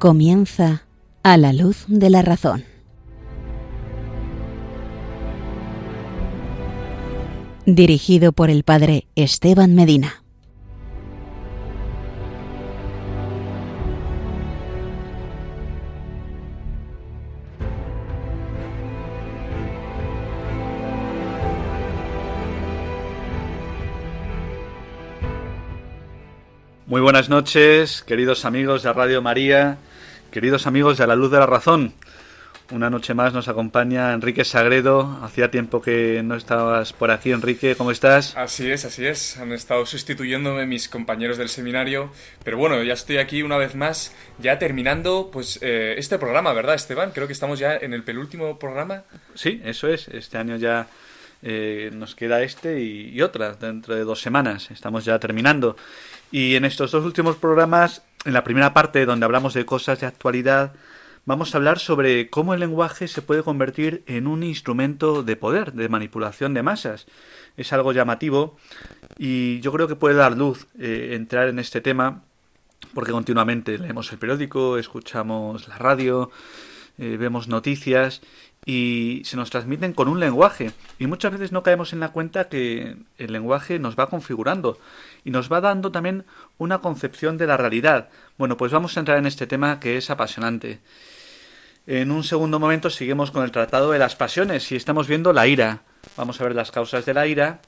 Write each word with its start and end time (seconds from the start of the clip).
Comienza 0.00 0.86
a 1.22 1.36
la 1.36 1.52
luz 1.52 1.84
de 1.86 2.08
la 2.08 2.22
razón. 2.22 2.64
Dirigido 7.66 8.32
por 8.32 8.48
el 8.48 8.64
padre 8.64 9.08
Esteban 9.14 9.74
Medina. 9.74 10.22
Muy 26.86 27.02
buenas 27.02 27.28
noches, 27.28 28.02
queridos 28.02 28.46
amigos 28.46 28.82
de 28.82 28.92
Radio 28.94 29.20
María, 29.20 29.78
queridos 30.30 30.66
amigos 30.66 30.98
de 30.98 31.06
La 31.06 31.16
Luz 31.16 31.30
de 31.30 31.38
la 31.38 31.46
Razón. 31.46 31.92
Una 32.70 32.88
noche 32.88 33.14
más 33.14 33.32
nos 33.32 33.48
acompaña 33.48 34.12
Enrique 34.12 34.44
Sagredo. 34.44 35.18
Hacía 35.22 35.50
tiempo 35.50 35.82
que 35.82 36.22
no 36.22 36.36
estabas 36.36 36.92
por 36.92 37.10
aquí, 37.10 37.32
Enrique. 37.32 37.74
¿Cómo 37.74 37.90
estás? 37.90 38.36
Así 38.36 38.70
es, 38.70 38.84
así 38.84 39.04
es. 39.06 39.38
Han 39.38 39.50
estado 39.50 39.84
sustituyéndome 39.86 40.66
mis 40.66 40.88
compañeros 40.88 41.36
del 41.36 41.48
seminario. 41.48 42.12
Pero 42.44 42.58
bueno, 42.58 42.80
ya 42.84 42.92
estoy 42.92 43.18
aquí 43.18 43.42
una 43.42 43.56
vez 43.56 43.74
más, 43.74 44.14
ya 44.38 44.60
terminando 44.60 45.30
pues 45.32 45.58
eh, 45.62 45.96
este 45.98 46.16
programa, 46.16 46.52
¿verdad, 46.52 46.76
Esteban? 46.76 47.10
Creo 47.10 47.26
que 47.26 47.32
estamos 47.32 47.58
ya 47.58 47.76
en 47.76 47.92
el 47.92 48.04
penúltimo 48.04 48.56
programa. 48.56 49.02
Sí, 49.34 49.60
eso 49.64 49.88
es. 49.88 50.06
Este 50.06 50.38
año 50.38 50.54
ya 50.54 50.86
eh, 51.42 51.90
nos 51.92 52.14
queda 52.14 52.40
este 52.42 52.80
y, 52.80 53.08
y 53.08 53.20
otra 53.22 53.54
dentro 53.54 53.96
de 53.96 54.04
dos 54.04 54.20
semanas. 54.20 54.70
Estamos 54.70 55.04
ya 55.04 55.18
terminando. 55.18 55.76
Y 56.30 56.54
en 56.54 56.64
estos 56.64 56.92
dos 56.92 57.04
últimos 57.04 57.34
programas, 57.34 58.02
en 58.24 58.32
la 58.32 58.44
primera 58.44 58.74
parte 58.74 59.06
donde 59.06 59.24
hablamos 59.24 59.54
de 59.54 59.64
cosas 59.64 60.00
de 60.00 60.06
actualidad, 60.06 60.74
vamos 61.24 61.54
a 61.54 61.58
hablar 61.58 61.78
sobre 61.78 62.28
cómo 62.28 62.54
el 62.54 62.60
lenguaje 62.60 63.08
se 63.08 63.22
puede 63.22 63.42
convertir 63.42 64.02
en 64.06 64.26
un 64.26 64.42
instrumento 64.42 65.22
de 65.22 65.36
poder, 65.36 65.72
de 65.72 65.88
manipulación 65.88 66.54
de 66.54 66.62
masas. 66.62 67.06
Es 67.56 67.72
algo 67.72 67.92
llamativo 67.92 68.56
y 69.18 69.60
yo 69.60 69.72
creo 69.72 69.88
que 69.88 69.96
puede 69.96 70.16
dar 70.16 70.36
luz 70.36 70.66
eh, 70.78 71.10
entrar 71.12 71.48
en 71.48 71.58
este 71.58 71.80
tema 71.80 72.22
porque 72.94 73.12
continuamente 73.12 73.78
leemos 73.78 74.10
el 74.12 74.18
periódico, 74.18 74.78
escuchamos 74.78 75.68
la 75.68 75.78
radio, 75.78 76.30
eh, 76.98 77.16
vemos 77.18 77.48
noticias 77.48 78.22
y 78.66 79.22
se 79.24 79.36
nos 79.36 79.50
transmiten 79.50 79.92
con 79.92 80.08
un 80.08 80.20
lenguaje 80.20 80.72
y 80.98 81.06
muchas 81.06 81.32
veces 81.32 81.50
no 81.50 81.62
caemos 81.62 81.92
en 81.92 82.00
la 82.00 82.10
cuenta 82.10 82.48
que 82.48 82.96
el 83.18 83.32
lenguaje 83.32 83.78
nos 83.78 83.98
va 83.98 84.08
configurando 84.08 84.78
y 85.24 85.30
nos 85.30 85.50
va 85.50 85.60
dando 85.60 85.90
también 85.90 86.24
una 86.58 86.78
concepción 86.78 87.38
de 87.38 87.46
la 87.46 87.56
realidad. 87.56 88.08
Bueno, 88.36 88.56
pues 88.56 88.72
vamos 88.72 88.96
a 88.96 89.00
entrar 89.00 89.18
en 89.18 89.26
este 89.26 89.46
tema 89.46 89.80
que 89.80 89.96
es 89.96 90.10
apasionante. 90.10 90.80
En 91.86 92.10
un 92.10 92.22
segundo 92.22 92.60
momento 92.60 92.90
seguimos 92.90 93.30
con 93.30 93.44
el 93.44 93.50
Tratado 93.50 93.90
de 93.90 93.98
las 93.98 94.14
Pasiones 94.14 94.70
y 94.70 94.76
estamos 94.76 95.08
viendo 95.08 95.32
la 95.32 95.46
ira. 95.46 95.82
Vamos 96.16 96.40
a 96.40 96.44
ver 96.44 96.54
las 96.54 96.70
causas 96.70 97.06
de 97.06 97.14
la 97.14 97.26
ira. 97.26 97.60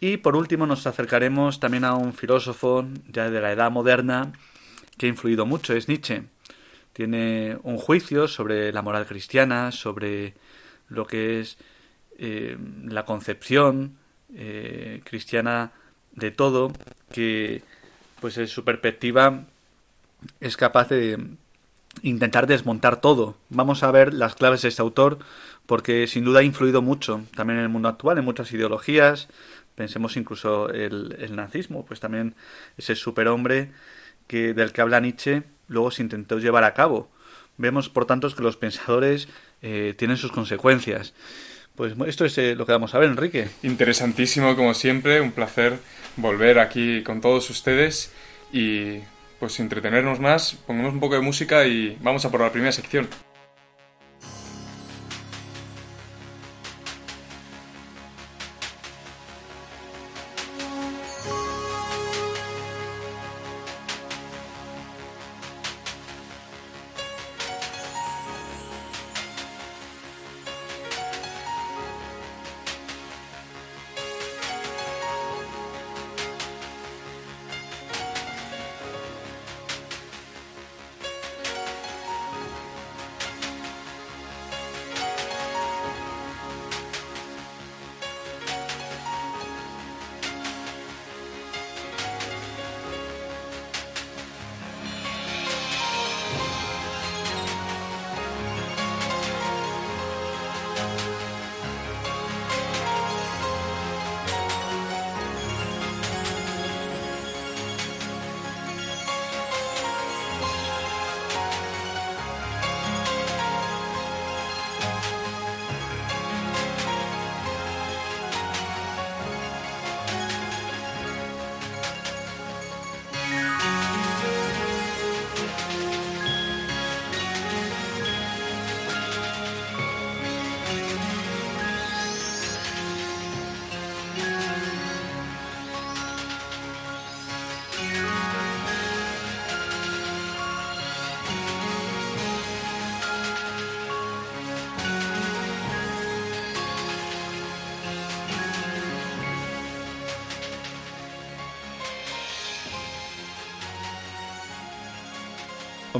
Y 0.00 0.16
por 0.16 0.34
último 0.34 0.66
nos 0.66 0.86
acercaremos 0.86 1.60
también 1.60 1.84
a 1.84 1.94
un 1.94 2.14
filósofo 2.14 2.86
ya 3.08 3.28
de 3.28 3.40
la 3.40 3.52
edad 3.52 3.70
moderna 3.70 4.32
que 4.96 5.06
ha 5.06 5.08
influido 5.10 5.44
mucho, 5.44 5.74
es 5.74 5.88
Nietzsche. 5.88 6.24
Tiene 7.00 7.56
un 7.62 7.78
juicio 7.78 8.28
sobre 8.28 8.74
la 8.74 8.82
moral 8.82 9.06
cristiana, 9.06 9.72
sobre 9.72 10.34
lo 10.90 11.06
que 11.06 11.40
es 11.40 11.56
eh, 12.18 12.58
la 12.84 13.06
concepción 13.06 13.96
eh, 14.34 15.00
cristiana 15.04 15.72
de 16.12 16.30
todo, 16.30 16.74
que 17.10 17.62
pues 18.20 18.36
en 18.36 18.48
su 18.48 18.64
perspectiva 18.64 19.46
es 20.40 20.58
capaz 20.58 20.90
de 20.90 21.16
intentar 22.02 22.46
desmontar 22.46 23.00
todo. 23.00 23.38
Vamos 23.48 23.82
a 23.82 23.90
ver 23.90 24.12
las 24.12 24.34
claves 24.34 24.60
de 24.60 24.68
este 24.68 24.82
autor 24.82 25.20
porque 25.64 26.06
sin 26.06 26.26
duda 26.26 26.40
ha 26.40 26.42
influido 26.42 26.82
mucho 26.82 27.22
también 27.34 27.60
en 27.60 27.64
el 27.64 27.70
mundo 27.70 27.88
actual, 27.88 28.18
en 28.18 28.26
muchas 28.26 28.52
ideologías. 28.52 29.28
Pensemos 29.74 30.18
incluso 30.18 30.68
el, 30.68 31.16
el 31.18 31.34
nazismo, 31.34 31.82
pues 31.86 31.98
también 31.98 32.34
ese 32.76 32.94
superhombre 32.94 33.72
que, 34.26 34.52
del 34.52 34.72
que 34.72 34.82
habla 34.82 35.00
Nietzsche 35.00 35.44
luego 35.70 35.90
se 35.90 36.02
intentó 36.02 36.38
llevar 36.38 36.64
a 36.64 36.74
cabo. 36.74 37.10
Vemos, 37.56 37.88
por 37.88 38.04
tanto, 38.04 38.28
que 38.34 38.42
los 38.42 38.56
pensadores 38.56 39.28
eh, 39.62 39.94
tienen 39.96 40.18
sus 40.18 40.32
consecuencias. 40.32 41.14
Pues 41.76 41.94
esto 42.06 42.24
es 42.26 42.36
eh, 42.36 42.54
lo 42.54 42.66
que 42.66 42.72
vamos 42.72 42.94
a 42.94 42.98
ver, 42.98 43.08
Enrique. 43.08 43.48
Interesantísimo, 43.62 44.56
como 44.56 44.74
siempre, 44.74 45.20
un 45.20 45.32
placer 45.32 45.78
volver 46.16 46.58
aquí 46.58 47.02
con 47.02 47.20
todos 47.20 47.48
ustedes 47.48 48.12
y 48.52 48.98
pues 49.38 49.58
entretenernos 49.60 50.20
más, 50.20 50.54
pongamos 50.66 50.92
un 50.92 51.00
poco 51.00 51.14
de 51.14 51.22
música 51.22 51.66
y 51.66 51.96
vamos 52.02 52.24
a 52.24 52.30
por 52.30 52.40
la 52.40 52.52
primera 52.52 52.72
sección. 52.72 53.08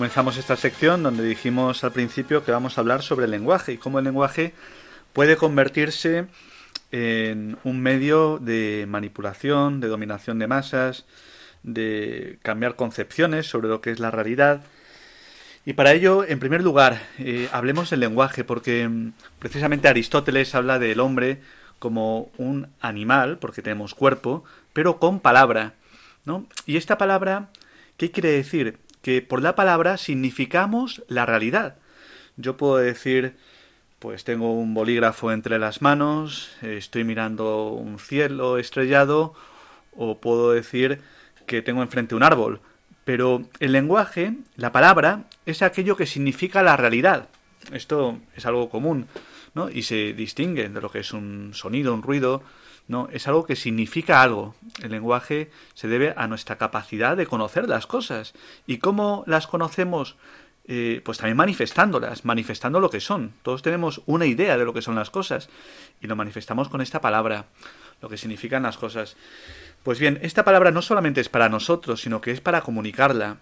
Comenzamos 0.01 0.39
esta 0.39 0.57
sección 0.57 1.03
donde 1.03 1.23
dijimos 1.23 1.85
al 1.85 1.93
principio 1.93 2.43
que 2.43 2.53
vamos 2.53 2.79
a 2.79 2.81
hablar 2.81 3.03
sobre 3.03 3.27
el 3.27 3.33
lenguaje 3.33 3.73
y 3.73 3.77
cómo 3.77 3.99
el 3.99 4.07
lenguaje 4.07 4.55
puede 5.13 5.37
convertirse 5.37 6.25
en 6.91 7.59
un 7.65 7.83
medio 7.83 8.39
de 8.39 8.87
manipulación, 8.89 9.79
de 9.79 9.89
dominación 9.89 10.39
de 10.39 10.47
masas, 10.47 11.05
de 11.65 12.39
cambiar 12.41 12.77
concepciones 12.77 13.47
sobre 13.47 13.69
lo 13.69 13.83
que 13.83 13.91
es 13.91 14.01
la 14.01 14.11
realidad. 14.11 14.63
Y 15.67 15.75
para 15.75 15.93
ello, 15.93 16.25
en 16.25 16.41
primer 16.41 16.63
lugar, 16.63 17.03
eh, 17.19 17.51
hablemos 17.53 17.91
del 17.91 18.01
lenguaje, 18.01 18.43
porque 18.43 18.89
mm, 18.89 19.13
precisamente 19.39 19.87
Aristóteles 19.89 20.55
habla 20.55 20.79
del 20.79 21.01
hombre 21.01 21.43
como 21.79 22.31
un 22.39 22.69
animal, 22.81 23.37
porque 23.37 23.61
tenemos 23.61 23.95
cuerpo, 23.95 24.45
pero 24.73 24.99
con 24.99 25.21
palabra. 25.21 25.75
¿no? 26.25 26.47
Y 26.65 26.79
esta 26.79 26.97
palabra, 26.97 27.51
¿qué 27.99 28.11
quiere 28.11 28.31
decir? 28.31 28.79
Que 29.03 29.23
por 29.23 29.43
la 29.43 29.55
palabra 29.55 29.97
significamos 29.97 31.03
la 31.09 31.27
realidad. 31.27 31.77
Yo 32.37 32.57
puedo 32.57 32.77
decir, 32.77 33.37
pues 33.99 34.25
tengo 34.25 34.55
un 34.55 34.75
bolígrafo 34.75 35.33
entre 35.33 35.59
las 35.59 35.83
manos, 35.83 36.51
estoy 36.63 37.05
mirando 37.05 37.69
un 37.69 37.99
cielo 37.99 38.59
estrellado, 38.59 39.35
o 39.97 40.19
puedo 40.19 40.53
decir 40.53 41.01
que 41.47 41.63
tengo 41.63 41.83
enfrente 41.83 42.15
un 42.15 42.23
árbol. 42.23 42.61
Pero 43.05 43.43
el 43.59 43.73
lenguaje, 43.73 44.35
la 44.57 44.73
palabra, 44.73 45.25
es 45.47 45.63
aquello 45.63 45.97
que 45.97 46.07
significa 46.07 46.63
la 46.63 46.77
realidad. 46.77 47.29
Esto 47.73 48.19
es 48.37 48.47
algo 48.47 48.71
común, 48.71 49.07
¿no? 49.55 49.71
Y 49.71 49.83
se 49.83 50.13
distingue 50.13 50.69
de 50.69 50.81
lo 50.81 50.91
que 50.91 51.01
es 51.01 51.13
un 51.13 51.51
sonido, 51.55 51.93
un 51.93 52.03
ruido, 52.03 52.43
¿no? 52.91 53.09
Es 53.13 53.29
algo 53.29 53.47
que 53.47 53.55
significa 53.55 54.21
algo. 54.21 54.57
El 54.83 54.91
lenguaje 54.91 55.53
se 55.75 55.87
debe 55.87 56.13
a 56.17 56.27
nuestra 56.27 56.59
capacidad 56.59 57.17
de 57.17 57.25
conocer 57.25 57.69
las 57.69 57.87
cosas. 57.87 58.35
¿Y 58.67 58.79
cómo 58.79 59.23
las 59.29 59.47
conocemos? 59.47 60.17
Eh, 60.67 61.01
pues 61.05 61.19
también 61.19 61.37
manifestándolas, 61.37 62.25
manifestando 62.25 62.81
lo 62.81 62.91
que 62.91 62.99
son. 62.99 63.33
Todos 63.43 63.63
tenemos 63.63 64.03
una 64.07 64.27
idea 64.27 64.59
de 64.59 64.65
lo 64.65 64.75
que 64.75 64.83
son 64.83 64.97
las 64.97 65.09
cosas 65.09 65.49
y 66.01 66.09
lo 66.09 66.17
manifestamos 66.17 66.69
con 66.69 66.81
esta 66.81 67.01
palabra, 67.01 67.47
lo 68.03 68.09
que 68.09 68.17
significan 68.17 68.65
las 68.65 68.77
cosas. 68.77 69.17
Pues 69.85 70.01
bien, 70.01 70.19
esta 70.23 70.45
palabra 70.45 70.73
no 70.73 70.83
solamente 70.83 71.21
es 71.21 71.29
para 71.29 71.49
nosotros, 71.49 72.01
sino 72.01 72.21
que 72.21 72.33
es 72.33 72.41
para 72.41 72.63
comunicarla. 72.63 73.37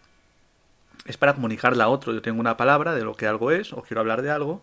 Es 1.06 1.16
para 1.16 1.32
comunicarla 1.32 1.84
a 1.84 1.88
otro. 1.88 2.12
Yo 2.12 2.20
tengo 2.20 2.38
una 2.38 2.58
palabra 2.58 2.94
de 2.94 3.02
lo 3.02 3.14
que 3.14 3.26
algo 3.26 3.50
es, 3.50 3.72
o 3.72 3.80
quiero 3.80 4.02
hablar 4.02 4.20
de 4.20 4.30
algo, 4.30 4.62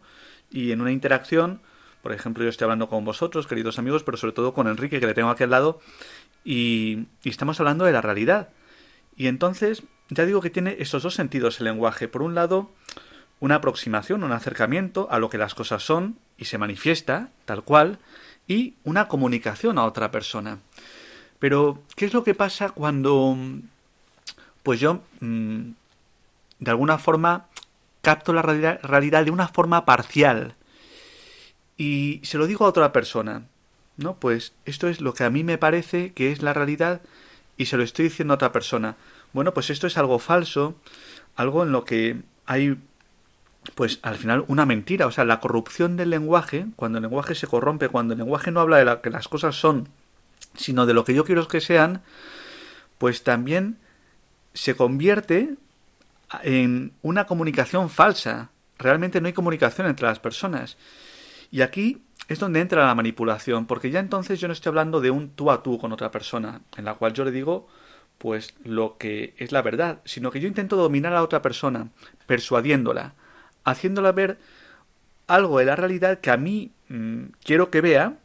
y 0.51 0.71
en 0.71 0.81
una 0.81 0.91
interacción, 0.91 1.61
por 2.05 2.13
ejemplo, 2.13 2.43
yo 2.43 2.51
estoy 2.51 2.65
hablando 2.65 2.87
con 2.87 3.03
vosotros, 3.03 3.47
queridos 3.47 3.79
amigos, 3.79 4.03
pero 4.03 4.15
sobre 4.15 4.33
todo 4.33 4.53
con 4.53 4.67
Enrique, 4.67 4.99
que 4.99 5.07
le 5.07 5.15
tengo 5.15 5.31
aquí 5.31 5.41
al 5.41 5.49
lado, 5.49 5.79
y, 6.43 7.07
y 7.23 7.29
estamos 7.29 7.59
hablando 7.59 7.83
de 7.83 7.91
la 7.91 8.01
realidad. 8.01 8.49
Y 9.17 9.25
entonces, 9.25 9.81
ya 10.09 10.23
digo 10.27 10.39
que 10.39 10.51
tiene 10.51 10.75
esos 10.77 11.01
dos 11.01 11.15
sentidos 11.15 11.59
el 11.59 11.65
lenguaje. 11.65 12.07
Por 12.07 12.21
un 12.21 12.35
lado, 12.35 12.69
una 13.39 13.55
aproximación, 13.55 14.23
un 14.23 14.33
acercamiento 14.33 15.07
a 15.09 15.17
lo 15.17 15.31
que 15.31 15.39
las 15.39 15.55
cosas 15.55 15.81
son 15.81 16.19
y 16.37 16.45
se 16.45 16.59
manifiesta 16.59 17.29
tal 17.45 17.63
cual, 17.63 17.97
y 18.47 18.75
una 18.83 19.07
comunicación 19.07 19.79
a 19.79 19.85
otra 19.85 20.11
persona. 20.11 20.59
Pero, 21.39 21.81
¿qué 21.95 22.05
es 22.05 22.13
lo 22.13 22.23
que 22.23 22.35
pasa 22.35 22.69
cuando, 22.69 23.35
pues 24.61 24.79
yo, 24.79 25.01
mm, 25.21 25.69
de 26.59 26.69
alguna 26.69 26.99
forma, 26.99 27.47
capto 28.03 28.31
la 28.31 28.43
realidad 28.43 29.25
de 29.25 29.31
una 29.31 29.47
forma 29.47 29.85
parcial 29.85 30.53
y 31.77 32.21
se 32.23 32.37
lo 32.37 32.47
digo 32.47 32.65
a 32.65 32.69
otra 32.69 32.91
persona? 32.91 33.43
¿No? 33.97 34.15
Pues 34.15 34.53
esto 34.65 34.87
es 34.87 35.01
lo 35.01 35.13
que 35.13 35.23
a 35.23 35.29
mí 35.29 35.43
me 35.43 35.57
parece 35.57 36.11
que 36.13 36.31
es 36.31 36.41
la 36.41 36.53
realidad 36.53 37.01
y 37.57 37.65
se 37.65 37.77
lo 37.77 37.83
estoy 37.83 38.05
diciendo 38.05 38.33
a 38.33 38.35
otra 38.35 38.51
persona. 38.51 38.97
Bueno, 39.33 39.53
pues 39.53 39.69
esto 39.69 39.87
es 39.87 39.97
algo 39.97 40.19
falso, 40.19 40.75
algo 41.35 41.63
en 41.63 41.71
lo 41.71 41.85
que 41.85 42.17
hay 42.45 42.77
pues 43.73 43.99
al 44.03 44.15
final 44.15 44.45
una 44.47 44.65
mentira, 44.65 45.07
o 45.07 45.11
sea, 45.11 45.25
la 45.25 45.39
corrupción 45.39 45.97
del 45.97 46.11
lenguaje, 46.11 46.67
cuando 46.75 46.99
el 46.99 47.03
lenguaje 47.03 47.33
se 47.33 47.47
corrompe, 47.47 47.89
cuando 47.89 48.13
el 48.13 48.19
lenguaje 48.19 48.51
no 48.51 48.59
habla 48.59 48.77
de 48.77 48.85
lo 48.85 49.01
que 49.01 49.09
las 49.09 49.27
cosas 49.27 49.55
son, 49.55 49.89
sino 50.55 50.85
de 50.85 50.93
lo 50.93 51.03
que 51.03 51.13
yo 51.13 51.25
quiero 51.25 51.47
que 51.47 51.61
sean, 51.61 52.03
pues 52.97 53.23
también 53.23 53.77
se 54.53 54.75
convierte 54.75 55.55
en 56.43 56.93
una 57.01 57.25
comunicación 57.25 57.89
falsa. 57.89 58.49
Realmente 58.77 59.19
no 59.19 59.27
hay 59.27 59.33
comunicación 59.33 59.87
entre 59.87 60.07
las 60.07 60.19
personas. 60.19 60.77
Y 61.51 61.61
aquí 61.61 62.03
es 62.27 62.39
donde 62.39 62.59
entra 62.59 62.85
la 62.85 62.95
manipulación, 62.95 63.65
porque 63.65 63.91
ya 63.91 63.99
entonces 63.99 64.39
yo 64.39 64.47
no 64.47 64.53
estoy 64.53 64.71
hablando 64.71 65.01
de 65.01 65.11
un 65.11 65.29
tú 65.29 65.51
a 65.51 65.63
tú 65.63 65.77
con 65.77 65.91
otra 65.91 66.11
persona, 66.11 66.61
en 66.77 66.85
la 66.85 66.95
cual 66.95 67.13
yo 67.13 67.23
le 67.23 67.31
digo 67.31 67.67
pues 68.17 68.55
lo 68.63 68.97
que 68.97 69.33
es 69.37 69.51
la 69.51 69.61
verdad, 69.61 69.99
sino 70.05 70.31
que 70.31 70.39
yo 70.39 70.47
intento 70.47 70.75
dominar 70.77 71.13
a 71.13 71.23
otra 71.23 71.41
persona, 71.41 71.89
persuadiéndola, 72.27 73.13
haciéndola 73.63 74.11
ver 74.13 74.39
algo 75.27 75.59
de 75.59 75.65
la 75.65 75.75
realidad 75.75 76.19
que 76.19 76.31
a 76.31 76.37
mí 76.37 76.71
mm, 76.89 77.23
quiero 77.43 77.69
que 77.69 77.81
vea, 77.81 78.17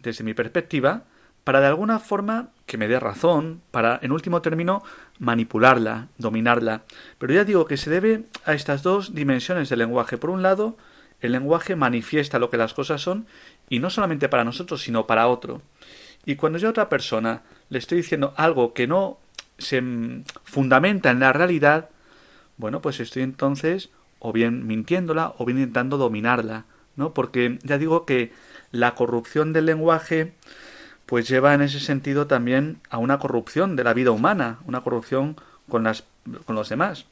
desde 0.00 0.24
mi 0.24 0.34
perspectiva, 0.34 1.04
para 1.42 1.60
de 1.60 1.66
alguna 1.66 1.98
forma 1.98 2.50
que 2.66 2.76
me 2.76 2.88
dé 2.88 3.00
razón, 3.00 3.62
para, 3.70 3.98
en 4.02 4.12
último 4.12 4.42
término, 4.42 4.82
manipularla, 5.18 6.08
dominarla. 6.18 6.82
Pero 7.18 7.32
ya 7.32 7.44
digo 7.44 7.64
que 7.64 7.78
se 7.78 7.90
debe 7.90 8.24
a 8.44 8.52
estas 8.52 8.82
dos 8.82 9.14
dimensiones 9.14 9.70
del 9.70 9.78
lenguaje. 9.78 10.18
Por 10.18 10.28
un 10.30 10.42
lado, 10.42 10.76
el 11.20 11.32
lenguaje 11.32 11.76
manifiesta 11.76 12.38
lo 12.38 12.50
que 12.50 12.56
las 12.56 12.74
cosas 12.74 13.00
son, 13.00 13.26
y 13.68 13.80
no 13.80 13.90
solamente 13.90 14.28
para 14.28 14.44
nosotros, 14.44 14.82
sino 14.82 15.06
para 15.06 15.28
otro. 15.28 15.62
Y 16.24 16.36
cuando 16.36 16.58
yo 16.58 16.68
a 16.68 16.70
otra 16.70 16.88
persona 16.88 17.42
le 17.70 17.78
estoy 17.78 17.98
diciendo 17.98 18.34
algo 18.36 18.72
que 18.74 18.86
no 18.86 19.18
se 19.58 19.82
fundamenta 20.44 21.10
en 21.10 21.20
la 21.20 21.32
realidad, 21.32 21.90
bueno, 22.56 22.80
pues 22.80 23.00
estoy 23.00 23.22
entonces 23.22 23.90
o 24.18 24.32
bien 24.32 24.66
mintiéndola 24.66 25.34
o 25.38 25.44
bien 25.44 25.58
intentando 25.58 25.96
dominarla, 25.96 26.64
¿no? 26.96 27.14
Porque 27.14 27.58
ya 27.62 27.78
digo 27.78 28.04
que 28.04 28.32
la 28.72 28.94
corrupción 28.94 29.52
del 29.52 29.66
lenguaje 29.66 30.34
pues 31.06 31.26
lleva 31.28 31.54
en 31.54 31.62
ese 31.62 31.80
sentido 31.80 32.26
también 32.26 32.80
a 32.90 32.98
una 32.98 33.18
corrupción 33.18 33.76
de 33.76 33.84
la 33.84 33.94
vida 33.94 34.10
humana, 34.10 34.58
una 34.66 34.82
corrupción 34.82 35.36
con, 35.68 35.84
las, 35.84 36.04
con 36.44 36.54
los 36.54 36.68
demás. 36.68 37.06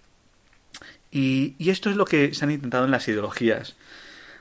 Y, 1.16 1.70
esto 1.70 1.88
es 1.88 1.96
lo 1.96 2.04
que 2.04 2.34
se 2.34 2.44
han 2.44 2.50
intentado 2.50 2.84
en 2.84 2.90
las 2.90 3.08
ideologías, 3.08 3.74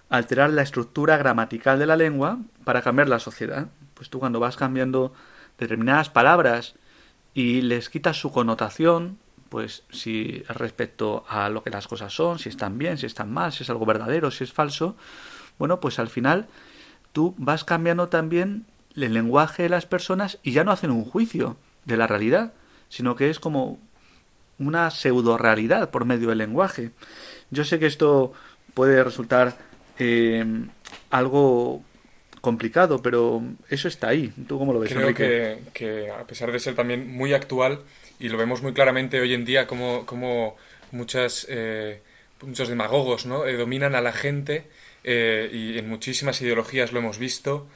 alterar 0.09 0.49
la 0.49 0.61
estructura 0.61 1.15
gramatical 1.15 1.79
de 1.79 1.85
la 1.85 1.95
lengua 1.95 2.39
para 2.65 2.81
cambiar 2.81 3.07
la 3.07 3.19
sociedad. 3.19 3.67
Pues 3.93 4.09
tú 4.09 4.19
cuando 4.19 4.41
vas 4.41 4.57
cambiando 4.57 5.13
determinadas 5.57 6.09
palabras 6.09 6.75
y 7.33 7.61
les 7.61 7.89
quitas 7.89 8.17
su 8.17 8.33
connotación, 8.33 9.17
pues 9.47 9.83
si 9.89 10.43
respecto 10.49 11.23
a 11.29 11.47
lo 11.47 11.63
que 11.63 11.69
las 11.69 11.87
cosas 11.87 12.11
son, 12.13 12.39
si 12.39 12.49
están 12.49 12.77
bien, 12.77 12.97
si 12.97 13.05
están 13.05 13.31
mal, 13.31 13.53
si 13.53 13.63
es 13.63 13.69
algo 13.69 13.85
verdadero, 13.85 14.29
si 14.29 14.43
es 14.43 14.51
falso, 14.51 14.97
bueno, 15.57 15.79
pues 15.79 15.97
al 15.97 16.09
final 16.09 16.47
tú 17.13 17.35
vas 17.37 17.63
cambiando 17.63 18.09
también 18.09 18.65
el 18.97 19.13
lenguaje 19.13 19.63
de 19.63 19.69
las 19.69 19.85
personas 19.85 20.39
y 20.43 20.51
ya 20.51 20.65
no 20.65 20.73
hacen 20.73 20.91
un 20.91 21.05
juicio 21.05 21.55
de 21.85 21.95
la 21.95 22.07
realidad, 22.07 22.51
sino 22.89 23.15
que 23.15 23.29
es 23.29 23.39
como 23.39 23.79
una 24.59 24.89
pseudo 24.91 25.37
realidad 25.37 25.89
por 25.89 26.05
medio 26.05 26.29
del 26.29 26.39
lenguaje. 26.39 26.91
Yo 27.51 27.63
sé 27.63 27.79
que 27.79 27.85
esto 27.87 28.33
puede 28.73 29.03
resultar 29.03 29.57
eh, 29.99 30.45
algo 31.09 31.83
complicado, 32.41 33.01
pero 33.01 33.41
eso 33.69 33.87
está 33.87 34.09
ahí. 34.09 34.31
¿Tú 34.47 34.59
cómo 34.59 34.73
lo 34.73 34.79
ves? 34.79 34.93
Creo 34.93 35.13
que, 35.13 35.59
que, 35.73 36.11
a 36.11 36.25
pesar 36.25 36.51
de 36.51 36.59
ser 36.59 36.75
también 36.75 37.11
muy 37.11 37.33
actual, 37.33 37.81
y 38.19 38.29
lo 38.29 38.37
vemos 38.37 38.61
muy 38.61 38.73
claramente 38.73 39.19
hoy 39.19 39.33
en 39.33 39.45
día, 39.45 39.65
como, 39.67 40.05
como 40.05 40.55
muchas, 40.91 41.47
eh, 41.49 42.01
muchos 42.41 42.69
demagogos 42.69 43.25
¿no? 43.25 43.45
Eh, 43.45 43.57
dominan 43.57 43.95
a 43.95 44.01
la 44.01 44.13
gente, 44.13 44.67
y 45.03 45.77
en 45.77 45.87
muchísimas 45.87 46.41
ideologías 46.41 46.91
lo 46.91 46.97
hemos 46.97 47.19
visto, 47.19 47.67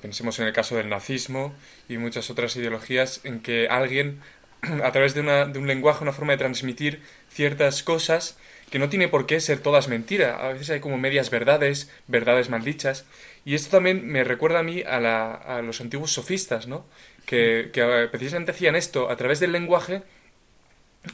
pensemos 0.00 0.38
en 0.38 0.46
el 0.46 0.54
caso 0.54 0.74
del 0.74 0.88
nazismo 0.88 1.54
y 1.86 1.98
muchas 1.98 2.30
otras 2.30 2.56
ideologías, 2.56 3.20
en 3.24 3.40
que 3.40 3.68
alguien, 3.68 4.20
a 4.84 4.92
través 4.92 5.14
de, 5.14 5.20
una, 5.20 5.46
de 5.46 5.58
un 5.58 5.66
lenguaje, 5.66 6.02
una 6.02 6.12
forma 6.12 6.32
de 6.32 6.38
transmitir 6.38 7.02
ciertas 7.28 7.82
cosas, 7.82 8.38
que 8.70 8.78
no 8.78 8.88
tiene 8.88 9.08
por 9.08 9.26
qué 9.26 9.40
ser 9.40 9.58
todas 9.58 9.88
mentiras. 9.88 10.40
A 10.40 10.48
veces 10.48 10.70
hay 10.70 10.80
como 10.80 10.96
medias 10.98 11.30
verdades, 11.30 11.90
verdades 12.06 12.48
maldichas. 12.48 13.04
Y 13.44 13.54
esto 13.54 13.70
también 13.70 14.06
me 14.06 14.24
recuerda 14.24 14.60
a 14.60 14.62
mí 14.62 14.82
a, 14.86 15.00
la, 15.00 15.34
a 15.34 15.60
los 15.62 15.80
antiguos 15.80 16.12
sofistas, 16.12 16.66
¿no? 16.66 16.86
Que, 17.26 17.70
que, 17.72 18.08
precisamente 18.10 18.52
hacían 18.52 18.76
esto 18.76 19.10
a 19.10 19.16
través 19.16 19.40
del 19.40 19.52
lenguaje, 19.52 20.02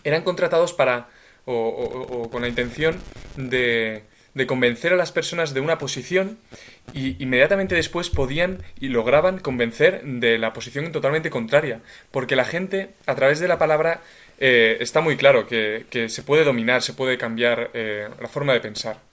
eran 0.05 0.23
contratados 0.23 0.73
para, 0.73 1.09
o, 1.47 1.55
o 1.55 2.31
con 2.31 2.43
la 2.43 2.49
intención 2.49 3.01
de, 3.37 4.05
de 4.35 4.47
convencer 4.47 4.93
a 4.93 4.97
las 4.97 5.13
personas 5.13 5.55
de 5.55 5.61
una 5.61 5.79
posición 5.79 6.39
y 6.93 7.23
inmediatamente 7.23 7.75
después 7.75 8.11
podían 8.11 8.63
y 8.81 8.89
lograban 8.89 9.39
convencer 9.39 10.03
de 10.05 10.39
la 10.39 10.53
posición 10.53 10.91
totalmente 10.93 11.31
contraria. 11.31 11.81
Porque 12.11 12.37
la 12.37 12.45
gente, 12.45 12.91
a 13.07 13.15
través 13.15 13.41
de 13.41 13.49
la 13.49 13.59
palabra, 13.59 14.01
eh, 14.39 14.77
está 14.81 15.01
muy 15.01 15.17
claro 15.17 15.47
que, 15.47 15.87
se 16.09 16.23
puede 16.23 16.45
dominar, 16.45 16.83
se 16.83 16.95
puede 16.95 17.19
cambiar 17.19 17.71
eh, 17.75 18.09
la 18.21 18.29
forma 18.29 18.53
de 18.53 18.61
pensar. 18.61 19.09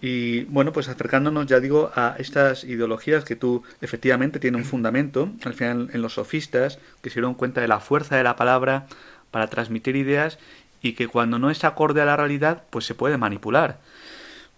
Y 0.00 0.42
bueno, 0.46 0.72
pues 0.72 0.88
acercándonos, 0.88 1.46
ya 1.46 1.60
digo, 1.60 1.92
a 1.94 2.16
estas 2.18 2.64
ideologías 2.64 3.22
que 3.22 3.36
tú 3.36 3.62
efectivamente 3.80 4.40
tienen 4.40 4.62
un 4.62 4.66
fundamento, 4.66 5.30
al 5.44 5.54
final 5.54 5.90
en 5.92 6.02
los 6.02 6.14
sofistas, 6.14 6.80
que 7.00 7.08
se 7.08 7.14
dieron 7.14 7.34
cuenta 7.34 7.60
de 7.60 7.68
la 7.68 7.78
fuerza 7.78 8.16
de 8.16 8.24
la 8.24 8.34
palabra 8.34 8.88
para 9.30 9.46
transmitir 9.46 9.94
ideas 9.94 10.40
y 10.82 10.94
que 10.94 11.06
cuando 11.06 11.38
no 11.38 11.50
es 11.50 11.62
acorde 11.62 12.00
a 12.00 12.04
la 12.04 12.16
realidad, 12.16 12.64
pues 12.70 12.84
se 12.84 12.96
puede 12.96 13.16
manipular. 13.16 13.78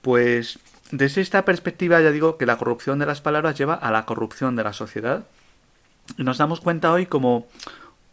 Pues 0.05 0.59
desde 0.91 1.23
esta 1.23 1.47
perspectiva 1.47 1.99
ya 2.03 2.11
digo 2.11 2.37
que 2.37 2.45
la 2.45 2.59
corrupción 2.59 2.99
de 2.99 3.07
las 3.07 3.23
palabras 3.23 3.57
lleva 3.57 3.73
a 3.73 3.91
la 3.91 4.05
corrupción 4.05 4.55
de 4.55 4.63
la 4.63 4.75
sociedad. 4.75 5.25
Nos 6.19 6.37
damos 6.37 6.61
cuenta 6.61 6.93
hoy 6.93 7.07
como 7.07 7.49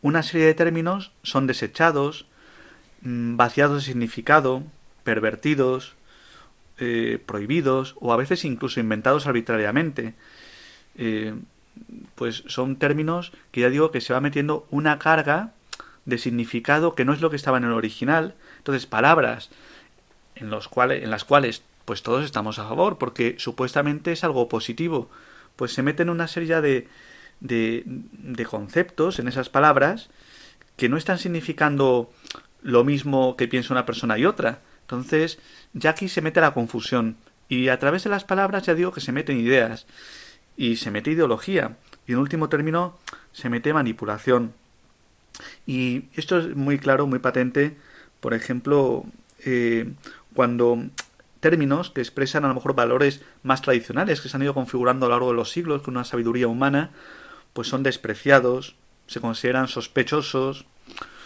una 0.02 0.24
serie 0.24 0.48
de 0.48 0.54
términos 0.54 1.12
son 1.22 1.48
desechados, 1.48 2.28
mm, 3.02 3.36
vaciados 3.36 3.84
de 3.84 3.88
significado, 3.88 4.64
pervertidos, 5.04 5.96
eh, 6.78 7.22
prohibidos 7.26 7.98
o 8.00 8.14
a 8.14 8.18
veces 8.18 8.46
incluso 8.46 8.80
inventados 8.80 9.28
arbitrariamente. 9.28 10.14
Eh, 10.96 11.36
pues 12.16 12.46
son 12.48 12.78
términos 12.78 13.34
que 13.52 13.60
ya 13.60 13.70
digo 13.70 13.92
que 13.92 14.00
se 14.00 14.14
va 14.14 14.22
metiendo 14.22 14.66
una 14.72 14.98
carga 14.98 15.52
de 16.06 16.18
significado 16.18 16.96
que 16.96 17.04
no 17.04 17.12
es 17.12 17.20
lo 17.20 17.30
que 17.30 17.36
estaba 17.36 17.58
en 17.58 17.66
el 17.66 17.74
original. 17.74 18.36
Entonces, 18.60 18.86
palabras 18.86 19.50
en, 20.36 20.50
los 20.50 20.70
cuales, 20.70 21.04
en 21.04 21.12
las 21.12 21.26
cuales 21.26 21.64
pues 21.86 22.04
todos 22.04 22.26
estamos 22.26 22.60
a 22.60 22.68
favor, 22.68 22.98
porque 22.98 23.36
supuestamente 23.38 24.12
es 24.12 24.24
algo 24.24 24.48
positivo, 24.50 25.10
pues 25.56 25.74
se 25.74 25.84
meten 25.84 26.10
una 26.10 26.28
serie 26.28 26.62
de, 26.62 26.88
de, 27.42 28.46
conceptos 28.46 29.20
en 29.20 29.28
esas 29.28 29.50
palabras 29.50 30.10
que 30.78 30.90
no 30.90 30.98
están 30.98 31.18
significando 31.18 32.12
lo 32.62 32.84
mismo 32.84 33.36
que 33.36 33.48
piensa 33.48 33.74
una 33.74 33.86
persona 33.86 34.18
y 34.18 34.26
otra. 34.26 34.60
Entonces, 34.82 35.40
ya 35.74 35.92
aquí 35.92 36.08
se 36.08 36.22
mete 36.22 36.42
la 36.42 36.54
confusión. 36.54 37.18
Y 37.50 37.68
a 37.70 37.80
través 37.80 38.04
de 38.04 38.10
las 38.10 38.24
palabras 38.24 38.64
ya 38.64 38.76
digo 38.76 38.92
que 38.92 39.02
se 39.02 39.12
meten 39.12 39.40
ideas. 39.40 39.86
Y 40.58 40.78
se 40.78 40.92
mete 40.92 41.12
ideología. 41.12 41.78
Y 42.08 42.14
en 42.14 42.20
último 42.20 42.50
término, 42.50 42.98
se 43.32 43.50
mete 43.50 43.74
manipulación. 43.74 44.54
Y 45.66 46.06
esto 46.16 46.38
es 46.40 46.56
muy 46.56 46.78
claro, 46.78 47.08
muy 47.08 47.20
patente, 47.20 47.78
por 48.20 48.34
ejemplo, 48.34 49.06
eh, 49.46 49.92
cuando 50.34 50.84
términos 51.42 51.90
que 51.90 52.00
expresan 52.00 52.46
a 52.46 52.48
lo 52.48 52.54
mejor 52.54 52.76
valores 52.76 53.22
más 53.44 53.62
tradicionales 53.62 54.22
que 54.22 54.30
se 54.30 54.38
han 54.38 54.44
ido 54.44 54.54
configurando 54.54 55.06
a 55.06 55.10
lo 55.10 55.16
largo 55.16 55.32
de 55.32 55.36
los 55.36 55.52
siglos 55.52 55.82
con 55.82 55.96
una 55.96 56.06
sabiduría 56.06 56.48
humana, 56.48 56.92
pues 57.52 57.68
son 57.68 57.84
despreciados, 57.84 58.76
se 59.08 59.20
consideran 59.20 59.68
sospechosos, 59.68 60.66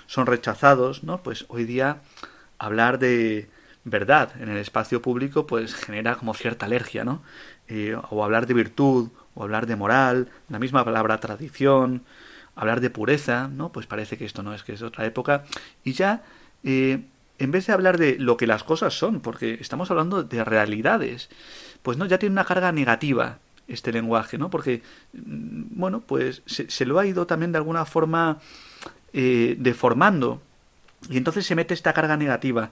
son 0.08 0.26
rechazados, 0.26 1.04
¿no? 1.04 1.22
Pues 1.22 1.46
hoy 1.50 1.66
día 1.66 2.02
hablar 2.58 2.98
de 2.98 3.50
verdad 3.84 4.32
en 4.42 4.50
el 4.50 4.58
espacio 4.58 5.02
público 5.02 5.46
pues 5.46 5.76
genera 5.76 6.16
como 6.16 6.34
cierta 6.34 6.66
alergia, 6.66 7.04
¿no? 7.04 7.22
Eh, 7.68 7.96
o 8.10 8.24
hablar 8.24 8.48
de 8.48 8.56
virtud, 8.56 9.10
o 9.36 9.44
hablar 9.44 9.68
de 9.68 9.76
moral, 9.76 10.30
la 10.50 10.60
misma 10.60 10.84
palabra 10.84 11.20
tradición, 11.20 12.04
hablar 12.56 12.82
de 12.82 12.90
pureza, 12.90 13.48
¿no? 13.50 13.72
Pues 13.72 13.86
parece 13.86 14.18
que 14.18 14.26
esto 14.26 14.44
no 14.44 14.54
es 14.54 14.64
que 14.64 14.74
es 14.74 14.82
otra 14.82 15.06
época. 15.06 15.44
Y 15.84 15.94
ya, 15.94 16.24
eh, 16.64 17.04
en 17.40 17.52
vez 17.52 17.68
de 17.68 17.74
hablar 17.74 17.98
de 17.98 18.18
lo 18.18 18.38
que 18.38 18.48
las 18.48 18.64
cosas 18.64 18.98
son, 18.98 19.20
porque 19.20 19.58
estamos 19.60 19.92
hablando 19.92 20.24
de 20.24 20.44
realidades, 20.44 21.30
pues 21.84 21.98
no, 21.98 22.06
ya 22.06 22.18
tiene 22.18 22.34
una 22.34 22.46
carga 22.46 22.72
negativa 22.72 23.40
este 23.68 23.92
lenguaje, 23.92 24.38
¿no? 24.38 24.50
Porque, 24.50 24.82
mm, 25.14 25.64
bueno, 25.72 26.02
pues 26.02 26.44
se, 26.46 26.86
lo 26.86 27.00
ha 27.00 27.06
ido 27.06 27.26
también 27.26 27.52
de 27.52 27.58
alguna 27.58 27.86
forma 27.86 28.40
eh, 29.14 29.56
deformando. 29.60 30.42
Y 31.10 31.18
entonces 31.18 31.46
se 31.46 31.56
mete 31.56 31.74
esta 31.74 31.94
carga 31.94 32.18
negativa. 32.18 32.72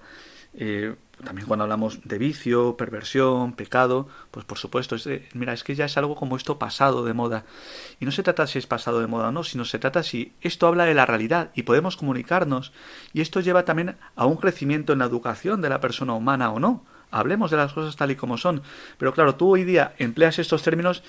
Eh, 0.56 0.96
también 1.24 1.48
cuando 1.48 1.64
hablamos 1.64 2.00
de 2.04 2.18
vicio, 2.18 2.76
perversión, 2.76 3.54
pecado, 3.54 4.08
pues 4.32 4.46
por 4.46 4.58
supuesto, 4.58 4.96
es 4.96 5.08
mira, 5.34 5.54
es 5.54 5.64
que 5.64 5.76
ya 5.76 5.86
es 5.86 5.98
algo 5.98 6.16
como 6.16 6.36
esto 6.36 6.60
pasado 6.60 7.06
de 7.06 7.14
moda. 7.14 7.46
Y 8.00 8.06
no 8.06 8.12
se 8.12 8.24
trata 8.24 8.46
si 8.48 8.60
es 8.60 8.68
pasado 8.68 9.00
de 9.00 9.08
moda 9.08 9.30
o 9.30 9.32
no, 9.32 9.44
sino 9.44 9.64
se 9.64 9.80
trata 9.80 10.04
si 10.04 10.34
esto 10.42 10.68
habla 10.68 10.86
de 10.86 10.94
la 10.94 11.06
realidad 11.06 11.52
y 11.56 11.64
podemos 11.64 11.98
comunicarnos. 11.98 12.74
Y 13.14 13.22
esto 13.22 13.40
lleva 13.40 13.64
también 13.64 13.96
a 14.16 14.26
un 14.26 14.38
crecimiento 14.38 14.94
en 14.94 15.00
la 15.00 15.06
educación 15.06 15.62
de 15.62 15.70
la 15.70 15.80
persona 15.80 16.14
humana 16.14 16.52
o 16.52 16.60
no. 16.60 16.84
Hablemos 17.12 17.52
de 17.52 17.58
las 17.58 17.74
cosas 17.74 17.96
tal 17.96 18.12
y 18.12 18.16
como 18.16 18.38
son. 18.38 18.64
Pero 18.98 19.14
claro, 19.14 19.36
tú 19.36 19.50
hoy 19.50 19.64
día 19.64 19.94
empleas 20.00 20.40
estos 20.40 20.64
términos 20.64 21.04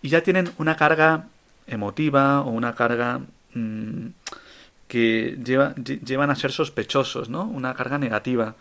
y 0.00 0.08
ya 0.08 0.22
tienen 0.22 0.50
una 0.58 0.76
carga 0.76 1.26
emotiva 1.66 2.40
o 2.40 2.50
una 2.50 2.74
carga 2.74 3.20
mm, 3.54 4.06
que 4.88 5.38
lleva, 5.44 5.74
llevan 5.76 6.30
a 6.30 6.34
ser 6.34 6.52
sospechosos, 6.52 7.28
¿no? 7.28 7.44
Una 7.44 7.74
carga 7.74 7.98
negativa. 7.98 8.56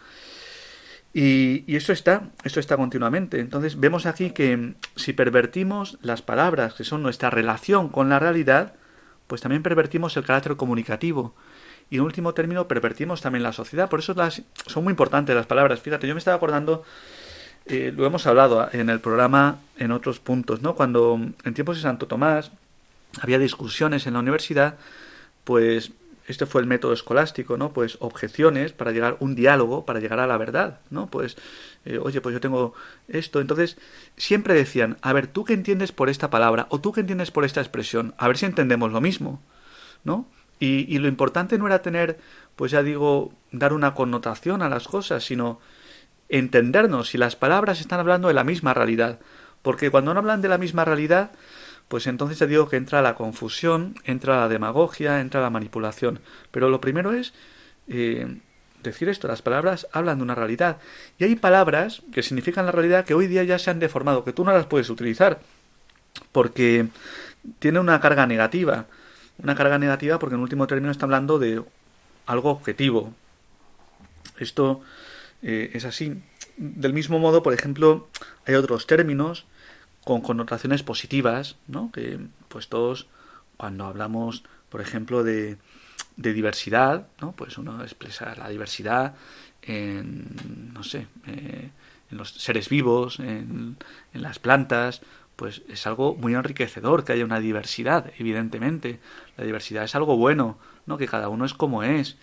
Y, 1.13 1.75
eso 1.75 1.91
está, 1.91 2.30
esto 2.44 2.60
está 2.60 2.77
continuamente. 2.77 3.39
Entonces 3.39 3.80
vemos 3.80 4.06
aquí 4.06 4.32
que 4.32 4.74
si 4.96 5.13
pervertimos 5.13 5.98
las 6.01 6.22
palabras, 6.22 6.74
que 6.74 6.84
son 6.84 7.03
nuestra 7.03 7.30
relación 7.30 7.89
con 7.89 8.10
la 8.10 8.20
realidad, 8.20 8.74
pues 9.27 9.41
también 9.41 9.63
pervertimos 9.63 10.15
el 10.18 10.24
carácter 10.24 10.56
comunicativo. 10.56 11.36
Y 11.89 11.98
en 11.98 12.03
último 12.03 12.34
término, 12.34 12.68
pervertimos 12.68 13.22
también 13.22 13.44
la 13.44 13.51
sociedad. 13.51 13.89
Por 13.89 14.00
eso 14.00 14.13
las, 14.13 14.41
son 14.65 14.84
muy 14.84 14.91
importantes 14.91 15.36
las 15.36 15.46
palabras. 15.46 15.82
Fíjate, 15.82 16.08
yo 16.08 16.13
me 16.13 16.20
estaba 16.20 16.38
acordando, 16.38 16.84
eh, 17.65 17.94
lo 17.96 18.06
hemos 18.06 18.25
hablado 18.27 18.70
en 18.72 18.89
el 18.89 19.01
programa 19.01 19.60
en 19.77 19.91
otros 19.91 20.20
puntos, 20.20 20.62
¿no? 20.62 20.75
Cuando 20.75 21.20
en 21.44 21.53
tiempos 21.53 21.75
de 21.75 21.82
Santo 21.82 22.08
Tomás 22.08 22.51
había 23.20 23.39
discusiones 23.39 24.08
en 24.08 24.13
la 24.13 24.20
universidad, 24.20 24.75
pues 25.44 25.91
este 26.28 26.46
fue 26.46 26.62
el 26.62 26.68
método 26.68 26.94
escolástico, 26.94 27.58
¿no? 27.58 27.74
Pues 27.74 27.98
objeciones 28.00 28.74
para 28.74 28.92
llegar 28.92 29.18
un 29.20 29.36
diálogo, 29.36 29.86
para 29.86 30.00
llegar 30.00 30.20
a 30.20 30.28
la 30.28 30.38
verdad, 30.38 30.80
¿no? 30.90 31.08
Pues, 31.08 31.38
eh, 31.86 31.98
oye, 31.98 32.22
pues 32.22 32.34
yo 32.34 32.40
tengo 32.40 32.74
esto. 33.08 33.42
Entonces, 33.42 33.78
siempre 34.18 34.54
decían, 34.54 34.98
a 35.01 35.13
ver, 35.13 35.28
¿tú 35.28 35.44
qué 35.46 35.54
entiendes 35.54 35.92
por 35.92 36.10
esta 36.10 36.30
palabra? 36.30 36.68
¿O 36.70 36.80
tú 36.80 36.92
qué 36.92 37.01
entiendes 37.01 37.32
por 37.32 37.46
esta 37.46 37.62
expresión? 37.62 38.13
A 38.18 38.28
ver 38.28 38.38
si 38.38 38.46
entendemos 38.46 38.92
lo 38.92 39.01
mismo, 39.01 39.42
¿no? 40.04 40.28
Y, 40.60 40.86
y 40.94 41.00
lo 41.00 41.08
importante 41.08 41.58
no 41.58 41.66
era 41.66 41.82
tener, 41.82 42.20
pues 42.56 42.72
ya 42.72 42.84
digo, 42.84 43.34
dar 43.51 43.74
una 43.74 43.96
connotación 43.96 44.62
a 44.62 44.70
las 44.70 44.88
cosas, 44.88 45.24
sino 45.24 45.60
entendernos 46.30 47.10
si 47.10 47.18
las 47.18 47.36
palabras 47.36 47.82
están 47.82 48.00
hablando 48.00 48.28
de 48.28 48.36
la 48.36 48.44
misma 48.44 48.74
realidad. 48.74 49.20
Porque 49.62 49.92
cuando 49.92 50.13
no 50.13 50.20
hablan 50.20 50.42
de 50.42 50.50
la 50.50 50.58
misma 50.58 50.86
realidad, 50.86 51.32
pues 51.91 52.07
entonces 52.07 52.39
ya 52.39 52.48
digo 52.48 52.69
que 52.69 52.77
entra 52.77 53.01
la 53.01 53.15
confusión, 53.15 53.95
entra 54.05 54.38
la 54.38 54.48
demagogia, 54.48 55.19
entra 55.19 55.41
la 55.41 55.50
manipulación. 55.50 56.21
Pero 56.50 56.69
lo 56.69 56.79
primero 56.79 57.12
es 57.12 57.33
eh, 57.89 58.38
decir 58.81 59.10
esto, 59.10 59.27
las 59.27 59.41
palabras 59.41 59.88
hablan 59.91 60.19
de 60.19 60.24
una 60.24 60.33
realidad. 60.33 60.77
Y 61.19 61.25
hay 61.25 61.36
palabras 61.36 62.01
que 62.13 62.24
significan 62.24 62.65
la 62.65 62.71
realidad 62.71 63.03
que 63.03 63.13
hoy 63.13 63.27
día 63.27 63.43
ya 63.43 63.60
se 63.60 63.71
han 63.71 63.79
deformado, 63.79 64.24
que 64.24 64.31
tú 64.31 64.45
no 64.45 64.53
las 64.53 64.67
puedes 64.67 64.89
utilizar, 64.89 65.41
porque 66.31 66.88
tiene 67.60 67.81
una 67.81 68.00
carga 68.00 68.25
negativa. 68.25 68.86
Una 69.43 69.55
carga 69.55 69.77
negativa 69.77 70.17
porque 70.17 70.36
en 70.36 70.41
último 70.41 70.67
término 70.67 70.93
está 70.93 71.03
hablando 71.07 71.39
de 71.39 71.62
algo 72.25 72.51
objetivo. 72.51 73.13
Esto 74.39 74.79
eh, 75.41 75.71
es 75.74 75.83
así. 75.83 76.24
Del 76.55 76.93
mismo 76.93 77.19
modo, 77.19 77.43
por 77.43 77.53
ejemplo, 77.53 78.07
hay 78.45 78.55
otros 78.55 78.88
términos 78.88 79.45
con 80.03 80.22
connotaciones 80.22 80.84
positivas, 80.84 81.58
¿no? 81.67 81.91
Que 81.91 82.20
pues 82.48 82.67
todos 82.67 83.08
cuando 83.58 83.86
hablamos, 83.86 84.43
por 84.70 84.81
ejemplo, 84.81 85.24
de, 85.24 85.58
de 86.17 86.34
diversidad, 86.34 87.08
¿no? 87.20 87.34
Pues 87.34 87.58
uno 87.58 87.81
expresa 87.84 88.36
la 88.36 88.50
diversidad 88.50 89.15
en, 89.62 90.72
no 90.74 90.84
sé, 90.84 91.08
eh, 91.27 91.70
en 92.10 92.17
los 92.17 92.31
seres 92.31 92.70
vivos, 92.70 93.20
en, 93.20 93.77
en 94.13 94.22
las 94.22 94.39
plantas, 94.39 95.01
pues 95.36 95.63
es 95.70 95.88
algo 95.88 96.15
muy 96.15 96.36
enriquecedor 96.36 97.03
que 97.03 97.13
haya 97.13 97.25
una 97.25 97.39
diversidad, 97.39 98.12
evidentemente. 98.17 99.00
La 99.38 99.43
diversidad 99.43 99.84
es 99.84 99.96
algo 99.96 100.17
bueno, 100.17 100.58
¿no? 100.86 100.98
Que 100.98 101.08
cada 101.08 101.29
uno 101.29 101.46
es 101.46 101.53
como 101.53 101.84
es 101.84 102.17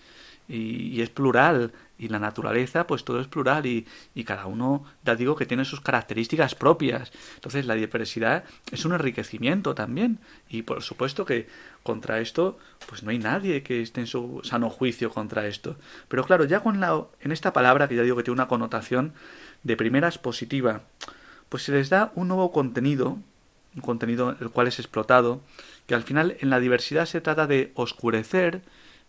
y, 0.47 1.01
es 1.01 1.09
plural 1.09 1.73
y 1.99 2.07
la 2.07 2.17
naturaleza 2.17 2.87
pues 2.87 3.03
todo 3.03 3.19
es 3.19 3.27
plural 3.27 3.65
y, 3.65 3.85
y, 4.15 4.23
cada 4.23 4.45
uno 4.45 4.85
ya 5.03 5.15
digo 5.15 5.35
que 5.35 5.45
tiene 5.45 5.65
sus 5.65 5.81
características 5.81 6.55
propias. 6.55 7.11
Entonces 7.35 7.65
la 7.65 7.75
diversidad 7.75 8.45
es 8.71 8.85
un 8.85 8.93
enriquecimiento 8.93 9.75
también 9.75 10.19
y 10.49 10.63
por 10.63 10.81
supuesto 10.81 11.25
que 11.25 11.47
contra 11.83 12.19
esto 12.21 12.57
pues 12.87 13.03
no 13.03 13.11
hay 13.11 13.19
nadie 13.19 13.61
que 13.61 13.81
esté 13.81 13.99
en 13.99 14.07
su 14.07 14.39
sano 14.43 14.69
juicio 14.69 15.11
contra 15.11 15.45
esto. 15.45 15.75
Pero 16.07 16.23
claro 16.23 16.45
ya 16.45 16.61
con 16.61 16.79
la 16.79 17.05
en 17.19 17.31
esta 17.31 17.53
palabra 17.53 17.87
que 17.89 17.95
ya 17.95 18.03
digo 18.03 18.15
que 18.15 18.23
tiene 18.23 18.35
una 18.35 18.47
connotación 18.47 19.13
de 19.63 19.75
primeras 19.75 20.17
positiva 20.17 20.81
pues 21.49 21.63
se 21.63 21.73
les 21.73 21.89
da 21.89 22.11
un 22.15 22.29
nuevo 22.29 22.51
contenido 22.51 23.17
un 23.75 23.81
contenido 23.81 24.35
el 24.39 24.49
cual 24.49 24.67
es 24.67 24.79
explotado 24.79 25.41
que 25.85 25.95
al 25.95 26.03
final 26.03 26.37
en 26.39 26.49
la 26.49 26.59
diversidad 26.59 27.05
se 27.05 27.21
trata 27.21 27.45
de 27.45 27.71
oscurecer 27.75 28.61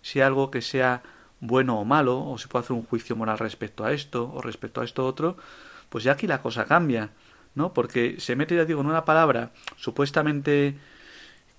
si 0.03 0.21
algo 0.21 0.51
que 0.51 0.63
sea 0.63 1.03
bueno 1.41 1.79
o 1.79 1.85
malo, 1.85 2.25
o 2.27 2.39
se 2.39 2.49
puede 2.49 2.65
hacer 2.65 2.77
un 2.77 2.85
juicio 2.85 3.17
moral 3.17 3.39
respecto 3.39 3.85
a 3.85 3.93
esto 3.93 4.31
o 4.33 4.43
respecto 4.43 4.81
a 4.81 4.85
esto 4.85 5.07
otro, 5.07 5.37
pues 5.89 6.05
ya 6.05 6.13
aquí 6.13 6.27
la 6.27 6.43
cosa 6.43 6.67
cambia, 6.67 7.11
¿no? 7.55 7.73
Porque 7.73 8.17
se 8.21 8.37
mete, 8.37 8.57
ya 8.57 8.65
digo, 8.65 8.81
en 8.81 8.87
una 8.87 9.05
palabra 9.05 9.51
supuestamente 9.77 10.77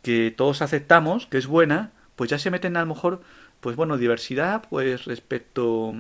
que 0.01 0.33
todos 0.35 0.61
aceptamos, 0.61 1.27
que 1.27 1.37
es 1.37 1.47
buena, 1.47 1.91
pues 2.15 2.29
ya 2.29 2.39
se 2.39 2.51
meten 2.51 2.77
a 2.77 2.81
lo 2.81 2.87
mejor, 2.87 3.21
pues 3.59 3.75
bueno, 3.75 3.97
diversidad, 3.97 4.63
pues 4.69 5.05
respecto 5.05 5.93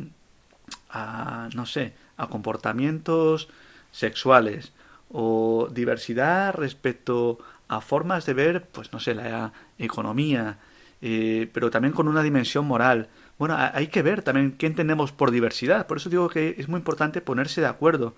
a, 0.89 1.49
no 1.55 1.65
sé, 1.65 1.93
a 2.17 2.27
comportamientos 2.27 3.49
sexuales, 3.91 4.73
o 5.11 5.67
diversidad 5.71 6.53
respecto 6.53 7.39
a 7.67 7.81
formas 7.81 8.25
de 8.25 8.33
ver, 8.33 8.67
pues 8.71 8.93
no 8.93 8.99
sé, 8.99 9.13
la 9.13 9.51
economía, 9.77 10.57
eh, 11.01 11.49
pero 11.53 11.71
también 11.71 11.93
con 11.93 12.07
una 12.07 12.23
dimensión 12.23 12.65
moral. 12.65 13.09
Bueno, 13.41 13.57
hay 13.57 13.87
que 13.87 14.03
ver 14.03 14.21
también 14.21 14.51
qué 14.51 14.67
entendemos 14.67 15.11
por 15.11 15.31
diversidad. 15.31 15.87
Por 15.87 15.97
eso 15.97 16.11
digo 16.11 16.29
que 16.29 16.53
es 16.59 16.67
muy 16.67 16.77
importante 16.77 17.21
ponerse 17.21 17.59
de 17.59 17.65
acuerdo. 17.65 18.13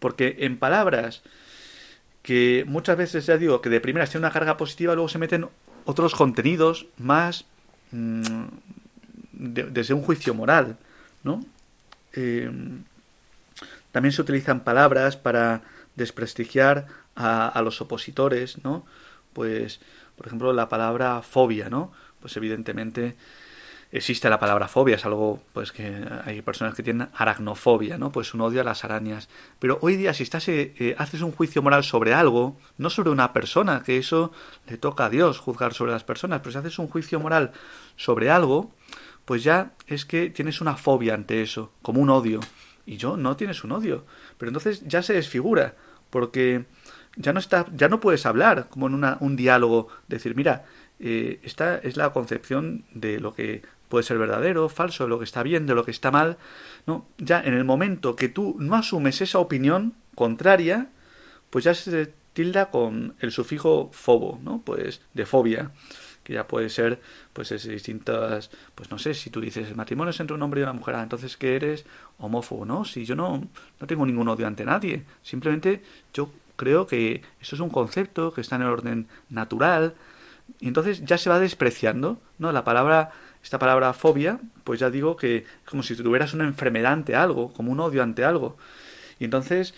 Porque 0.00 0.38
en 0.40 0.58
palabras 0.58 1.22
que 2.24 2.64
muchas 2.66 2.96
veces 2.96 3.24
ya 3.24 3.38
digo 3.38 3.60
que 3.60 3.68
de 3.68 3.80
primera 3.80 4.04
tienen 4.06 4.24
una 4.24 4.32
carga 4.32 4.56
positiva, 4.56 4.94
luego 4.94 5.08
se 5.08 5.18
meten 5.18 5.46
otros 5.84 6.16
contenidos 6.16 6.88
más 6.98 7.44
mmm, 7.92 8.46
desde 9.30 9.94
un 9.94 10.02
juicio 10.02 10.34
moral, 10.34 10.76
¿no? 11.22 11.44
Eh, 12.14 12.50
también 13.92 14.12
se 14.12 14.22
utilizan 14.22 14.64
palabras 14.64 15.16
para 15.16 15.62
desprestigiar 15.94 16.88
a, 17.14 17.46
a, 17.46 17.62
los 17.62 17.80
opositores, 17.80 18.64
¿no? 18.64 18.84
Pues, 19.34 19.78
por 20.16 20.26
ejemplo, 20.26 20.52
la 20.52 20.68
palabra 20.68 21.22
fobia, 21.22 21.70
¿no? 21.70 21.92
Pues 22.18 22.36
evidentemente 22.36 23.14
existe 23.94 24.28
la 24.28 24.40
palabra 24.40 24.66
fobia, 24.66 24.96
es 24.96 25.04
algo 25.04 25.40
pues 25.52 25.70
que 25.70 26.04
hay 26.24 26.42
personas 26.42 26.74
que 26.74 26.82
tienen 26.82 27.08
aracnofobia, 27.14 27.96
¿no? 27.96 28.10
Pues 28.10 28.34
un 28.34 28.40
odio 28.40 28.60
a 28.60 28.64
las 28.64 28.84
arañas. 28.84 29.28
Pero 29.60 29.78
hoy 29.82 29.94
día 29.94 30.12
si 30.12 30.24
estás 30.24 30.48
eh, 30.48 30.74
eh, 30.80 30.96
haces 30.98 31.22
un 31.22 31.30
juicio 31.30 31.62
moral 31.62 31.84
sobre 31.84 32.12
algo, 32.12 32.58
no 32.76 32.90
sobre 32.90 33.10
una 33.10 33.32
persona, 33.32 33.84
que 33.84 33.96
eso 33.96 34.32
le 34.66 34.78
toca 34.78 35.06
a 35.06 35.10
Dios 35.10 35.38
juzgar 35.38 35.74
sobre 35.74 35.92
las 35.92 36.02
personas, 36.02 36.40
pero 36.40 36.50
si 36.50 36.58
haces 36.58 36.80
un 36.80 36.88
juicio 36.88 37.20
moral 37.20 37.52
sobre 37.94 38.30
algo, 38.30 38.72
pues 39.24 39.44
ya 39.44 39.74
es 39.86 40.04
que 40.04 40.28
tienes 40.28 40.60
una 40.60 40.76
fobia 40.76 41.14
ante 41.14 41.40
eso, 41.40 41.70
como 41.80 42.00
un 42.00 42.10
odio. 42.10 42.40
Y 42.86 42.96
yo 42.96 43.16
no 43.16 43.36
tienes 43.36 43.62
un 43.62 43.72
odio. 43.72 44.04
Pero 44.38 44.50
entonces 44.50 44.82
ya 44.86 45.02
se 45.02 45.14
desfigura, 45.14 45.76
porque 46.10 46.64
ya 47.16 47.32
no 47.32 47.38
está, 47.38 47.66
ya 47.72 47.88
no 47.88 48.00
puedes 48.00 48.26
hablar 48.26 48.68
como 48.68 48.88
en 48.88 48.94
una, 48.94 49.18
un 49.20 49.36
diálogo, 49.36 49.86
decir, 50.08 50.34
mira, 50.34 50.64
eh, 51.00 51.40
esta 51.42 51.78
es 51.78 51.96
la 51.96 52.12
concepción 52.12 52.84
de 52.92 53.20
lo 53.20 53.34
que 53.34 53.62
puede 53.88 54.04
ser 54.04 54.18
verdadero, 54.18 54.68
falso, 54.68 55.04
de 55.04 55.10
lo 55.10 55.18
que 55.18 55.24
está 55.24 55.42
bien, 55.42 55.66
de 55.66 55.74
lo 55.74 55.84
que 55.84 55.90
está 55.90 56.10
mal. 56.10 56.36
No, 56.86 57.06
ya 57.18 57.40
en 57.40 57.54
el 57.54 57.64
momento 57.64 58.16
que 58.16 58.28
tú 58.28 58.56
no 58.58 58.76
asumes 58.76 59.20
esa 59.20 59.38
opinión 59.38 59.94
contraria, 60.14 60.88
pues 61.50 61.64
ya 61.64 61.74
se 61.74 62.12
tilda 62.32 62.70
con 62.70 63.14
el 63.20 63.30
sufijo 63.30 63.90
fobo, 63.92 64.40
¿no? 64.42 64.60
Pues 64.64 65.00
de 65.14 65.26
fobia 65.26 65.70
que 66.24 66.32
ya 66.32 66.48
puede 66.48 66.70
ser 66.70 67.00
pues 67.32 67.52
es 67.52 67.68
distintas 67.68 68.50
pues 68.74 68.90
no 68.90 68.98
sé 68.98 69.14
si 69.14 69.30
tú 69.30 69.40
dices 69.40 69.68
el 69.68 69.76
matrimonio 69.76 70.10
es 70.10 70.18
entre 70.18 70.34
un 70.34 70.42
hombre 70.42 70.60
y 70.60 70.64
una 70.64 70.72
mujer 70.72 70.96
ah, 70.96 71.02
entonces 71.02 71.36
que 71.36 71.54
eres 71.54 71.84
homófobo 72.18 72.64
no 72.64 72.84
si 72.84 73.04
yo 73.04 73.14
no 73.14 73.46
no 73.78 73.86
tengo 73.86 74.04
ningún 74.06 74.28
odio 74.28 74.46
ante 74.46 74.64
nadie 74.64 75.04
simplemente 75.22 75.82
yo 76.12 76.30
creo 76.56 76.86
que 76.86 77.22
eso 77.40 77.54
es 77.54 77.60
un 77.60 77.68
concepto 77.68 78.32
que 78.32 78.40
está 78.40 78.56
en 78.56 78.62
el 78.62 78.68
orden 78.68 79.06
natural 79.28 79.94
y 80.60 80.68
entonces 80.68 81.04
ya 81.04 81.18
se 81.18 81.30
va 81.30 81.38
despreciando 81.38 82.18
no 82.38 82.50
la 82.52 82.64
palabra 82.64 83.12
esta 83.44 83.60
palabra 83.60 83.92
fobia 83.92 84.40
pues 84.64 84.80
ya 84.80 84.90
digo 84.90 85.16
que 85.16 85.44
como 85.64 85.84
si 85.84 85.94
tuvieras 85.94 86.34
una 86.34 86.44
enfermedad 86.44 86.92
ante 86.94 87.14
algo 87.14 87.52
como 87.52 87.70
un 87.70 87.78
odio 87.78 88.02
ante 88.02 88.24
algo 88.24 88.56
y 89.20 89.24
entonces 89.24 89.74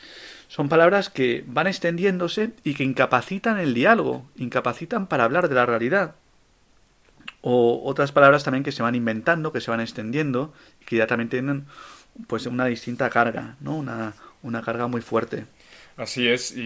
son 0.49 0.69
palabras 0.69 1.11
que 1.11 1.45
van 1.47 1.67
extendiéndose 1.67 2.53
y 2.63 2.75
que 2.75 2.85
incapacitan 2.85 3.59
el 3.59 3.75
diálogo, 3.75 4.25
incapacitan 4.37 5.09
para 5.09 5.25
hablar 5.25 5.49
de 5.49 5.57
la 5.57 5.67
realidad 5.67 6.15
o 7.43 7.83
otras 7.85 8.13
palabras 8.13 8.45
también 8.45 8.65
que 8.65 8.73
se 8.73 8.83
van 8.83 8.95
inventando, 8.95 9.53
que 9.53 9.61
se 9.61 9.71
van 9.71 9.81
extendiendo 9.81 10.53
y 10.81 10.85
que 10.85 10.97
ya 10.97 11.07
también 11.07 11.29
tienen 11.29 11.67
pues 12.27 12.47
una 12.47 12.67
distinta 12.67 13.11
carga, 13.11 13.57
¿no? 13.61 13.77
Una, 13.77 14.15
una 14.43 14.63
carga 14.63 14.87
muy 14.87 15.01
fuerte. 15.01 15.47
Así 15.97 16.29
es, 16.29 16.57
y, 16.57 16.63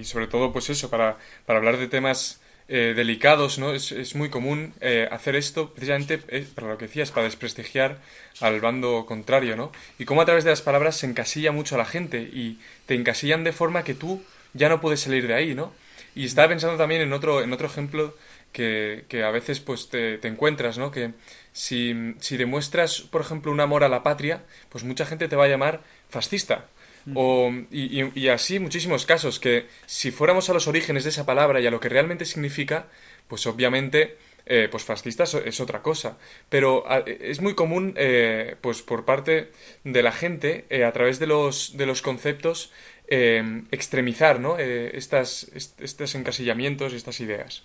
y 0.00 0.04
sobre 0.04 0.26
todo 0.26 0.52
pues 0.52 0.70
eso, 0.70 0.90
para, 0.90 1.18
para 1.46 1.58
hablar 1.58 1.78
de 1.78 1.88
temas 1.88 2.40
eh, 2.72 2.94
delicados, 2.94 3.58
¿no? 3.58 3.74
Es, 3.74 3.90
es 3.90 4.14
muy 4.14 4.30
común 4.30 4.74
eh, 4.80 5.08
hacer 5.10 5.34
esto 5.34 5.70
precisamente, 5.74 6.20
eh, 6.28 6.46
para 6.54 6.68
lo 6.68 6.78
que 6.78 6.86
decías, 6.86 7.10
para 7.10 7.24
desprestigiar 7.24 7.98
al 8.38 8.60
bando 8.60 9.06
contrario, 9.06 9.56
¿no? 9.56 9.72
Y 9.98 10.04
cómo 10.04 10.22
a 10.22 10.24
través 10.24 10.44
de 10.44 10.50
las 10.50 10.62
palabras 10.62 10.94
se 10.94 11.06
encasilla 11.06 11.50
mucho 11.50 11.74
a 11.74 11.78
la 11.78 11.84
gente 11.84 12.22
y 12.22 12.60
te 12.86 12.94
encasillan 12.94 13.42
de 13.42 13.50
forma 13.50 13.82
que 13.82 13.94
tú 13.94 14.22
ya 14.54 14.68
no 14.68 14.80
puedes 14.80 15.00
salir 15.00 15.26
de 15.26 15.34
ahí, 15.34 15.52
¿no? 15.52 15.72
Y 16.14 16.26
estaba 16.26 16.46
pensando 16.46 16.76
también 16.76 17.00
en 17.00 17.12
otro, 17.12 17.42
en 17.42 17.52
otro 17.52 17.66
ejemplo 17.66 18.14
que, 18.52 19.04
que 19.08 19.24
a 19.24 19.30
veces 19.32 19.58
pues 19.58 19.88
te, 19.88 20.18
te, 20.18 20.28
encuentras, 20.28 20.78
¿no? 20.78 20.92
Que 20.92 21.10
si, 21.52 22.14
si 22.20 22.36
demuestras, 22.36 23.00
por 23.00 23.20
ejemplo, 23.20 23.50
un 23.50 23.58
amor 23.58 23.82
a 23.82 23.88
la 23.88 24.04
patria, 24.04 24.44
pues 24.68 24.84
mucha 24.84 25.06
gente 25.06 25.26
te 25.26 25.34
va 25.34 25.46
a 25.46 25.48
llamar 25.48 25.80
fascista. 26.08 26.66
O, 27.14 27.50
y, 27.70 28.02
y, 28.02 28.12
y, 28.14 28.28
así 28.28 28.58
muchísimos 28.58 29.06
casos, 29.06 29.40
que 29.40 29.66
si 29.86 30.10
fuéramos 30.10 30.50
a 30.50 30.52
los 30.52 30.68
orígenes 30.68 31.04
de 31.04 31.10
esa 31.10 31.26
palabra 31.26 31.60
y 31.60 31.66
a 31.66 31.70
lo 31.70 31.80
que 31.80 31.88
realmente 31.88 32.24
significa, 32.24 32.86
pues 33.28 33.46
obviamente, 33.46 34.18
eh, 34.46 34.68
pues 34.70 34.84
fascista 34.84 35.24
es, 35.24 35.34
es, 35.34 35.60
otra 35.60 35.80
cosa. 35.80 36.18
Pero 36.48 36.84
a, 36.90 36.98
es 36.98 37.40
muy 37.40 37.54
común, 37.54 37.94
eh, 37.96 38.56
pues 38.60 38.82
por 38.82 39.04
parte 39.04 39.52
de 39.84 40.02
la 40.02 40.12
gente, 40.12 40.66
eh, 40.70 40.84
a 40.84 40.92
través 40.92 41.18
de 41.18 41.26
los, 41.26 41.76
de 41.76 41.86
los 41.86 42.02
conceptos, 42.02 42.72
extremizar, 43.12 44.38
¿no? 44.38 44.56
estas, 44.56 45.50
estos 45.52 46.14
encasillamientos, 46.14 46.92
estas 46.92 47.18
ideas. 47.18 47.64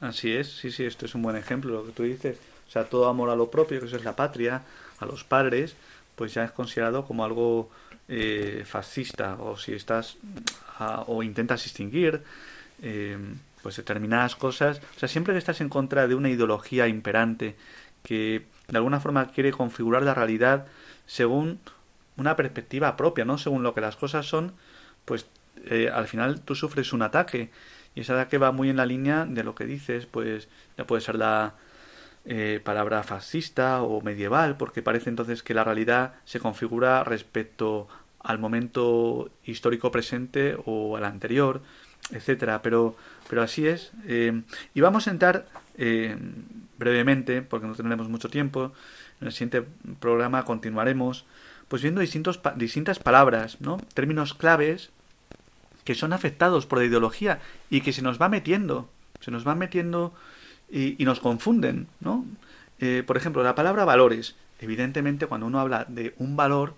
Así 0.00 0.32
es, 0.32 0.48
sí, 0.48 0.72
sí, 0.72 0.84
esto 0.84 1.06
es 1.06 1.14
un 1.14 1.22
buen 1.22 1.36
ejemplo, 1.36 1.70
lo 1.72 1.86
que 1.86 1.92
tú 1.92 2.02
dices. 2.02 2.38
O 2.66 2.70
sea, 2.72 2.84
todo 2.84 3.08
amor 3.08 3.30
a 3.30 3.36
lo 3.36 3.52
propio, 3.52 3.78
que 3.78 3.86
eso 3.86 3.96
es 3.96 4.04
la 4.04 4.16
patria, 4.16 4.62
a 4.98 5.06
los 5.06 5.22
padres, 5.22 5.76
pues 6.16 6.34
ya 6.34 6.44
es 6.44 6.50
considerado 6.50 7.06
como 7.06 7.24
algo 7.24 7.70
eh, 8.12 8.64
fascista, 8.66 9.36
o 9.38 9.56
si 9.56 9.72
estás 9.72 10.16
o 11.06 11.22
intentas 11.22 11.62
distinguir 11.62 12.22
eh, 12.82 13.16
pues 13.62 13.76
determinadas 13.76 14.34
cosas. 14.34 14.80
O 14.96 14.98
sea, 14.98 15.08
siempre 15.08 15.32
que 15.32 15.38
estás 15.38 15.60
en 15.60 15.68
contra 15.68 16.08
de 16.08 16.16
una 16.16 16.28
ideología 16.28 16.88
imperante 16.88 17.54
que 18.02 18.46
de 18.66 18.76
alguna 18.76 18.98
forma 18.98 19.30
quiere 19.30 19.52
configurar 19.52 20.02
la 20.02 20.14
realidad 20.14 20.66
según 21.06 21.60
una 22.16 22.34
perspectiva 22.34 22.96
propia, 22.96 23.24
no 23.24 23.38
según 23.38 23.62
lo 23.62 23.74
que 23.74 23.80
las 23.80 23.96
cosas 23.96 24.26
son, 24.26 24.54
pues 25.04 25.26
eh, 25.66 25.88
al 25.92 26.08
final 26.08 26.40
tú 26.40 26.54
sufres 26.54 26.92
un 26.92 27.02
ataque 27.02 27.50
y 27.94 28.00
esa 28.00 28.28
que 28.28 28.38
va 28.38 28.50
muy 28.50 28.70
en 28.70 28.76
la 28.76 28.86
línea 28.86 29.24
de 29.24 29.44
lo 29.44 29.54
que 29.54 29.66
dices, 29.66 30.06
pues 30.06 30.48
ya 30.76 30.84
puede 30.84 31.02
ser 31.02 31.16
la 31.16 31.54
eh, 32.24 32.60
palabra 32.62 33.02
fascista 33.02 33.82
o 33.82 34.00
medieval, 34.02 34.56
porque 34.56 34.82
parece 34.82 35.10
entonces 35.10 35.42
que 35.42 35.54
la 35.54 35.64
realidad 35.64 36.14
se 36.24 36.38
configura 36.38 37.02
respecto 37.02 37.88
al 38.22 38.38
momento 38.38 39.30
histórico 39.44 39.90
presente 39.90 40.56
o 40.64 40.96
al 40.96 41.04
anterior, 41.04 41.62
etcétera. 42.12 42.62
Pero, 42.62 42.96
pero 43.28 43.42
así 43.42 43.66
es. 43.66 43.92
Eh, 44.06 44.42
y 44.74 44.80
vamos 44.80 45.08
a 45.08 45.10
entrar 45.10 45.46
eh, 45.76 46.16
brevemente, 46.78 47.42
porque 47.42 47.66
no 47.66 47.74
tendremos 47.74 48.08
mucho 48.08 48.28
tiempo. 48.28 48.72
En 49.20 49.26
el 49.26 49.32
siguiente 49.32 49.64
programa 50.00 50.44
continuaremos, 50.44 51.24
pues 51.68 51.82
viendo 51.82 52.00
distintos, 52.00 52.40
distintas 52.56 52.98
palabras, 52.98 53.60
¿no? 53.60 53.78
Términos 53.94 54.34
claves 54.34 54.90
que 55.84 55.94
son 55.94 56.12
afectados 56.12 56.66
por 56.66 56.78
la 56.78 56.84
ideología 56.84 57.40
y 57.70 57.80
que 57.80 57.92
se 57.92 58.02
nos 58.02 58.20
va 58.20 58.28
metiendo, 58.28 58.88
se 59.20 59.30
nos 59.30 59.44
van 59.44 59.58
metiendo 59.58 60.14
y, 60.70 61.02
y 61.02 61.04
nos 61.04 61.20
confunden, 61.20 61.88
¿no? 62.00 62.24
Eh, 62.80 63.02
por 63.06 63.16
ejemplo, 63.16 63.42
la 63.42 63.54
palabra 63.54 63.84
valores. 63.84 64.34
Evidentemente, 64.58 65.26
cuando 65.26 65.46
uno 65.46 65.60
habla 65.60 65.84
de 65.88 66.14
un 66.18 66.36
valor, 66.36 66.74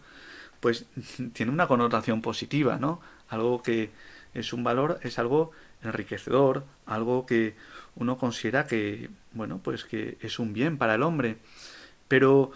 pues 0.63 0.87
tiene 1.35 1.53
una 1.53 1.67
connotación 1.67 2.23
positiva, 2.23 2.79
¿no? 2.79 3.01
Algo 3.29 3.63
que 3.63 3.91
es 4.33 4.55
un 4.55 4.65
valor, 4.65 5.01
es 5.03 5.19
algo 5.19 5.51
enriquecedor, 5.83 6.65
algo 6.87 7.27
que 7.27 7.57
uno 7.97 8.17
considera 8.17 8.67
que, 8.67 9.11
bueno, 9.33 9.61
pues 9.63 9.85
que 9.85 10.17
es 10.21 10.39
un 10.39 10.53
bien 10.53 10.79
para 10.79 10.95
el 10.95 11.03
hombre. 11.03 11.39
Pero, 12.09 12.53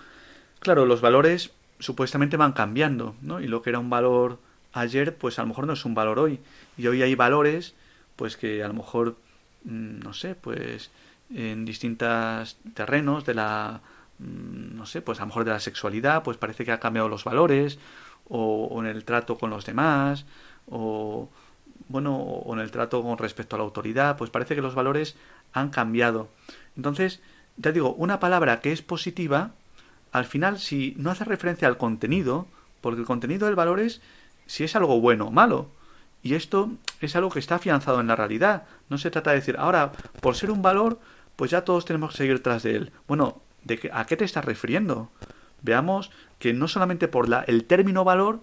claro, 0.60 0.86
los 0.86 1.00
valores 1.00 1.50
supuestamente 1.80 2.36
van 2.36 2.52
cambiando, 2.52 3.16
¿no? 3.20 3.40
Y 3.40 3.48
lo 3.48 3.60
que 3.60 3.70
era 3.70 3.80
un 3.80 3.90
valor 3.90 4.38
ayer, 4.72 5.16
pues 5.16 5.38
a 5.38 5.42
lo 5.42 5.48
mejor 5.48 5.66
no 5.66 5.72
es 5.72 5.84
un 5.84 5.94
valor 5.94 6.20
hoy. 6.20 6.38
Y 6.78 6.86
hoy 6.86 7.02
hay 7.02 7.16
valores, 7.16 7.74
pues 8.14 8.36
que 8.36 8.62
a 8.62 8.68
lo 8.68 8.74
mejor, 8.74 9.16
mm, 9.64 9.98
no 9.98 10.12
sé, 10.14 10.36
pues 10.36 10.90
en 11.34 11.64
distintos 11.64 12.56
terrenos 12.74 13.24
de 13.24 13.34
la, 13.34 13.80
no 14.18 14.86
sé, 14.86 15.02
pues 15.02 15.18
a 15.18 15.22
lo 15.22 15.28
mejor 15.28 15.44
de 15.44 15.50
la 15.50 15.60
sexualidad, 15.60 16.22
pues 16.22 16.36
parece 16.36 16.64
que 16.64 16.72
ha 16.72 16.80
cambiado 16.80 17.08
los 17.08 17.24
valores, 17.24 17.78
o, 18.28 18.66
o 18.66 18.80
en 18.80 18.86
el 18.86 19.04
trato 19.04 19.38
con 19.38 19.50
los 19.50 19.64
demás, 19.66 20.26
o 20.68 21.28
bueno, 21.88 22.16
o 22.16 22.52
en 22.54 22.60
el 22.60 22.70
trato 22.70 23.02
con 23.02 23.18
respecto 23.18 23.56
a 23.56 23.58
la 23.58 23.64
autoridad, 23.64 24.16
pues 24.16 24.30
parece 24.30 24.54
que 24.54 24.62
los 24.62 24.74
valores 24.74 25.16
han 25.52 25.70
cambiado. 25.70 26.28
Entonces, 26.76 27.20
ya 27.56 27.72
digo, 27.72 27.94
una 27.94 28.20
palabra 28.20 28.60
que 28.60 28.72
es 28.72 28.82
positiva, 28.82 29.52
al 30.12 30.24
final, 30.24 30.58
si 30.58 30.94
no 30.98 31.10
hace 31.10 31.24
referencia 31.24 31.68
al 31.68 31.78
contenido, 31.78 32.46
porque 32.80 33.00
el 33.00 33.06
contenido 33.06 33.46
del 33.46 33.54
valor 33.54 33.80
es 33.80 34.00
si 34.46 34.64
es 34.64 34.76
algo 34.76 35.00
bueno 35.00 35.26
o 35.26 35.30
malo. 35.30 35.70
Y 36.22 36.34
esto 36.34 36.70
es 37.00 37.14
algo 37.16 37.30
que 37.30 37.38
está 37.38 37.56
afianzado 37.56 38.00
en 38.00 38.08
la 38.08 38.16
realidad. 38.16 38.64
No 38.88 38.98
se 38.98 39.10
trata 39.10 39.30
de 39.30 39.36
decir, 39.36 39.56
ahora, 39.58 39.92
por 40.20 40.34
ser 40.34 40.50
un 40.50 40.62
valor, 40.62 40.98
pues 41.36 41.50
ya 41.50 41.64
todos 41.64 41.84
tenemos 41.84 42.10
que 42.10 42.18
seguir 42.18 42.42
tras 42.42 42.62
de 42.62 42.76
él. 42.76 42.92
Bueno, 43.06 43.42
¿de 43.66 43.78
qué, 43.78 43.90
¿a 43.92 44.06
qué 44.06 44.16
te 44.16 44.24
estás 44.24 44.44
refiriendo? 44.44 45.10
Veamos 45.62 46.10
que 46.38 46.52
no 46.52 46.68
solamente 46.68 47.08
por 47.08 47.28
la, 47.28 47.42
el 47.42 47.64
término 47.64 48.04
valor, 48.04 48.40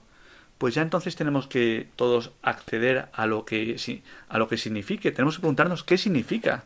pues 0.58 0.76
ya 0.76 0.82
entonces 0.82 1.16
tenemos 1.16 1.48
que 1.48 1.88
todos 1.96 2.32
acceder 2.42 3.10
a 3.14 3.26
lo 3.26 3.46
que, 3.46 4.02
a 4.30 4.38
lo 4.38 4.48
que 4.48 4.58
signifique. 4.58 5.12
Tenemos 5.12 5.36
que 5.36 5.42
preguntarnos 5.42 5.84
qué 5.84 5.98
significa 5.98 6.64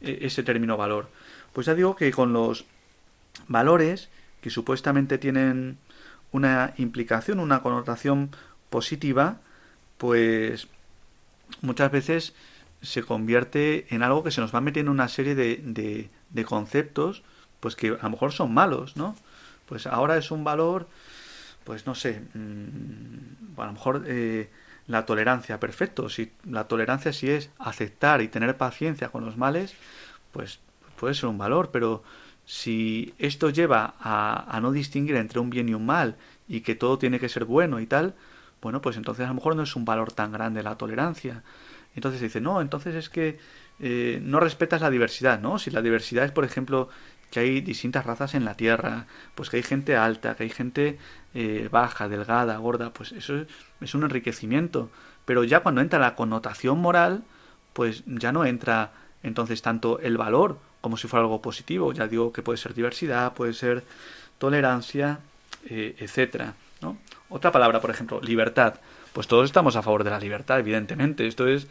eh, 0.00 0.18
ese 0.22 0.42
término 0.42 0.76
valor. 0.76 1.08
Pues 1.52 1.66
ya 1.66 1.74
digo 1.74 1.96
que 1.96 2.10
con 2.12 2.32
los 2.32 2.64
valores 3.48 4.08
que 4.40 4.50
supuestamente 4.50 5.18
tienen 5.18 5.78
una 6.32 6.74
implicación, 6.76 7.40
una 7.40 7.62
connotación 7.62 8.30
positiva, 8.70 9.40
pues 9.98 10.68
muchas 11.60 11.90
veces 11.90 12.34
se 12.82 13.02
convierte 13.02 13.86
en 13.94 14.02
algo 14.02 14.22
que 14.22 14.30
se 14.30 14.40
nos 14.40 14.54
va 14.54 14.60
metiendo 14.60 14.90
una 14.90 15.08
serie 15.08 15.34
de, 15.34 16.08
de, 16.30 16.44
conceptos, 16.44 17.22
pues 17.60 17.76
que 17.76 17.88
a 17.88 18.02
lo 18.02 18.10
mejor 18.10 18.32
son 18.32 18.52
malos, 18.52 18.96
¿no? 18.96 19.14
Pues 19.66 19.86
ahora 19.86 20.16
es 20.16 20.30
un 20.30 20.42
valor, 20.44 20.88
pues 21.64 21.86
no 21.86 21.94
sé, 21.94 22.22
mmm, 22.34 23.60
a 23.60 23.66
lo 23.66 23.72
mejor 23.72 24.04
eh, 24.06 24.50
la 24.86 25.06
tolerancia, 25.06 25.60
perfecto, 25.60 26.08
si 26.08 26.32
la 26.44 26.66
tolerancia 26.66 27.12
si 27.12 27.30
es 27.30 27.50
aceptar 27.58 28.22
y 28.22 28.28
tener 28.28 28.56
paciencia 28.56 29.08
con 29.10 29.24
los 29.24 29.36
males, 29.36 29.74
pues 30.32 30.58
puede 30.98 31.14
ser 31.14 31.28
un 31.28 31.38
valor, 31.38 31.70
pero 31.70 32.02
si 32.44 33.14
esto 33.18 33.50
lleva 33.50 33.94
a, 34.00 34.56
a 34.56 34.60
no 34.60 34.72
distinguir 34.72 35.16
entre 35.16 35.38
un 35.38 35.50
bien 35.50 35.68
y 35.68 35.74
un 35.74 35.86
mal 35.86 36.16
y 36.48 36.62
que 36.62 36.74
todo 36.74 36.98
tiene 36.98 37.20
que 37.20 37.28
ser 37.28 37.44
bueno 37.44 37.78
y 37.78 37.86
tal, 37.86 38.14
bueno, 38.60 38.82
pues 38.82 38.96
entonces 38.96 39.24
a 39.24 39.28
lo 39.28 39.34
mejor 39.34 39.56
no 39.56 39.62
es 39.62 39.76
un 39.76 39.84
valor 39.84 40.12
tan 40.12 40.32
grande 40.32 40.62
la 40.62 40.76
tolerancia. 40.76 41.42
Entonces 41.94 42.20
dice, 42.20 42.40
no, 42.40 42.60
entonces 42.60 42.94
es 42.94 43.08
que 43.08 43.38
eh, 43.80 44.20
no 44.22 44.40
respetas 44.40 44.80
la 44.80 44.90
diversidad, 44.90 45.40
¿no? 45.40 45.58
Si 45.58 45.70
la 45.70 45.82
diversidad 45.82 46.24
es, 46.24 46.32
por 46.32 46.44
ejemplo, 46.44 46.88
que 47.30 47.40
hay 47.40 47.60
distintas 47.60 48.04
razas 48.04 48.34
en 48.34 48.44
la 48.44 48.56
Tierra, 48.56 49.06
pues 49.34 49.50
que 49.50 49.56
hay 49.56 49.62
gente 49.62 49.96
alta, 49.96 50.34
que 50.34 50.44
hay 50.44 50.50
gente 50.50 50.98
eh, 51.34 51.68
baja, 51.70 52.08
delgada, 52.08 52.56
gorda, 52.58 52.92
pues 52.92 53.12
eso 53.12 53.44
es 53.80 53.94
un 53.94 54.02
enriquecimiento. 54.02 54.90
Pero 55.24 55.44
ya 55.44 55.60
cuando 55.60 55.80
entra 55.80 55.98
la 55.98 56.16
connotación 56.16 56.78
moral, 56.80 57.22
pues 57.72 58.02
ya 58.06 58.32
no 58.32 58.44
entra 58.44 58.92
entonces 59.22 59.62
tanto 59.62 60.00
el 60.00 60.16
valor 60.16 60.58
como 60.80 60.96
si 60.96 61.08
fuera 61.08 61.22
algo 61.22 61.40
positivo. 61.40 61.92
Ya 61.92 62.08
digo 62.08 62.32
que 62.32 62.42
puede 62.42 62.58
ser 62.58 62.74
diversidad, 62.74 63.34
puede 63.34 63.52
ser 63.52 63.84
tolerancia, 64.38 65.20
eh, 65.66 65.94
etcétera. 65.98 66.54
¿no? 66.80 66.96
Otra 67.28 67.52
palabra, 67.52 67.80
por 67.80 67.90
ejemplo, 67.90 68.20
libertad. 68.20 68.74
Pues 69.12 69.26
todos 69.26 69.44
estamos 69.44 69.76
a 69.76 69.82
favor 69.82 70.04
de 70.04 70.10
la 70.10 70.18
libertad, 70.18 70.58
evidentemente. 70.58 71.26
Esto 71.26 71.46
es 71.46 71.66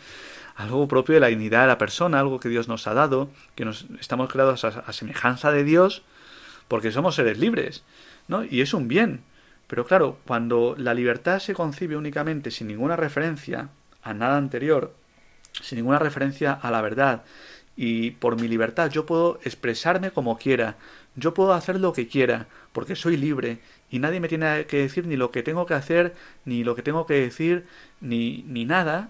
algo 0.59 0.89
propio 0.89 1.15
de 1.15 1.21
la 1.21 1.27
dignidad 1.27 1.61
de 1.61 1.67
la 1.67 1.77
persona, 1.77 2.19
algo 2.19 2.41
que 2.41 2.49
Dios 2.49 2.67
nos 2.67 2.85
ha 2.85 2.93
dado, 2.93 3.29
que 3.55 3.63
nos 3.63 3.85
estamos 4.01 4.29
creados 4.29 4.65
a, 4.65 4.91
semejanza 4.91 5.53
de 5.53 5.63
Dios, 5.63 6.03
porque 6.67 6.91
somos 6.91 7.15
seres 7.15 7.39
libres, 7.39 7.83
¿no? 8.27 8.43
Y 8.43 8.59
es 8.59 8.73
un 8.73 8.89
bien. 8.89 9.21
Pero 9.67 9.85
claro, 9.85 10.17
cuando 10.27 10.75
la 10.77 10.93
libertad 10.93 11.39
se 11.39 11.53
concibe 11.53 11.95
únicamente 11.95 12.51
sin 12.51 12.67
ninguna 12.67 12.97
referencia 12.97 13.69
a 14.03 14.13
nada 14.13 14.35
anterior, 14.35 14.93
sin 15.61 15.77
ninguna 15.77 15.97
referencia 15.97 16.51
a 16.51 16.71
la 16.71 16.81
verdad, 16.81 17.23
y 17.77 18.11
por 18.11 18.37
mi 18.37 18.49
libertad 18.49 18.91
yo 18.91 19.05
puedo 19.05 19.39
expresarme 19.45 20.11
como 20.11 20.37
quiera, 20.37 20.75
yo 21.15 21.33
puedo 21.33 21.53
hacer 21.53 21.79
lo 21.79 21.93
que 21.93 22.09
quiera, 22.09 22.47
porque 22.73 22.97
soy 22.97 23.15
libre, 23.15 23.59
y 23.89 23.99
nadie 23.99 24.19
me 24.19 24.27
tiene 24.27 24.65
que 24.65 24.79
decir 24.79 25.07
ni 25.07 25.15
lo 25.15 25.31
que 25.31 25.41
tengo 25.41 25.65
que 25.65 25.75
hacer, 25.75 26.15
ni 26.43 26.65
lo 26.65 26.75
que 26.75 26.83
tengo 26.83 27.05
que 27.05 27.13
decir, 27.13 27.65
ni, 28.01 28.43
ni 28.45 28.65
nada, 28.65 29.09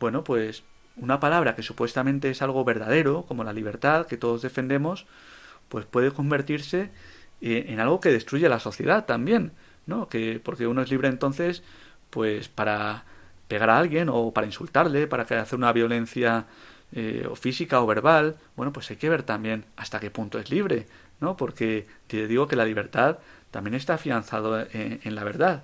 bueno, 0.00 0.24
pues 0.24 0.64
una 1.00 1.20
palabra 1.20 1.54
que 1.54 1.62
supuestamente 1.62 2.30
es 2.30 2.42
algo 2.42 2.64
verdadero, 2.64 3.24
como 3.26 3.44
la 3.44 3.52
libertad 3.52 4.06
que 4.06 4.16
todos 4.16 4.42
defendemos, 4.42 5.06
pues 5.68 5.86
puede 5.86 6.12
convertirse 6.12 6.90
eh, 7.40 7.66
en 7.68 7.80
algo 7.80 8.00
que 8.00 8.10
destruye 8.10 8.48
la 8.48 8.60
sociedad 8.60 9.04
también, 9.06 9.52
¿no? 9.86 10.08
Que 10.08 10.40
porque 10.42 10.66
uno 10.66 10.82
es 10.82 10.90
libre 10.90 11.08
entonces, 11.08 11.62
pues 12.10 12.48
para 12.48 13.04
pegar 13.48 13.70
a 13.70 13.78
alguien 13.78 14.08
o 14.10 14.32
para 14.32 14.46
insultarle, 14.46 15.06
para 15.06 15.22
hacer 15.22 15.58
una 15.58 15.72
violencia 15.72 16.46
eh, 16.92 17.26
o 17.30 17.36
física 17.36 17.80
o 17.80 17.86
verbal, 17.86 18.36
bueno, 18.56 18.72
pues 18.72 18.90
hay 18.90 18.96
que 18.96 19.08
ver 19.08 19.22
también 19.22 19.64
hasta 19.76 20.00
qué 20.00 20.10
punto 20.10 20.38
es 20.38 20.50
libre, 20.50 20.86
¿no? 21.20 21.36
Porque 21.36 21.86
te 22.06 22.26
digo 22.26 22.48
que 22.48 22.56
la 22.56 22.64
libertad 22.64 23.18
también 23.50 23.74
está 23.74 23.94
afianzado 23.94 24.60
en, 24.60 25.00
en 25.02 25.14
la 25.14 25.24
verdad, 25.24 25.62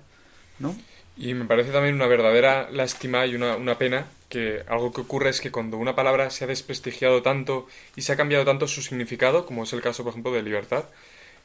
¿no? 0.59 0.75
Y 1.17 1.33
me 1.33 1.45
parece 1.45 1.71
también 1.71 1.95
una 1.95 2.07
verdadera 2.07 2.69
lástima 2.71 3.25
y 3.25 3.35
una, 3.35 3.55
una 3.55 3.77
pena 3.77 4.07
que 4.27 4.63
algo 4.67 4.91
que 4.91 5.01
ocurre 5.01 5.29
es 5.29 5.39
que 5.39 5.51
cuando 5.51 5.77
una 5.77 5.95
palabra 5.95 6.29
se 6.29 6.43
ha 6.43 6.47
desprestigiado 6.47 7.21
tanto 7.21 7.67
y 7.95 8.01
se 8.01 8.11
ha 8.11 8.17
cambiado 8.17 8.43
tanto 8.43 8.67
su 8.67 8.81
significado, 8.81 9.45
como 9.45 9.63
es 9.63 9.73
el 9.73 9.81
caso, 9.81 10.03
por 10.03 10.11
ejemplo, 10.11 10.33
de 10.33 10.43
libertad, 10.43 10.85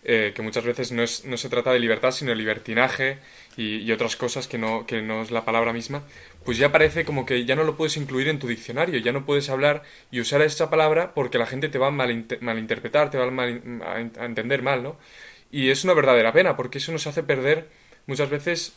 eh, 0.02 0.32
que 0.34 0.40
muchas 0.42 0.64
veces 0.64 0.92
no, 0.92 1.02
es, 1.02 1.26
no 1.26 1.36
se 1.36 1.50
trata 1.50 1.72
de 1.72 1.78
libertad, 1.78 2.10
sino 2.10 2.30
de 2.30 2.36
libertinaje 2.36 3.18
y, 3.56 3.92
otras 3.92 4.16
cosas 4.16 4.48
que 4.48 4.56
no, 4.56 4.86
que 4.86 5.02
no 5.02 5.20
es 5.22 5.30
la 5.30 5.44
palabra 5.44 5.74
misma, 5.74 6.02
pues 6.44 6.56
ya 6.56 6.72
parece 6.72 7.04
como 7.04 7.26
que 7.26 7.44
ya 7.44 7.54
no 7.54 7.64
lo 7.64 7.76
puedes 7.76 7.98
incluir 7.98 8.28
en 8.28 8.38
tu 8.38 8.48
diccionario, 8.48 8.98
ya 8.98 9.12
no 9.12 9.26
puedes 9.26 9.50
hablar 9.50 9.82
y 10.10 10.20
usar 10.20 10.40
esa 10.40 10.70
palabra 10.70 11.12
porque 11.14 11.36
la 11.36 11.46
gente 11.46 11.68
te 11.68 11.78
va 11.78 11.88
a 11.88 11.90
malinterpretar, 11.90 13.10
te 13.10 13.18
va 13.18 13.26
a, 13.26 13.96
a 13.96 14.24
entender 14.24 14.62
mal, 14.62 14.82
¿no? 14.82 14.96
Y 15.52 15.68
es 15.70 15.84
una 15.84 15.94
verdadera 15.94 16.32
pena, 16.32 16.56
porque 16.56 16.78
eso 16.78 16.92
nos 16.92 17.06
hace 17.06 17.22
perder 17.22 17.68
muchas 18.06 18.30
veces 18.30 18.72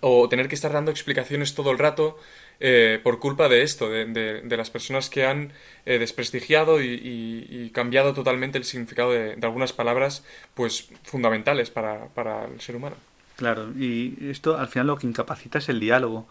o 0.00 0.28
tener 0.28 0.48
que 0.48 0.54
estar 0.54 0.72
dando 0.72 0.90
explicaciones 0.90 1.54
todo 1.54 1.70
el 1.70 1.78
rato 1.78 2.18
eh, 2.60 3.00
por 3.02 3.18
culpa 3.18 3.48
de 3.48 3.62
esto, 3.62 3.90
de, 3.90 4.06
de, 4.06 4.56
las 4.56 4.70
personas 4.70 5.10
que 5.10 5.26
han 5.26 5.52
eh, 5.84 5.98
desprestigiado 5.98 6.80
y, 6.80 7.70
cambiado 7.74 8.14
totalmente 8.14 8.58
el 8.58 8.64
significado 8.64 9.10
de, 9.10 9.36
algunas 9.42 9.72
palabras 9.72 10.24
pues 10.54 10.88
fundamentales 11.02 11.70
para, 11.70 12.06
para, 12.08 12.44
el 12.46 12.60
ser 12.60 12.76
humano. 12.76 12.96
Claro, 13.36 13.72
y 13.76 14.16
esto 14.30 14.56
al 14.56 14.68
final 14.68 14.86
lo 14.86 14.96
que 14.96 15.06
incapacita 15.06 15.58
es 15.58 15.68
el 15.68 15.80
diálogo, 15.80 16.28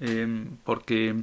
em, 0.00 0.56
porque 0.64 1.16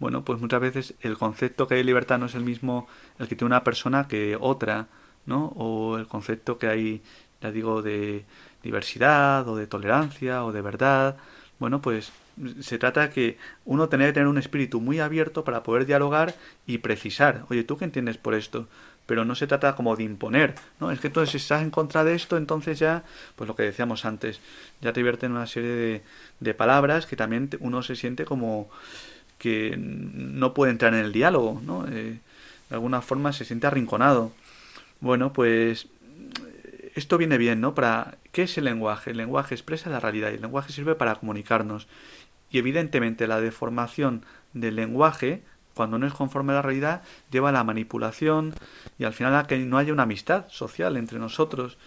bueno, 0.00 0.24
pues 0.24 0.40
muchas 0.40 0.60
veces 0.60 0.94
el 1.00 1.16
concepto 1.16 1.68
que 1.68 1.74
hay 1.74 1.80
de 1.80 1.84
libertad 1.84 2.18
no 2.18 2.26
es 2.26 2.34
el 2.34 2.42
mismo 2.42 2.88
el 3.20 3.28
que 3.28 3.36
tiene 3.36 3.46
una 3.46 3.62
persona 3.62 4.08
que 4.08 4.36
otra, 4.38 4.88
¿no? 5.26 5.46
O 5.56 5.96
el 5.96 6.08
concepto 6.08 6.58
que 6.58 6.66
hay, 6.66 7.02
ya 7.40 7.52
digo, 7.52 7.82
de 7.82 8.24
diversidad 8.62 9.46
o 9.48 9.56
de 9.56 9.66
tolerancia 9.66 10.44
o 10.44 10.52
de 10.52 10.62
verdad. 10.62 11.16
Bueno, 11.58 11.80
pues 11.80 12.12
se 12.60 12.78
trata 12.78 13.10
que 13.10 13.38
uno 13.64 13.88
tiene 13.88 14.06
que 14.06 14.12
tener 14.14 14.28
un 14.28 14.38
espíritu 14.38 14.80
muy 14.80 15.00
abierto 15.00 15.44
para 15.44 15.62
poder 15.62 15.86
dialogar 15.86 16.34
y 16.66 16.78
precisar. 16.78 17.44
Oye, 17.50 17.64
¿tú 17.64 17.76
qué 17.76 17.84
entiendes 17.84 18.16
por 18.16 18.34
esto? 18.34 18.68
Pero 19.06 19.24
no 19.24 19.34
se 19.34 19.46
trata 19.46 19.74
como 19.74 19.96
de 19.96 20.04
imponer, 20.04 20.54
¿no? 20.80 20.90
Es 20.90 21.00
que 21.00 21.08
entonces 21.08 21.32
si 21.32 21.36
estás 21.38 21.62
en 21.62 21.70
contra 21.70 22.04
de 22.04 22.14
esto, 22.14 22.36
entonces 22.36 22.78
ya, 22.78 23.02
pues 23.36 23.48
lo 23.48 23.56
que 23.56 23.64
decíamos 23.64 24.04
antes, 24.04 24.40
ya 24.80 24.92
te 24.92 25.02
vierten 25.02 25.32
una 25.32 25.46
serie 25.46 25.70
de, 25.70 26.02
de 26.40 26.54
palabras 26.54 27.06
que 27.06 27.16
también 27.16 27.50
uno 27.60 27.82
se 27.82 27.96
siente 27.96 28.24
como 28.24 28.70
que 29.38 29.76
no 29.76 30.54
puede 30.54 30.70
entrar 30.70 30.94
en 30.94 31.00
el 31.00 31.12
diálogo, 31.12 31.60
¿no? 31.64 31.86
Eh, 31.88 32.20
de 32.70 32.74
alguna 32.74 33.02
forma 33.02 33.32
se 33.32 33.44
siente 33.44 33.66
arrinconado. 33.66 34.32
Bueno, 35.00 35.32
pues 35.32 35.88
esto 36.94 37.18
viene 37.18 37.38
bien, 37.38 37.60
¿no? 37.60 37.74
Para 37.74 38.16
¿qué 38.32 38.42
es 38.42 38.58
el 38.58 38.64
lenguaje? 38.64 39.10
El 39.10 39.18
lenguaje 39.18 39.54
expresa 39.54 39.90
la 39.90 40.00
realidad 40.00 40.30
y 40.30 40.34
el 40.34 40.42
lenguaje 40.42 40.72
sirve 40.72 40.94
para 40.94 41.14
comunicarnos. 41.14 41.86
Y 42.50 42.58
evidentemente 42.58 43.26
la 43.26 43.40
deformación 43.40 44.24
del 44.52 44.76
lenguaje, 44.76 45.42
cuando 45.74 45.98
no 45.98 46.06
es 46.06 46.12
conforme 46.12 46.52
a 46.52 46.56
la 46.56 46.62
realidad, 46.62 47.02
lleva 47.30 47.50
a 47.50 47.52
la 47.52 47.64
manipulación 47.64 48.54
y 48.98 49.04
al 49.04 49.12
final 49.12 49.36
a 49.36 49.46
que 49.46 49.58
no 49.58 49.78
haya 49.78 49.92
una 49.92 50.02
amistad 50.02 50.46
social 50.50 50.96
entre 50.96 51.18
nosotros 51.18 51.78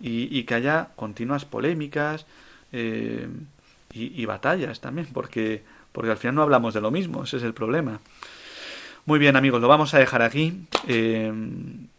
y, 0.00 0.42
que 0.44 0.54
haya 0.54 0.88
continuas 0.96 1.44
polémicas 1.44 2.26
eh, 2.72 3.28
y, 3.92 4.24
batallas 4.26 4.80
también, 4.80 5.06
porque, 5.12 5.62
porque 5.92 6.10
al 6.10 6.16
final 6.16 6.34
no 6.36 6.42
hablamos 6.42 6.74
de 6.74 6.80
lo 6.80 6.90
mismo, 6.90 7.22
ese 7.22 7.36
es 7.36 7.42
el 7.44 7.54
problema. 7.54 8.00
Muy 9.04 9.18
bien 9.18 9.36
amigos, 9.36 9.60
lo 9.60 9.68
vamos 9.68 9.94
a 9.94 9.98
dejar 9.98 10.22
aquí. 10.22 10.66
Eh, 10.88 11.32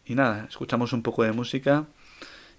y 0.05 0.15
nada, 0.15 0.47
escuchamos 0.49 0.91
un 0.91 1.01
poco 1.01 1.23
de 1.23 1.31
música 1.31 1.85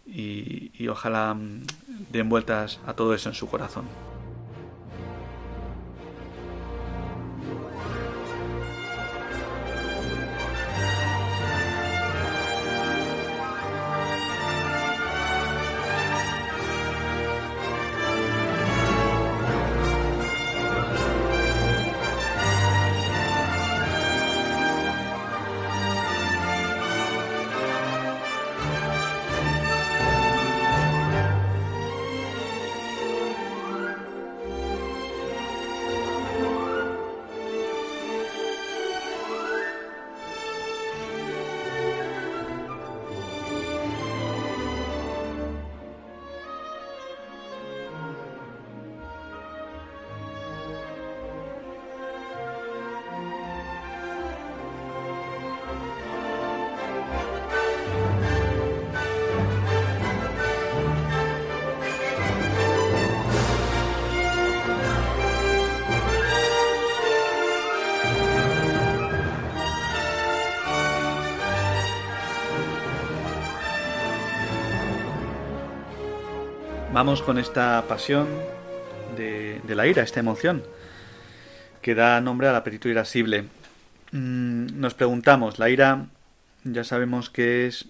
y, 0.06 0.70
y 0.74 0.88
ojalá 0.88 1.34
mm, 1.34 1.62
den 2.10 2.28
vueltas 2.28 2.80
a 2.86 2.94
todo 2.94 3.14
eso 3.14 3.28
en 3.28 3.34
su 3.34 3.48
corazón. 3.48 3.84
Vamos 76.94 77.22
con 77.22 77.38
esta 77.38 77.82
pasión 77.88 78.28
de, 79.16 79.60
la 79.66 79.88
ira, 79.88 80.04
esta 80.04 80.20
emoción, 80.20 80.62
que 81.82 81.96
da 81.96 82.20
nombre 82.20 82.46
al 82.46 82.54
apetito 82.54 82.88
irascible. 82.88 83.46
Mm, 84.12 84.78
nos 84.78 84.94
preguntamos, 84.94 85.58
la 85.58 85.70
ira 85.70 86.06
ya 86.62 86.84
sabemos 86.84 87.30
que 87.30 87.66
es 87.66 87.88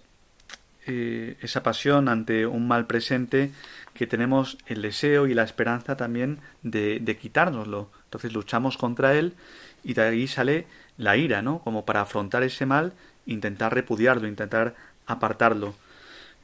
eh, 0.86 1.36
esa 1.42 1.62
pasión 1.62 2.08
ante 2.08 2.46
un 2.46 2.66
mal 2.66 2.86
presente 2.86 3.50
que 3.92 4.06
tenemos 4.06 4.56
el 4.68 4.80
deseo 4.80 5.26
y 5.26 5.34
la 5.34 5.42
esperanza 5.42 5.98
también 5.98 6.38
de, 6.62 6.98
de 6.98 7.18
quitárnoslo. 7.18 7.90
Entonces 8.04 8.32
luchamos 8.32 8.78
contra 8.78 9.12
él 9.12 9.34
y 9.82 9.92
de 9.92 10.00
ahí 10.00 10.26
sale 10.26 10.66
la 10.96 11.18
ira, 11.18 11.42
¿no? 11.42 11.58
Como 11.58 11.84
para 11.84 12.00
afrontar 12.00 12.42
ese 12.42 12.64
mal, 12.64 12.94
intentar 13.26 13.74
repudiarlo, 13.74 14.26
intentar 14.26 14.74
apartarlo. 15.06 15.74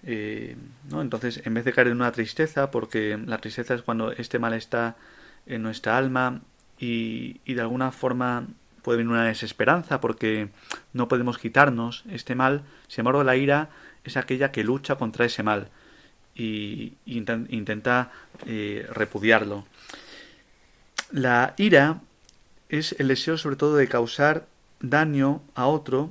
Eh, 0.05 0.57
¿no? 0.91 1.03
Entonces, 1.03 1.43
en 1.45 1.55
vez 1.55 1.65
de 1.65 1.73
caer 1.73 1.89
en 1.89 1.97
una 1.97 2.13
tristeza, 2.13 2.71
porque 2.71 3.19
la 3.27 3.39
tristeza 3.39 3.75
es 3.75 3.83
cuando 3.83 4.13
este 4.13 4.39
mal 4.39 4.55
está 4.55 4.97
en 5.47 5.63
nuestra 5.63 5.97
alma 5.97 6.41
y, 6.79 7.41
de 7.47 7.61
alguna 7.61 7.93
forma 7.93 8.47
puede 8.83 8.99
venir 8.99 9.13
una 9.13 9.27
desesperanza 9.27 10.01
porque 10.01 10.49
no 10.95 11.07
podemos 11.07 11.37
quitarnos 11.37 12.05
este 12.11 12.35
mal, 12.35 12.63
sin 12.89 13.03
embargo 13.03 13.23
la 13.25 13.37
ira 13.37 13.69
es 14.05 14.17
aquella 14.17 14.53
que 14.53 14.65
lucha 14.65 14.95
contra 14.97 15.27
ese 15.27 15.43
mal 15.43 15.69
y, 16.35 16.95
intenta 17.05 18.11
eh, 18.47 18.89
repudiarlo. 18.91 19.67
La 21.11 21.55
ira 21.59 22.01
es 22.71 22.97
el 22.99 23.09
deseo 23.09 23.37
sobre 23.37 23.57
todo 23.57 23.77
de 23.77 23.89
causar 23.89 24.47
daño 24.81 25.43
a 25.55 25.67
otro 25.67 26.11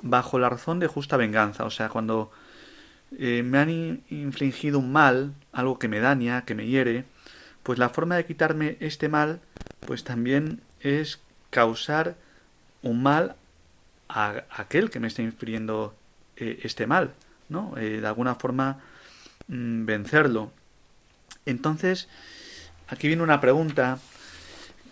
bajo 0.00 0.38
la 0.38 0.48
razón 0.48 0.78
de 0.78 0.86
justa 0.86 1.18
venganza, 1.18 1.64
o 1.64 1.70
sea, 1.70 1.90
cuando 1.90 2.30
eh, 3.18 3.42
me 3.44 3.58
han 3.58 4.02
infligido 4.10 4.78
un 4.78 4.92
mal, 4.92 5.34
algo 5.52 5.78
que 5.78 5.88
me 5.88 6.00
daña, 6.00 6.44
que 6.44 6.54
me 6.54 6.66
hiere, 6.66 7.04
pues 7.62 7.78
la 7.78 7.88
forma 7.88 8.16
de 8.16 8.26
quitarme 8.26 8.76
este 8.80 9.08
mal, 9.08 9.40
pues 9.86 10.04
también 10.04 10.60
es 10.80 11.20
causar 11.50 12.16
un 12.82 13.02
mal 13.02 13.36
a 14.08 14.44
aquel 14.50 14.90
que 14.90 15.00
me 15.00 15.08
está 15.08 15.22
infiriendo 15.22 15.94
eh, 16.36 16.60
este 16.62 16.86
mal, 16.86 17.14
¿no? 17.48 17.76
Eh, 17.76 18.00
de 18.00 18.06
alguna 18.06 18.34
forma 18.34 18.80
mm, 19.48 19.84
vencerlo. 19.84 20.52
Entonces, 21.44 22.08
aquí 22.88 23.08
viene 23.08 23.22
una 23.22 23.40
pregunta 23.40 23.98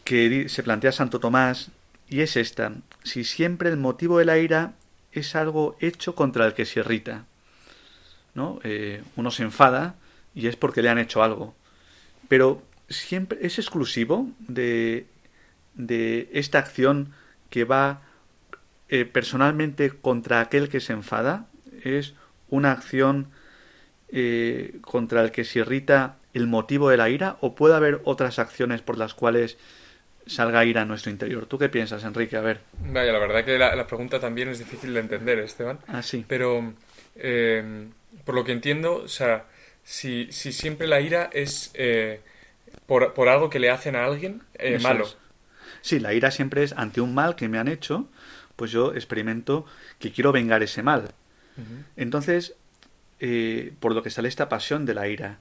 que 0.05 0.49
se 0.49 0.63
plantea 0.63 0.93
Santo 0.93 1.21
Tomás 1.21 1.71
y 2.09 2.21
es 2.21 2.37
esta: 2.37 2.73
si 3.03 3.25
siempre 3.25 3.69
el 3.69 3.77
motivo 3.77 4.19
de 4.19 4.25
la 4.25 4.39
ira 4.39 4.73
es 5.13 5.37
algo 5.37 5.77
hecho 5.81 6.15
contra 6.15 6.47
el 6.47 6.55
que 6.55 6.65
se 6.65 6.81
irrita, 6.81 7.25
¿no? 8.35 8.61
Eh, 8.65 9.03
uno 9.17 9.31
se 9.31 9.43
enfada 9.43 9.97
y 10.35 10.47
es 10.47 10.57
porque 10.57 10.83
le 10.83 10.89
han 10.89 10.99
hecho 10.99 11.23
algo, 11.23 11.55
pero 12.29 12.63
siempre 12.89 13.39
es 13.43 13.59
exclusivo 13.59 14.29
de 14.39 15.07
de 15.75 16.29
esta 16.33 16.59
acción 16.59 17.13
que 17.51 17.65
va 17.65 18.03
eh, 18.89 19.05
personalmente 19.05 19.91
contra 19.91 20.41
aquel 20.41 20.69
que 20.69 20.81
se 20.81 20.93
enfada, 20.93 21.47
es 21.83 22.15
una 22.49 22.73
acción 22.73 23.29
eh, 24.09 24.79
contra 24.83 25.23
el 25.23 25.31
que 25.31 25.45
se 25.45 25.61
irrita 25.61 26.17
el 26.33 26.47
motivo 26.47 26.89
de 26.91 26.97
la 26.97 27.11
ira, 27.11 27.37
o 27.41 27.55
puede 27.55 27.75
haber 27.75 28.01
otras 28.05 28.39
acciones 28.39 28.83
por 28.83 28.99
las 28.99 29.15
cuales 29.15 29.57
salga 30.27 30.65
ira 30.65 30.83
a 30.83 30.85
nuestro 30.85 31.11
interior. 31.11 31.47
¿Tú 31.47 31.59
qué 31.59 31.69
piensas, 31.69 32.03
Enrique? 32.05 32.37
A 32.37 32.41
ver. 32.41 32.61
Vaya, 32.89 33.13
la 33.13 33.19
verdad 33.19 33.45
que 33.45 33.59
la, 33.59 33.87
pregunta 33.87 34.19
también 34.19 34.49
es 34.49 34.59
difícil 34.59 34.95
de 34.95 35.01
entender, 35.01 35.39
Esteban. 35.39 35.79
Ah, 35.87 36.03
sí. 36.03 36.25
Pero, 36.27 36.75
eh, 37.15 37.89
por 38.25 38.35
lo 38.35 38.45
que 38.45 38.53
entiendo, 38.53 38.97
o 38.97 39.09
sea, 39.09 39.47
si, 39.83 40.29
si 40.31 40.53
siempre 40.53 40.87
la 40.87 41.01
ira 41.01 41.31
es 41.33 41.73
por, 42.87 43.15
por, 43.15 43.29
algo 43.29 43.51
que 43.51 43.59
le 43.59 43.71
hacen 43.71 43.97
a 43.97 44.05
alguien 44.05 44.43
malo. 44.81 45.07
Sí, 45.83 46.01
la 46.01 46.15
ira 46.15 46.31
siempre 46.31 46.63
es 46.63 46.73
ante 46.73 47.01
un 47.01 47.15
mal 47.15 47.37
que 47.37 47.49
me 47.49 47.59
han 47.59 47.69
hecho, 47.69 48.09
pues 48.57 48.71
yo 48.71 48.95
experimento 48.95 49.67
que 49.99 50.13
quiero 50.13 50.33
vengar 50.33 50.63
ese 50.63 50.83
mal. 50.83 51.11
Entonces, 51.97 52.55
eh, 53.21 53.73
por 53.81 53.95
lo 53.95 54.03
que 54.03 54.11
sale 54.11 54.29
esta 54.29 54.49
pasión 54.49 54.87
de 54.87 54.95
la 54.95 55.09
ira. 55.09 55.39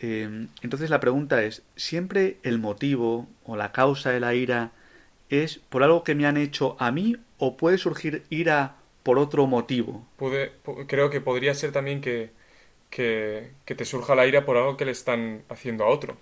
Eh, 0.00 0.46
entonces 0.62 0.90
la 0.90 1.00
pregunta 1.00 1.42
es, 1.42 1.62
¿siempre 1.76 2.38
el 2.42 2.58
motivo 2.58 3.28
o 3.44 3.56
la 3.56 3.72
causa 3.72 4.10
de 4.10 4.20
la 4.20 4.34
ira 4.34 4.72
es 5.30 5.58
por 5.58 5.82
algo 5.82 6.04
que 6.04 6.14
me 6.14 6.26
han 6.26 6.36
hecho 6.36 6.76
a 6.78 6.90
mí 6.90 7.16
o 7.38 7.56
puede 7.56 7.78
surgir 7.78 8.24
ira 8.28 8.76
por 9.04 9.20
otro 9.20 9.46
motivo? 9.46 10.04
Creo 10.88 11.10
que 11.10 11.20
podría 11.20 11.54
ser 11.54 11.70
también 11.70 12.00
que, 12.00 12.30
que, 12.90 13.52
te 13.64 13.84
surja 13.84 14.16
la 14.16 14.26
ira 14.26 14.44
por 14.44 14.56
algo 14.56 14.76
que 14.76 14.84
le 14.84 14.92
están 14.92 15.42
haciendo 15.48 15.84
a 15.84 15.88
otro. 15.88 16.16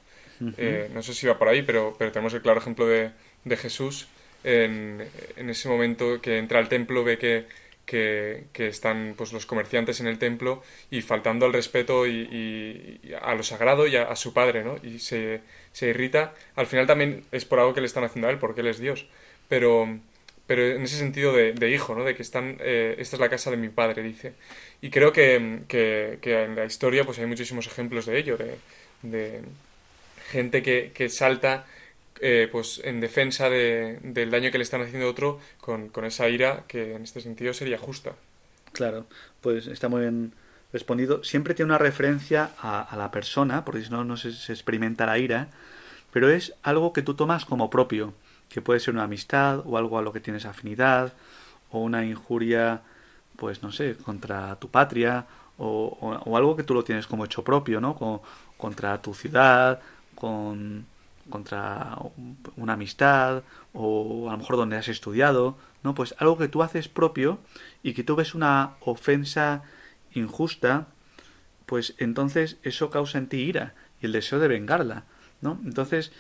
Eh, 0.58 0.90
no 0.92 1.02
sé 1.02 1.14
si 1.14 1.26
va 1.26 1.38
por 1.38 1.48
ahí, 1.48 1.62
pero, 1.62 1.94
pero 1.96 2.12
tenemos 2.12 2.34
el 2.34 2.42
claro 2.42 2.58
ejemplo 2.58 2.86
de, 2.86 3.12
de 3.44 3.56
Jesús 3.56 4.08
en, 4.44 5.06
en, 5.36 5.50
ese 5.50 5.68
momento 5.68 6.20
que 6.20 6.38
entra 6.38 6.58
al 6.58 6.68
templo, 6.68 7.04
ve 7.04 7.16
que, 7.16 7.46
que, 7.84 8.66
están 8.66 9.14
pues, 9.16 9.32
los 9.32 9.46
comerciantes 9.46 10.00
en 10.00 10.06
el 10.06 10.18
templo 10.18 10.62
y 10.90 11.02
faltando 11.02 11.46
al 11.46 11.52
respeto 11.52 12.06
y, 12.06 13.00
a 13.20 13.34
lo 13.34 13.42
sagrado 13.42 13.86
y 13.86 13.96
a, 13.96 14.14
su 14.16 14.32
padre, 14.32 14.64
¿no? 14.64 14.76
Y 14.82 14.98
se, 14.98 15.40
se, 15.72 15.88
irrita. 15.88 16.34
Al 16.56 16.66
final 16.66 16.86
también 16.86 17.24
es 17.32 17.44
por 17.44 17.58
algo 17.58 17.74
que 17.74 17.80
le 17.80 17.86
están 17.86 18.04
haciendo 18.04 18.28
a 18.28 18.30
él, 18.30 18.38
porque 18.38 18.62
él 18.62 18.68
es 18.68 18.78
Dios. 18.78 19.06
Pero, 19.48 19.98
pero 20.46 20.66
en 20.66 20.82
ese 20.82 20.96
sentido 20.98 21.32
de, 21.32 21.70
hijo, 21.70 21.94
¿no? 21.94 22.04
De 22.04 22.14
que 22.14 22.22
están, 22.22 22.56
eh, 22.60 22.96
esta 22.98 23.16
es 23.16 23.20
la 23.20 23.28
casa 23.28 23.50
de 23.50 23.56
mi 23.56 23.68
padre, 23.68 24.02
dice. 24.02 24.34
Y 24.80 24.90
creo 24.90 25.12
que, 25.12 25.62
que, 25.68 26.18
en 26.22 26.56
la 26.56 26.64
historia 26.64 27.04
pues 27.04 27.18
hay 27.18 27.26
muchísimos 27.26 27.66
ejemplos 27.66 28.06
de 28.06 28.18
ello, 28.18 28.36
de, 28.36 28.56
de 29.02 29.42
gente 30.30 30.62
que, 30.62 30.92
que 30.92 31.08
salta 31.08 31.66
eh, 32.24 32.48
pues 32.52 32.80
en 32.84 33.00
defensa 33.00 33.50
de, 33.50 33.98
del 34.04 34.30
daño 34.30 34.52
que 34.52 34.58
le 34.58 34.62
están 34.62 34.80
haciendo 34.80 35.08
a 35.08 35.10
otro 35.10 35.40
con, 35.60 35.90
esa 36.04 36.28
ira 36.28 36.62
que 36.68 36.94
en 36.94 37.02
este 37.02 37.20
sentido 37.20 37.52
sería 37.52 37.78
justa. 37.78 38.12
Claro, 38.70 39.06
pues 39.40 39.66
está 39.66 39.88
muy 39.88 40.02
bien 40.02 40.32
respondido. 40.72 41.24
Siempre 41.24 41.54
tiene 41.54 41.70
una 41.70 41.78
referencia 41.78 42.52
a, 42.60 42.94
la 42.96 43.10
persona, 43.10 43.64
porque 43.64 43.82
si 43.82 43.90
no, 43.90 44.04
no 44.04 44.16
se, 44.16 44.28
experimenta 44.52 45.04
la 45.04 45.18
ira, 45.18 45.48
pero 46.12 46.30
es 46.30 46.54
algo 46.62 46.92
que 46.92 47.02
tú 47.02 47.14
tomas 47.14 47.44
como 47.44 47.70
propio, 47.70 48.14
que 48.52 48.60
puede 48.60 48.80
ser 48.80 48.92
una 48.92 49.04
amistad 49.04 49.62
o 49.64 49.78
algo 49.78 49.96
a 49.96 50.02
lo 50.02 50.12
que 50.12 50.20
tienes 50.20 50.44
afinidad, 50.44 51.14
o 51.70 51.78
una 51.78 52.04
injuria, 52.04 52.82
pues 53.36 53.62
no 53.62 53.72
sé, 53.72 53.96
contra 53.96 54.56
tu 54.56 54.68
patria, 54.68 55.24
o, 55.56 56.20
o, 56.26 56.36
algo 56.36 56.54
que 56.54 56.62
tú 56.62 56.74
lo 56.74 56.84
tienes 56.84 57.06
como 57.06 57.24
hecho 57.24 57.42
propio, 57.42 57.80
¿no? 57.80 57.96
contra 58.58 59.00
tu 59.00 59.14
ciudad, 59.14 59.80
con, 60.14 60.84
contra 61.30 61.96
una 62.56 62.74
amistad 62.74 63.42
o 63.72 64.28
a 64.28 64.32
lo 64.32 64.38
mejor 64.38 64.56
donde 64.56 64.76
has 64.76 64.88
estudiado, 64.88 65.56
¿no? 65.82 65.94
Pues 65.94 66.14
algo 66.18 66.36
que 66.36 66.48
tú 66.48 66.62
haces 66.62 66.88
propio 66.88 67.38
y 67.82 67.94
que 67.94 68.04
tú 68.04 68.16
ves 68.16 68.34
una 68.34 68.74
ofensa 68.80 69.62
injusta, 70.12 70.88
pues 71.64 71.94
entonces 71.98 72.58
eso 72.62 72.90
causa 72.90 73.16
en 73.16 73.28
ti 73.28 73.38
ira 73.38 73.74
y 74.02 74.06
el 74.06 74.12
deseo 74.12 74.38
de 74.38 74.48
vengarla, 74.48 75.04
¿no? 75.40 75.58
Entonces, 75.64 76.12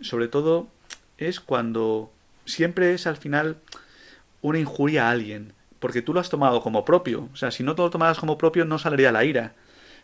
sobre 0.00 0.28
todo 0.28 0.68
es 1.20 1.38
cuando 1.38 2.10
siempre 2.46 2.92
es 2.94 3.06
al 3.06 3.16
final 3.16 3.58
una 4.42 4.58
injuria 4.58 5.06
a 5.06 5.10
alguien, 5.10 5.52
porque 5.78 6.02
tú 6.02 6.12
lo 6.12 6.20
has 6.20 6.30
tomado 6.30 6.62
como 6.62 6.84
propio, 6.84 7.28
o 7.32 7.36
sea, 7.36 7.50
si 7.50 7.62
no 7.62 7.74
te 7.74 7.82
lo 7.82 7.90
tomaras 7.90 8.18
como 8.18 8.38
propio 8.38 8.64
no 8.64 8.78
saldría 8.78 9.12
la 9.12 9.24
ira. 9.24 9.54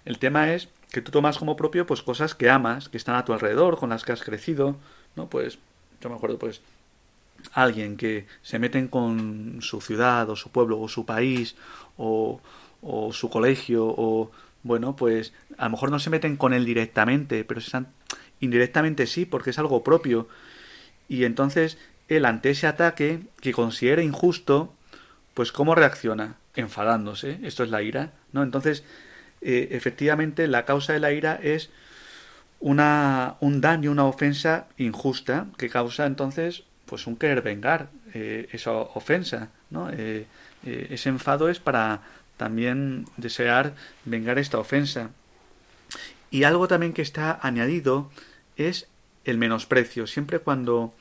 El 0.05 0.19
tema 0.19 0.53
es 0.53 0.69
que 0.93 1.01
tú 1.01 1.11
tomas 1.11 1.39
como 1.39 1.57
propio 1.57 1.87
pues 1.87 2.03
cosas 2.03 2.35
que 2.35 2.49
amas, 2.49 2.89
que 2.89 2.97
están 2.97 3.17
a 3.17 3.25
tu 3.25 3.33
alrededor, 3.33 3.79
con 3.79 3.91
las 3.91 4.05
que 4.05 4.13
has 4.13 4.23
crecido, 4.23 4.77
¿no? 5.17 5.29
Pues 5.29 5.59
yo 6.01 6.09
me 6.09 6.15
acuerdo 6.15 6.39
pues 6.39 6.61
alguien 7.53 7.97
que 7.97 8.27
se 8.43 8.59
meten 8.59 8.89
con 8.89 9.59
su 9.61 9.81
ciudad 9.81 10.31
o 10.31 10.37
su 10.37 10.51
pueblo 10.51 10.81
o 10.81 10.89
su 10.89 11.05
país 11.05 11.57
o, 11.97 12.41
o 12.83 13.13
su 13.13 13.29
colegio 13.31 13.87
o 13.87 14.31
bueno, 14.63 14.97
pues 14.97 15.33
a 15.59 15.65
lo 15.65 15.71
mejor 15.71 15.91
no 15.91 15.99
se 15.99 16.11
meten 16.11 16.37
con 16.37 16.53
él 16.53 16.65
directamente, 16.65 17.45
pero 17.45 17.61
indirectamente 18.41 19.07
sí, 19.07 19.25
porque 19.25 19.51
es 19.51 19.59
algo 19.59 19.85
propio. 19.85 20.29
Y 21.09 21.25
entonces 21.25 21.79
él 22.09 22.25
ante 22.25 22.51
ese 22.51 22.67
ataque 22.67 23.21
que 23.41 23.53
considera 23.53 24.03
injusto, 24.03 24.75
pues 25.35 25.53
¿cómo 25.53 25.75
reacciona? 25.75 26.37
Enfadándose. 26.55 27.39
Esto 27.43 27.65
es 27.65 27.71
la 27.71 27.83
ira, 27.83 28.13
¿no? 28.33 28.43
Entonces 28.43 28.85
eh, 29.41 29.69
efectivamente 29.73 30.47
la 30.47 30.65
causa 30.65 30.93
de 30.93 31.01
la 31.01 31.13
ira 31.13 31.39
es 31.43 31.71
una, 32.61 33.37
un 33.41 33.61
daño, 33.61 33.91
una 33.91 34.05
ofensa 34.05 34.67
injusta 34.79 35.47
que 35.59 35.69
causa 35.69 36.07
entonces 36.07 36.65
pues 36.87 37.07
un 37.07 37.17
querer 37.17 37.43
vengar 37.43 37.91
eh, 38.15 38.49
esa 38.53 38.73
ofensa, 38.73 39.51
¿no? 39.71 39.91
Eh, 39.93 40.27
ese 40.65 41.11
enfado 41.11 41.49
es 41.49 41.61
para 41.61 42.01
también 42.37 43.07
desear 43.17 43.75
vengar 44.05 44.39
esta 44.39 44.59
ofensa. 44.59 45.11
Y 46.31 46.45
algo 46.45 46.67
también 46.67 46.93
que 46.93 47.03
está 47.03 47.39
añadido 47.41 48.11
es 48.57 48.89
el 49.27 49.39
menosprecio. 49.39 50.07
Siempre 50.07 50.39
cuando 50.39 50.95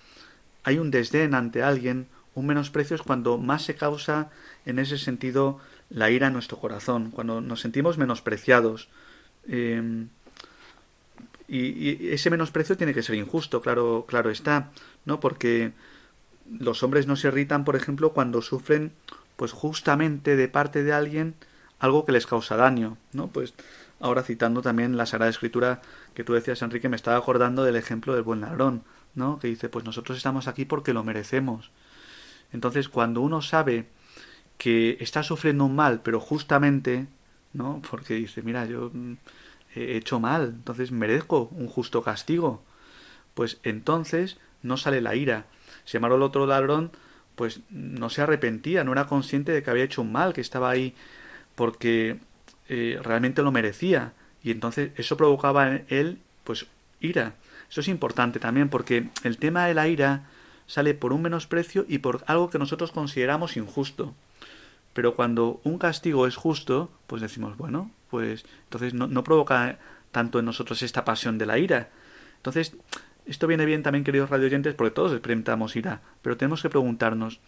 hay 0.63 0.79
un 0.79 0.91
desdén 0.91 1.35
ante 1.35 1.63
alguien, 1.63 2.07
un 2.33 2.47
menosprecio 2.47 2.95
es 2.95 3.01
cuando 3.01 3.37
más 3.37 3.63
se 3.63 3.75
causa 3.75 4.29
en 4.65 4.79
ese 4.79 4.97
sentido 4.97 5.59
la 5.89 6.09
ira 6.09 6.27
en 6.27 6.33
nuestro 6.33 6.57
corazón, 6.57 7.11
cuando 7.11 7.39
nos 7.39 7.61
sentimos 7.61 7.97
menospreciados. 7.97 8.89
Em, 9.47 10.09
y, 11.47 12.09
ese 12.11 12.31
menosprecio 12.31 12.75
tiene 12.75 12.93
que 12.93 13.03
ser 13.03 13.15
injusto, 13.15 13.61
claro, 13.61 14.05
claro 14.07 14.31
está, 14.31 14.71
¿no? 15.05 15.19
Porque 15.19 15.71
los 16.59 16.81
hombres 16.81 17.05
no 17.05 17.15
se 17.15 17.27
irritan, 17.27 17.63
por 17.63 17.75
ejemplo, 17.75 18.11
cuando 18.13 18.41
sufren, 18.41 18.91
pues 19.35 19.51
justamente 19.51 20.35
de 20.35 20.47
parte 20.47 20.83
de 20.83 20.93
alguien 20.93 21.35
algo 21.79 22.05
que 22.05 22.11
les 22.11 22.25
causa 22.25 22.55
daño, 22.55 22.97
¿no? 23.13 23.27
Pues 23.27 23.53
ahora 24.05 24.23
citando 24.23 24.61
también 24.61 24.97
la 24.97 25.05
Sagrada 25.05 25.29
Escritura 25.29 25.81
que 26.13 26.23
tú 26.23 26.33
decías, 26.33 26.61
Enrique, 26.61 26.89
me 26.89 26.95
estaba 26.95 27.17
acordando 27.17 27.63
del 27.63 27.75
ejemplo 27.75 28.13
del 28.13 28.23
buen 28.23 28.41
ladrón, 28.41 28.83
¿no? 29.15 29.39
Que 29.39 29.47
dice, 29.47 29.69
pues 29.69 29.85
nosotros 29.85 30.17
estamos 30.17 30.47
aquí 30.47 30.65
porque 30.65 30.93
lo 30.93 31.03
merecemos. 31.03 31.71
Entonces, 32.53 32.89
cuando 32.89 33.21
uno 33.21 33.41
sabe 33.41 33.87
que 34.57 34.97
está 34.99 35.23
sufriendo 35.23 35.65
un 35.65 35.75
mal, 35.75 36.01
pero 36.01 36.19
justamente 36.19 37.07
¿no? 37.55 37.81
Porque 37.89 38.15
dice, 38.15 38.41
mira, 38.43 38.65
yo 38.65 38.91
mm, 38.93 39.13
he 39.75 39.97
hecho 39.97 40.19
mal, 40.19 40.53
entonces 40.57 40.91
merezco 40.91 41.49
un 41.53 41.67
justo 41.67 42.03
castigo. 42.03 42.61
Pues 43.33 43.59
entonces 43.63 44.37
no 44.61 44.77
sale 44.77 45.01
la 45.01 45.15
ira. 45.15 45.45
Sin 45.85 45.99
embargo, 45.99 46.17
el 46.17 46.23
otro 46.23 46.45
ladrón, 46.47 46.91
pues 47.35 47.61
no 47.69 48.09
se 48.09 48.21
arrepentía, 48.21 48.83
no 48.83 48.91
era 48.93 49.07
consciente 49.07 49.51
de 49.51 49.63
que 49.63 49.71
había 49.71 49.83
hecho 49.85 50.01
un 50.01 50.11
mal, 50.11 50.33
que 50.33 50.41
estaba 50.41 50.69
ahí 50.69 50.95
porque 51.55 52.19
eh, 52.69 52.99
realmente 53.01 53.41
lo 53.41 53.51
merecía. 53.51 54.13
Y 54.43 54.51
entonces 54.51 54.91
eso 54.95 55.17
provocaba 55.17 55.67
en 55.67 55.85
él, 55.89 56.19
pues, 56.43 56.67
ira. 56.99 57.33
Eso 57.69 57.81
es 57.81 57.87
importante 57.87 58.39
también 58.39 58.69
porque 58.69 59.09
el 59.23 59.37
tema 59.37 59.65
de 59.65 59.73
la 59.73 59.87
ira 59.87 60.27
sale 60.67 60.93
por 60.93 61.13
un 61.13 61.21
menosprecio 61.21 61.85
y 61.87 61.99
por 61.99 62.23
algo 62.27 62.49
que 62.49 62.59
nosotros 62.59 62.91
consideramos 62.91 63.57
injusto. 63.57 64.13
Pero 64.93 65.15
cuando 65.15 65.59
un 65.63 65.77
castigo 65.77 66.27
es 66.27 66.35
justo, 66.35 66.89
pues 67.07 67.21
decimos, 67.21 67.57
bueno, 67.57 67.91
pues 68.09 68.45
entonces 68.63 68.93
no, 68.93 69.07
no 69.07 69.23
provoca 69.23 69.77
tanto 70.11 70.39
en 70.39 70.45
nosotros 70.45 70.81
esta 70.81 71.03
pasión 71.03 71.37
de 71.37 71.45
la 71.45 71.57
ira. 71.59 71.89
Entonces, 72.37 72.75
esto 73.25 73.47
viene 73.47 73.65
bien 73.65 73.83
también, 73.83 74.03
queridos 74.03 74.29
radioyentes, 74.29 74.75
porque 74.75 74.93
todos 74.93 75.11
experimentamos 75.11 75.75
ira, 75.75 76.01
pero 76.21 76.37
tenemos 76.37 76.61
que 76.61 76.69
preguntarnos, 76.69 77.39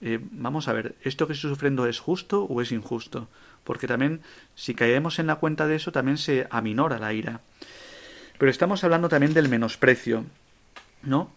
eh, 0.00 0.20
vamos 0.30 0.68
a 0.68 0.72
ver, 0.72 0.94
¿esto 1.02 1.26
que 1.26 1.32
estoy 1.32 1.50
sufriendo 1.50 1.86
es 1.86 2.00
justo 2.00 2.44
o 2.44 2.60
es 2.60 2.70
injusto? 2.70 3.28
Porque 3.64 3.86
también, 3.86 4.22
si 4.54 4.74
caemos 4.74 5.18
en 5.18 5.26
la 5.26 5.36
cuenta 5.36 5.66
de 5.66 5.76
eso, 5.76 5.92
también 5.92 6.18
se 6.18 6.46
aminora 6.50 6.98
la 6.98 7.12
ira. 7.12 7.40
Pero 8.38 8.50
estamos 8.50 8.82
hablando 8.82 9.08
también 9.08 9.34
del 9.34 9.48
menosprecio, 9.48 10.24
¿no? 11.02 11.30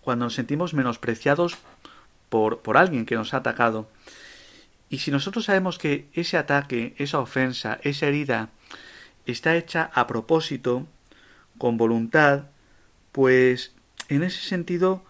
Cuando 0.00 0.26
nos 0.26 0.34
sentimos 0.34 0.74
menospreciados 0.74 1.58
por, 2.28 2.60
por 2.60 2.76
alguien 2.76 3.06
que 3.06 3.16
nos 3.16 3.34
ha 3.34 3.38
atacado. 3.38 3.88
Y 4.88 4.98
si 4.98 5.10
nosotros 5.10 5.46
sabemos 5.46 5.78
que 5.78 6.08
ese 6.12 6.36
ataque, 6.36 6.94
esa 6.98 7.18
ofensa, 7.18 7.78
esa 7.82 8.06
herida 8.06 8.50
está 9.26 9.56
hecha 9.56 9.90
a 9.94 10.06
propósito, 10.06 10.86
con 11.58 11.76
voluntad, 11.76 12.46
pues 13.12 13.72
en 14.08 14.22
ese 14.22 14.40
sentido 14.40 15.04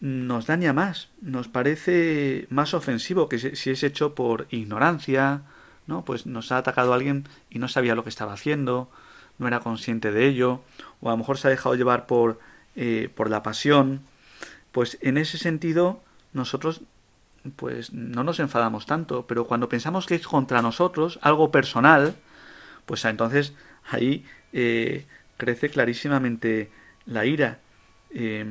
nos 0.00 0.46
daña 0.46 0.72
más, 0.72 1.08
nos 1.20 1.46
parece 1.48 2.46
más 2.50 2.74
ofensivo 2.74 3.28
que 3.28 3.38
si 3.38 3.70
es 3.70 3.82
hecho 3.82 4.14
por 4.14 4.48
ignorancia, 4.50 5.42
¿no? 5.86 6.04
Pues 6.04 6.26
nos 6.26 6.52
ha 6.52 6.58
atacado 6.58 6.94
alguien 6.94 7.26
y 7.50 7.58
no 7.58 7.68
sabía 7.68 7.94
lo 7.94 8.02
que 8.02 8.10
estaba 8.10 8.32
haciendo, 8.32 8.90
no 9.38 9.48
era 9.48 9.60
consciente 9.60 10.12
de 10.12 10.26
ello, 10.26 10.60
o 11.00 11.08
a 11.08 11.12
lo 11.12 11.16
mejor 11.18 11.38
se 11.38 11.48
ha 11.48 11.50
dejado 11.50 11.74
llevar 11.74 12.06
por, 12.06 12.38
eh, 12.76 13.08
por 13.14 13.30
la 13.30 13.42
pasión, 13.42 14.00
pues 14.72 14.98
en 15.00 15.18
ese 15.18 15.38
sentido 15.38 16.00
nosotros 16.32 16.82
pues 17.56 17.92
no 17.92 18.22
nos 18.22 18.38
enfadamos 18.38 18.86
tanto, 18.86 19.26
pero 19.26 19.46
cuando 19.46 19.68
pensamos 19.68 20.06
que 20.06 20.14
es 20.14 20.26
contra 20.26 20.62
nosotros, 20.62 21.18
algo 21.22 21.50
personal, 21.50 22.14
pues 22.86 23.04
entonces 23.04 23.52
ahí 23.90 24.24
eh, 24.52 25.06
crece 25.36 25.68
clarísimamente 25.68 26.70
la 27.06 27.24
ira. 27.26 27.58
Eh, 28.14 28.44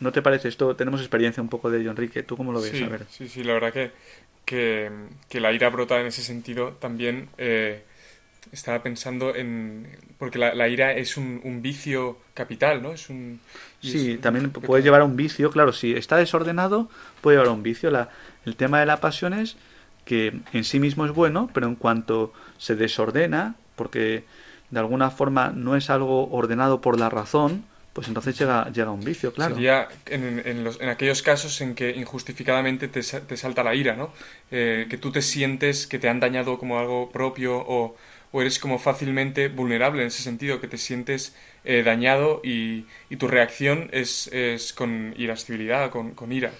¿No 0.00 0.12
te 0.12 0.22
parece 0.22 0.48
esto? 0.48 0.74
Tenemos 0.76 1.00
experiencia 1.00 1.42
un 1.42 1.48
poco 1.48 1.70
de 1.70 1.80
ello, 1.80 1.90
Enrique. 1.90 2.22
¿Tú 2.22 2.36
cómo 2.36 2.52
lo 2.52 2.60
ves? 2.60 2.70
Sí, 2.70 2.82
a 2.82 2.88
ver. 2.88 3.06
sí, 3.10 3.28
sí, 3.28 3.42
la 3.42 3.54
verdad 3.54 3.72
que, 3.72 3.90
que, 4.50 4.90
que 5.28 5.38
la 5.38 5.52
ira 5.52 5.70
brota 5.70 6.00
en 6.00 6.08
ese 6.08 6.22
sentido 6.22 6.72
también. 6.72 7.28
Eh, 7.38 7.84
estaba 8.50 8.82
pensando 8.82 9.32
en. 9.32 9.86
Porque 10.18 10.40
la, 10.40 10.54
la 10.56 10.68
ira 10.68 10.92
es 10.92 11.16
un, 11.16 11.40
un, 11.44 11.62
vicio 11.62 12.18
capital, 12.34 12.82
¿no? 12.82 12.90
Es 12.90 13.08
un. 13.10 13.38
Sí, 13.80 14.12
es 14.12 14.20
también 14.20 14.50
puede 14.50 14.82
llevar 14.82 15.02
a 15.02 15.04
un 15.04 15.14
vicio, 15.14 15.52
claro. 15.52 15.72
Si 15.72 15.92
está 15.92 16.16
desordenado, 16.16 16.90
puede 17.20 17.36
llevar 17.36 17.50
a 17.50 17.52
un 17.52 17.62
vicio. 17.62 17.92
La, 17.92 18.08
el 18.44 18.56
tema 18.56 18.80
de 18.80 18.86
la 18.86 18.96
pasión 18.96 19.34
es 19.34 19.56
que 20.04 20.40
en 20.52 20.64
sí 20.64 20.80
mismo 20.80 21.06
es 21.06 21.12
bueno, 21.12 21.48
pero 21.54 21.68
en 21.68 21.76
cuanto 21.76 22.32
se 22.58 22.74
desordena, 22.74 23.54
porque 23.76 24.24
de 24.70 24.80
alguna 24.80 25.10
forma 25.10 25.52
no 25.54 25.76
es 25.76 25.90
algo 25.90 26.28
ordenado 26.32 26.80
por 26.80 26.98
la 26.98 27.08
razón, 27.08 27.64
pues 27.92 28.06
entonces 28.06 28.38
llega, 28.38 28.70
llega 28.70 28.90
un 28.90 29.00
vicio, 29.00 29.32
claro. 29.32 29.54
Sería 29.54 29.88
en, 30.06 30.42
en, 30.44 30.62
los, 30.62 30.80
en 30.80 30.88
aquellos 30.88 31.22
casos 31.22 31.60
en 31.60 31.74
que 31.74 31.90
injustificadamente 31.90 32.86
te, 32.86 33.02
te 33.02 33.36
salta 33.36 33.64
la 33.64 33.74
ira, 33.74 33.96
¿no? 33.96 34.12
Eh, 34.50 34.86
que 34.88 34.96
tú 34.96 35.10
te 35.10 35.22
sientes 35.22 35.86
que 35.86 35.98
te 35.98 36.08
han 36.08 36.20
dañado 36.20 36.58
como 36.58 36.78
algo 36.78 37.10
propio 37.10 37.58
o, 37.58 37.96
o, 38.30 38.40
eres 38.40 38.60
como 38.60 38.78
fácilmente 38.78 39.48
vulnerable 39.48 40.02
en 40.02 40.08
ese 40.08 40.22
sentido, 40.22 40.60
que 40.60 40.68
te 40.68 40.78
sientes 40.78 41.34
eh, 41.64 41.82
dañado 41.82 42.40
y, 42.44 42.86
y, 43.08 43.16
tu 43.16 43.26
reacción 43.26 43.88
es, 43.92 44.28
es 44.28 44.72
con 44.72 45.12
irascibilidad, 45.16 45.90
con, 45.90 46.12
con 46.12 46.30
ira. 46.30 46.52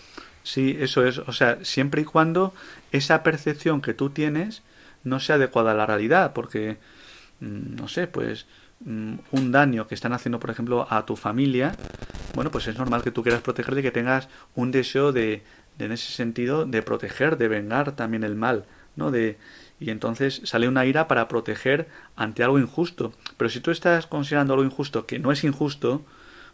Sí, 0.42 0.76
eso 0.80 1.06
es. 1.06 1.18
O 1.18 1.32
sea, 1.32 1.58
siempre 1.64 2.02
y 2.02 2.04
cuando 2.04 2.54
esa 2.90 3.22
percepción 3.22 3.82
que 3.82 3.94
tú 3.94 4.10
tienes 4.10 4.62
no 5.04 5.20
sea 5.20 5.36
adecuada 5.36 5.72
a 5.72 5.74
la 5.74 5.86
realidad, 5.86 6.32
porque, 6.32 6.78
mm, 7.38 7.76
no 7.76 7.86
sé, 7.86 8.08
pues 8.08 8.46
un 8.84 9.52
daño 9.52 9.86
que 9.86 9.94
están 9.94 10.12
haciendo, 10.12 10.40
por 10.40 10.50
ejemplo, 10.50 10.86
a 10.90 11.04
tu 11.04 11.16
familia, 11.16 11.76
bueno, 12.34 12.50
pues 12.50 12.66
es 12.68 12.78
normal 12.78 13.02
que 13.02 13.10
tú 13.10 13.22
quieras 13.22 13.42
protegerle, 13.42 13.82
que 13.82 13.90
tengas 13.90 14.28
un 14.54 14.70
deseo 14.70 15.12
de, 15.12 15.42
de, 15.78 15.84
en 15.84 15.92
ese 15.92 16.12
sentido, 16.12 16.64
de 16.64 16.82
proteger, 16.82 17.36
de 17.36 17.48
vengar 17.48 17.92
también 17.92 18.24
el 18.24 18.36
mal, 18.36 18.64
¿no? 18.96 19.10
De, 19.10 19.36
y 19.78 19.90
entonces 19.90 20.40
sale 20.44 20.68
una 20.68 20.86
ira 20.86 21.08
para 21.08 21.28
proteger 21.28 21.88
ante 22.16 22.42
algo 22.42 22.58
injusto. 22.58 23.12
Pero 23.36 23.48
si 23.48 23.60
tú 23.60 23.70
estás 23.70 24.06
considerando 24.06 24.54
algo 24.54 24.64
injusto 24.64 25.06
que 25.06 25.18
no 25.18 25.32
es 25.32 25.44
injusto, 25.44 26.04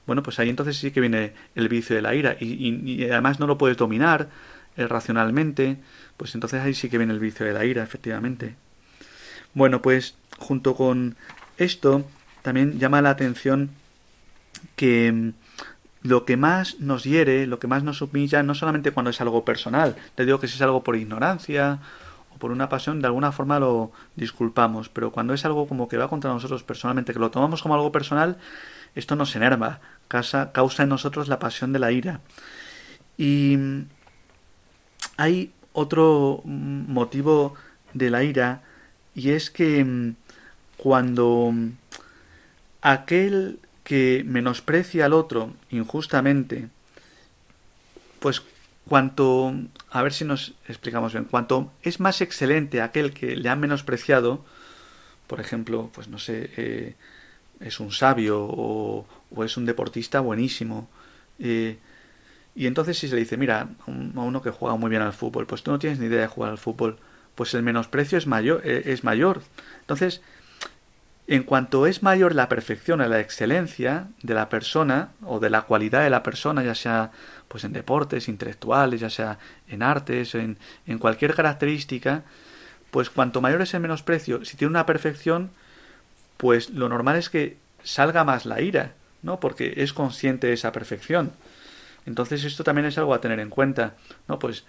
bueno, 0.07 0.23
pues 0.23 0.39
ahí 0.39 0.49
entonces 0.49 0.77
sí 0.77 0.93
que 0.93 1.01
viene 1.01 1.35
el 1.55 1.69
vicio 1.69 1.95
de 1.97 2.03
la 2.03 2.15
ira 2.15 2.37
y, 2.39 2.47
y, 2.47 3.03
y 3.03 3.11
además 3.11 3.41
no 3.41 3.47
lo 3.47 3.59
puedes 3.59 3.77
dominar 3.77 4.29
eh, 4.77 4.87
racionalmente, 4.87 5.79
pues 6.17 6.35
entonces 6.35 6.63
ahí 6.63 6.75
sí 6.75 6.89
que 6.89 6.99
viene 6.99 7.13
el 7.13 7.21
vicio 7.21 7.45
de 7.45 7.53
la 7.53 7.65
ira, 7.65 7.83
efectivamente. 7.83 8.57
Bueno, 9.55 9.83
pues 9.83 10.17
junto 10.39 10.75
con 10.75 11.17
esto 11.59 12.05
también 12.47 12.79
llama 12.79 13.03
la 13.03 13.11
atención 13.11 13.71
que 14.77 15.11
mm, 15.11 15.33
lo 16.03 16.25
que 16.25 16.37
más 16.37 16.79
nos 16.79 17.03
hiere, 17.03 17.45
lo 17.49 17.59
que 17.59 17.67
más 17.67 17.83
nos 17.83 18.03
humilla, 18.03 18.45
no 18.45 18.55
solamente 18.55 18.93
cuando 18.93 19.11
es 19.11 19.21
algo 19.21 19.45
personal, 19.45 19.97
te 20.15 20.25
digo 20.25 20.39
que 20.39 20.47
si 20.47 20.55
es 20.55 20.63
algo 20.63 20.85
por 20.85 20.95
ignorancia 20.95 21.81
o 22.33 22.39
por 22.39 22.53
una 22.53 22.69
pasión, 22.69 23.01
de 23.01 23.09
alguna 23.09 23.33
forma 23.33 23.59
lo 23.59 23.91
disculpamos, 24.15 24.89
pero 24.89 25.11
cuando 25.11 25.35
es 25.35 25.45
algo 25.45 25.67
como 25.67 25.89
que 25.89 25.97
va 25.97 26.07
contra 26.07 26.33
nosotros 26.33 26.63
personalmente, 26.63 27.13
que 27.13 27.19
lo 27.19 27.33
tomamos 27.33 27.63
como 27.63 27.75
algo 27.75 27.91
personal, 27.91 28.37
esto 28.95 29.17
nos 29.17 29.35
enerva, 29.35 29.81
causa, 30.07 30.53
en 30.85 30.89
nosotros 30.89 31.27
la 31.27 31.41
pasión 31.41 31.73
de 31.73 31.81
la 31.81 31.91
ira. 31.91 32.21
Y 33.19 33.57
mm, 33.57 33.87
hay 35.17 35.51
otro 35.73 36.43
mm, 36.45 36.93
motivo 36.93 37.55
de 37.93 38.09
la 38.09 38.23
ira, 38.23 38.63
y 39.17 39.31
es 39.31 39.51
que 39.51 40.15
cuando 40.77 41.53
aquel 42.93 43.59
que 43.83 44.23
menosprecia 44.25 45.07
al 45.07 45.13
otro 45.13 45.53
injustamente, 45.71 46.69
pues 48.21 48.43
cuanto, 48.87 49.53
a 49.91 50.03
ver 50.03 50.13
si 50.13 50.25
nos 50.25 50.55
explicamos 50.69 51.13
bien, 51.13 51.25
cuanto 51.25 51.73
es 51.83 51.99
más 51.99 52.21
excelente 52.21 52.81
aquel 52.81 53.13
que 53.13 53.35
le 53.35 53.49
ha 53.49 53.57
menospreciado, 53.57 54.45
por 55.27 55.41
ejemplo, 55.41 55.91
pues 55.93 56.07
no 56.07 56.19
sé, 56.19 56.51
eh, 56.57 56.95
es 57.59 57.81
un 57.81 57.91
sabio 57.91 58.45
o, 58.45 59.05
o, 59.35 59.45
es 59.45 59.57
un 59.57 59.67
deportista 59.67 60.21
buenísimo, 60.21 60.89
eh, 61.41 61.79
y 62.55 62.69
entonces 62.69 62.97
si 62.99 63.09
se 63.09 63.17
le 63.17 63.23
dice, 63.23 63.37
mira, 63.37 63.69
a 63.87 63.91
uno 63.91 64.43
que 64.43 64.51
juega 64.51 64.77
muy 64.77 64.91
bien 64.91 65.03
al 65.03 65.13
fútbol, 65.13 65.47
pues 65.47 65.65
tú 65.65 65.73
no 65.73 65.81
tienes 65.81 65.99
ni 65.99 66.07
idea 66.07 66.21
de 66.21 66.29
jugar 66.29 66.53
al 66.53 66.59
fútbol, 66.59 66.99
pues 67.35 67.53
el 67.55 67.65
menosprecio 67.65 68.17
es 68.17 68.29
mayor, 68.29 68.63
eh, 68.65 68.83
es 68.87 69.03
mayor. 69.03 69.43
Entonces, 69.81 70.23
en 71.29 71.43
cuanto 71.43 71.87
es 71.87 72.03
mayor 72.03 72.35
la 72.35 72.49
perfección 72.49 73.01
o 73.01 73.09
la 73.09 73.21
excelencia 73.21 74.09
de 74.23 74.35
la 74.35 74.49
persona 74.49 75.11
o 75.25 75.41
de 75.41 75.51
la 75.51 75.63
cualidad 75.63 76.03
de 76.03 76.11
la 76.11 76.23
persona, 76.23 76.63
ya 76.63 76.75
sea 76.75 77.11
pues 77.49 77.65
en 77.65 77.73
deportes 77.73 78.29
intelectuales, 78.29 79.01
ya 79.01 79.11
sea 79.11 79.39
en 79.69 79.83
artes, 79.83 80.35
en, 80.35 80.59
en 80.87 80.99
cualquier 80.99 81.35
característica, 81.35 82.23
pues 82.91 83.11
cuanto 83.11 83.41
mayor 83.41 83.63
es 83.63 83.75
el 83.75 83.81
menosprecio, 83.81 84.45
si 84.45 84.57
tiene 84.57 84.71
una 84.71 84.87
perfección, 84.87 85.51
pues 86.37 86.71
lo 86.71 86.89
normal 86.89 87.17
es 87.17 87.29
que 87.29 87.57
salga 87.83 88.25
más 88.25 88.47
la 88.47 88.61
ira, 88.61 88.93
¿no? 89.23 89.41
Porque 89.41 89.75
es 89.77 89.93
consciente 89.93 90.49
de 90.49 90.53
esa 90.53 90.73
perfección. 90.73 91.33
Entonces 92.05 92.45
esto 92.45 92.63
también 92.63 92.87
es 92.87 92.99
algo 92.99 93.15
a 93.15 93.21
tener 93.21 93.41
en 93.41 93.51
cuenta, 93.51 93.95
¿no? 94.29 94.39
Pues 94.39 94.65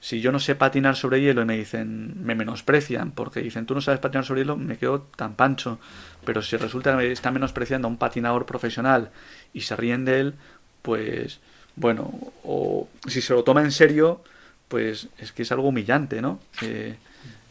si 0.00 0.20
yo 0.20 0.30
no 0.30 0.38
sé 0.38 0.54
patinar 0.54 0.96
sobre 0.96 1.20
hielo 1.20 1.42
y 1.42 1.44
me 1.44 1.56
dicen, 1.56 2.24
me 2.24 2.34
menosprecian, 2.34 3.10
porque 3.10 3.40
dicen, 3.40 3.66
tú 3.66 3.74
no 3.74 3.80
sabes 3.80 4.00
patinar 4.00 4.24
sobre 4.24 4.42
hielo, 4.42 4.56
me 4.56 4.78
quedo 4.78 5.02
tan 5.16 5.34
pancho. 5.34 5.78
Pero 6.24 6.42
si 6.42 6.56
resulta 6.56 6.90
que 6.92 6.96
me 6.96 7.12
está 7.12 7.30
menospreciando 7.30 7.88
a 7.88 7.90
un 7.90 7.96
patinador 7.96 8.46
profesional 8.46 9.10
y 9.52 9.62
se 9.62 9.74
ríen 9.76 10.04
de 10.04 10.20
él, 10.20 10.34
pues, 10.82 11.40
bueno, 11.74 12.12
o 12.44 12.88
si 13.06 13.20
se 13.20 13.34
lo 13.34 13.42
toma 13.42 13.62
en 13.62 13.72
serio, 13.72 14.22
pues 14.68 15.08
es 15.18 15.32
que 15.32 15.42
es 15.42 15.52
algo 15.52 15.68
humillante, 15.68 16.22
¿no? 16.22 16.40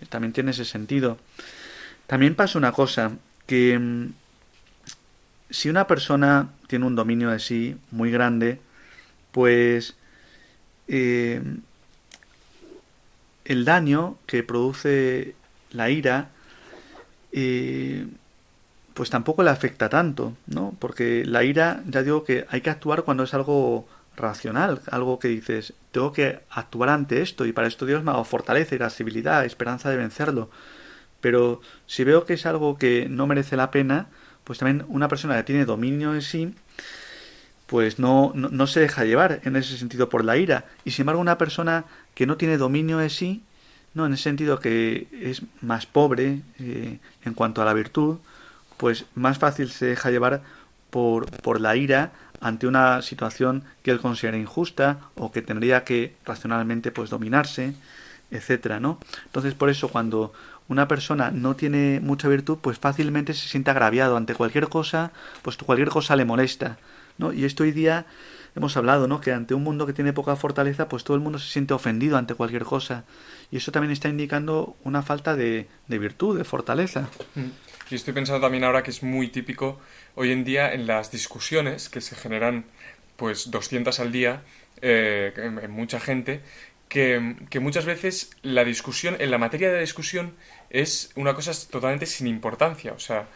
También 0.10 0.32
tiene 0.32 0.52
ese 0.52 0.66
sentido. 0.66 1.18
También 2.06 2.36
pasa 2.36 2.58
una 2.58 2.72
cosa, 2.72 3.12
que 3.46 3.78
mm, 3.78 4.14
si 5.50 5.70
una 5.70 5.88
persona 5.88 6.50
tiene 6.68 6.86
un 6.86 6.96
dominio 6.96 7.32
de 7.32 7.40
sí 7.40 7.76
muy 7.92 8.12
grande, 8.12 8.60
pues 9.32 9.96
eh, 10.88 11.42
el 13.48 13.66
daño 13.66 14.18
que 14.26 14.44
produce 14.44 15.36
la 15.72 15.90
ira 15.90 16.30
eh, 17.32 18.08
pues 18.94 19.10
tampoco 19.10 19.44
le 19.44 19.52
afecta 19.52 19.90
tanto, 19.90 20.36
¿no? 20.48 20.76
Porque 20.80 21.24
la 21.26 21.44
ira, 21.44 21.84
ya 21.86 22.02
digo 22.04 22.24
que 22.24 22.46
hay 22.50 22.62
que 22.62 22.72
actuar 22.72 23.04
cuando 23.04 23.24
es 23.24 23.34
algo 23.34 23.88
racional, 24.16 24.82
algo 24.90 25.20
que 25.20 25.28
dices, 25.28 25.74
tengo 25.92 26.12
que 26.12 26.40
actuar 26.50 26.90
ante 26.90 27.22
esto 27.22 27.46
y 27.46 27.54
para 27.54 27.68
esto 27.68 27.86
Dios 27.86 28.04
me 28.04 28.10
ha 28.10 28.14
dado 28.14 28.26
fortaleza, 28.26 28.76
irascibilidad, 28.76 29.46
esperanza 29.46 29.90
de 29.92 29.98
vencerlo. 29.98 30.50
Pero 31.22 31.62
si 31.86 32.04
veo 32.04 32.26
que 32.26 32.34
es 32.34 32.46
algo 32.46 32.78
que 32.78 33.08
no 33.08 33.28
merece 33.28 33.56
la 33.56 33.72
pena, 33.72 34.08
pues 34.44 34.60
también 34.60 34.86
una 34.88 35.08
persona 35.08 35.38
que 35.38 35.44
tiene 35.44 35.66
dominio 35.66 36.16
en 36.16 36.22
sí, 36.24 36.56
pues 37.68 38.00
no, 38.00 38.32
no, 38.34 38.66
se 38.66 38.80
deja 38.80 39.04
llevar 39.04 39.42
en 39.44 39.56
ese 39.58 39.78
sentido 39.78 40.10
por 40.10 40.26
la 40.26 40.38
ira. 40.38 40.66
Y 40.86 40.92
sin 40.92 41.04
embargo 41.04 41.22
una 41.22 41.38
persona 41.38 41.86
que 42.18 42.26
no 42.26 42.36
tiene 42.36 42.58
dominio 42.58 43.00
en 43.00 43.12
sí, 43.12 43.44
no 43.94 44.08
en 44.08 44.14
ese 44.14 44.24
sentido 44.24 44.60
que 44.60 45.08
es 45.22 45.44
más 45.62 45.86
pobre 45.86 46.42
eh, 46.58 46.98
en 47.24 47.34
cuanto 47.36 47.62
a 47.62 47.66
la 47.66 47.76
virtud, 47.76 48.18
pues 48.78 49.06
más 49.14 49.38
fácil 49.38 49.70
se 49.70 49.86
deja 49.86 50.10
llevar 50.10 50.42
por, 50.90 51.30
por 51.30 51.62
la 51.62 51.76
ira 51.76 52.14
ante 52.42 52.66
una 52.66 53.04
situación 53.04 53.66
que 53.84 53.92
él 53.92 54.00
considera 54.00 54.36
injusta 54.36 54.98
o 55.14 55.32
que 55.32 55.44
tendría 55.44 55.84
que 55.84 56.16
racionalmente 56.26 56.92
pues 56.92 57.12
dominarse, 57.12 57.76
etcétera, 58.32 58.80
¿no? 58.80 58.98
Entonces 59.26 59.54
por 59.54 59.70
eso 59.70 59.90
cuando 59.90 60.34
una 60.70 60.88
persona 60.88 61.30
no 61.30 61.56
tiene 61.56 62.00
mucha 62.02 62.28
virtud, 62.28 62.58
pues 62.60 62.80
fácilmente 62.80 63.36
se 63.36 63.48
siente 63.48 63.70
agraviado 63.70 64.18
ante 64.18 64.34
cualquier 64.34 64.70
cosa, 64.70 65.12
pues 65.44 65.56
cualquier 65.58 65.90
cosa 65.90 66.16
le 66.16 66.26
molesta, 66.26 66.80
¿no? 67.20 67.32
Y 67.32 67.46
esto 67.46 67.62
hoy 67.62 67.74
día 67.74 68.08
hemos 68.58 68.76
hablado, 68.76 69.08
¿no? 69.08 69.22
Que 69.22 69.32
ante 69.32 69.54
un 69.54 69.64
mundo 69.64 69.86
que 69.86 69.94
tiene 69.94 70.14
poca 70.14 70.36
fortaleza, 70.36 70.90
pues 70.90 71.04
todo 71.04 71.16
el 71.16 71.22
mundo 71.22 71.40
se 71.40 71.50
siente 71.50 71.74
ofendido 71.74 72.18
ante 72.18 72.34
cualquier 72.34 72.64
cosa. 72.64 73.06
Y 73.52 73.58
eso 73.58 73.72
también 73.72 73.92
está 73.92 74.10
indicando 74.10 74.76
una 74.84 75.02
falta 75.04 75.36
de, 75.36 75.68
de 75.88 76.00
virtud, 76.00 76.38
de 76.38 76.44
fortaleza. 76.44 77.10
Mm. 77.36 77.50
Y 77.90 77.96
estoy 77.96 78.14
pensando 78.14 78.42
también 78.42 78.64
ahora 78.64 78.84
que 78.84 78.92
es 78.92 79.04
muy 79.04 79.30
típico 79.30 79.80
hoy 80.16 80.32
en 80.32 80.44
día 80.44 80.74
en 80.74 80.88
las 80.88 81.12
discusiones 81.12 81.88
que 81.88 82.02
se 82.02 82.16
generan 82.16 82.66
pues 83.16 83.50
200 83.50 84.00
al 84.00 84.12
día 84.12 84.42
eh, 84.82 85.34
en, 85.38 85.72
mucha 85.72 86.00
gente, 86.00 86.42
que, 86.90 87.36
que, 87.50 87.60
muchas 87.60 87.86
veces 87.86 88.32
la 88.42 88.64
discusión, 88.64 89.16
en 89.20 89.32
la 89.32 89.38
materia 89.38 89.72
de 89.72 89.80
discusión, 89.80 90.34
es 90.70 91.12
una 91.16 91.34
cosa 91.34 91.52
totalmente 91.70 92.06
sin 92.06 92.28
importancia. 92.28 92.94
O 92.94 93.00
sea, 93.00 93.28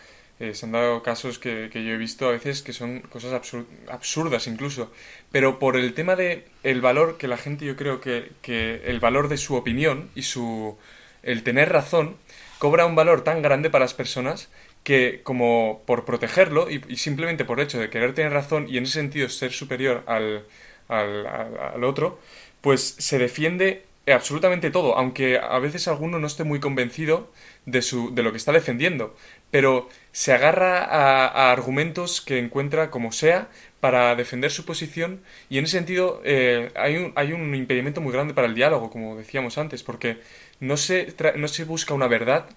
eh, 0.41 0.55
se 0.55 0.65
han 0.65 0.71
dado 0.71 1.03
casos 1.03 1.39
que, 1.39 1.69
yo 1.71 1.79
he 1.79 1.97
visto 1.97 2.27
a 2.27 2.31
veces 2.31 2.61
que 2.61 2.73
son 2.73 3.01
cosas 3.01 3.41
absurdas 3.87 4.47
incluso. 4.47 4.91
Pero 5.31 5.59
por 5.59 5.77
el 5.77 5.93
tema 5.93 6.15
de 6.15 6.45
el 6.63 6.81
valor 6.81 7.17
que 7.17 7.27
la 7.27 7.37
gente, 7.37 7.65
yo 7.65 7.75
creo 7.75 8.01
que, 8.01 8.31
que 8.41 8.81
el 8.85 8.99
valor 8.99 9.29
de 9.29 9.37
su 9.37 9.55
opinión 9.55 10.09
y 10.15 10.23
su 10.23 10.77
el 11.23 11.43
tener 11.43 11.71
razón 11.71 12.17
cobra 12.57 12.85
un 12.85 12.95
valor 12.95 13.23
tan 13.23 13.41
grande 13.41 13.69
para 13.69 13.85
las 13.85 13.93
personas 13.93 14.49
que 14.83 15.21
como 15.23 15.83
por 15.85 16.05
protegerlo 16.05 16.67
y, 16.69 16.97
simplemente 16.97 17.45
por 17.45 17.59
el 17.59 17.65
hecho 17.65 17.79
de 17.79 17.89
querer 17.89 18.13
tener 18.13 18.33
razón 18.33 18.67
y 18.67 18.77
en 18.77 18.83
ese 18.83 18.93
sentido 18.93 19.29
ser 19.29 19.51
superior 19.51 20.03
al, 20.07 20.45
al, 20.87 21.83
otro, 21.83 22.19
pues 22.61 22.95
se 22.97 23.19
defiende 23.19 23.85
absolutamente 24.07 24.71
todo, 24.71 24.97
aunque 24.97 25.37
a 25.37 25.59
veces 25.59 25.87
alguno 25.87 26.19
no 26.19 26.27
esté 26.27 26.43
muy 26.43 26.59
convencido 26.59 27.31
de, 27.65 27.81
su, 27.81 28.13
de 28.13 28.23
lo 28.23 28.31
que 28.31 28.37
está 28.37 28.51
defendiendo, 28.51 29.15
pero 29.51 29.89
se 30.11 30.33
agarra 30.33 30.83
a, 30.83 31.51
argumentos 31.51 32.21
que 32.21 32.39
encuentra 32.39 32.89
como 32.89 33.11
sea 33.11 33.49
para 33.79 34.15
defender 34.15 34.51
su 34.51 34.65
posición 34.65 35.21
y 35.49 35.57
en 35.57 35.65
ese 35.65 35.77
sentido 35.77 36.21
eh, 36.23 36.71
hay, 36.75 36.97
un, 36.97 37.13
hay 37.15 37.33
un 37.33 37.53
impedimento 37.55 38.01
muy 38.01 38.11
grande 38.13 38.33
para 38.33 38.47
el 38.47 38.55
diálogo, 38.55 38.89
como 38.89 39.15
decíamos 39.17 39.57
antes, 39.57 39.83
porque 39.83 40.17
no 40.59 40.77
se, 40.77 41.13
no 41.35 41.47
se 41.47 41.63
busca 41.65 41.93
una 41.93 42.07
verdad 42.07 42.49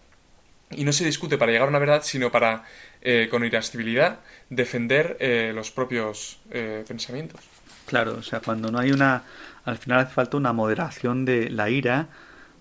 y 0.70 0.84
no 0.84 0.92
se 0.92 1.04
discute 1.04 1.38
para 1.38 1.52
llegar 1.52 1.66
a 1.66 1.70
una 1.70 1.78
verdad, 1.78 2.02
sino 2.04 2.30
para, 2.30 2.64
eh, 3.02 3.28
con 3.30 3.44
irascibilidad, 3.44 4.20
defender 4.50 5.16
eh, 5.20 5.52
los 5.54 5.70
propios 5.70 6.40
eh, 6.50 6.84
pensamientos. 6.86 7.40
Claro, 7.86 8.16
o 8.18 8.22
sea, 8.22 8.40
cuando 8.40 8.70
no 8.70 8.78
hay 8.78 8.92
una... 8.92 9.24
Al 9.64 9.78
final 9.78 10.00
hace 10.00 10.12
falta 10.12 10.36
una 10.36 10.52
moderación 10.52 11.24
de 11.24 11.50
la 11.50 11.70
ira 11.70 12.08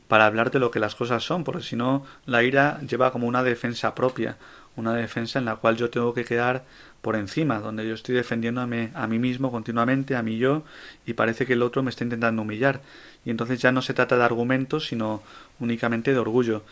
para 0.07 0.25
hablar 0.25 0.51
de 0.51 0.59
lo 0.59 0.71
que 0.71 0.79
las 0.79 0.95
cosas 0.95 1.23
son, 1.23 1.43
porque 1.43 1.63
si 1.63 1.75
no, 1.75 2.05
la 2.25 2.43
ira 2.43 2.79
lleva 2.81 3.11
como 3.11 3.27
una 3.27 3.43
defensa 3.43 3.95
propia, 3.95 4.37
una 4.75 4.93
defensa 4.93 5.39
en 5.39 5.45
la 5.45 5.55
cual 5.55 5.75
yo 5.75 5.89
tengo 5.89 6.13
que 6.13 6.25
quedar 6.25 6.63
por 7.01 7.15
encima, 7.17 7.59
donde 7.59 7.85
yo 7.85 7.93
estoy 7.93 8.15
defendiéndome 8.15 8.91
a 8.93 9.07
mí 9.07 9.19
mismo 9.19 9.51
continuamente, 9.51 10.15
a 10.15 10.23
mí 10.23 10.37
yo, 10.37 10.63
y 11.05 11.13
parece 11.13 11.45
que 11.45 11.53
el 11.53 11.61
otro 11.61 11.83
me 11.83 11.89
está 11.89 12.05
intentando 12.05 12.41
humillar. 12.41 12.81
Y 13.25 13.29
entonces 13.29 13.61
ya 13.61 13.71
no 13.73 13.81
se 13.81 13.93
trata 13.93 14.15
de 14.17 14.23
argumentos, 14.23 14.87
sino 14.87 15.21
únicamente 15.59 16.13
de 16.13 16.19
orgullo. 16.19 16.63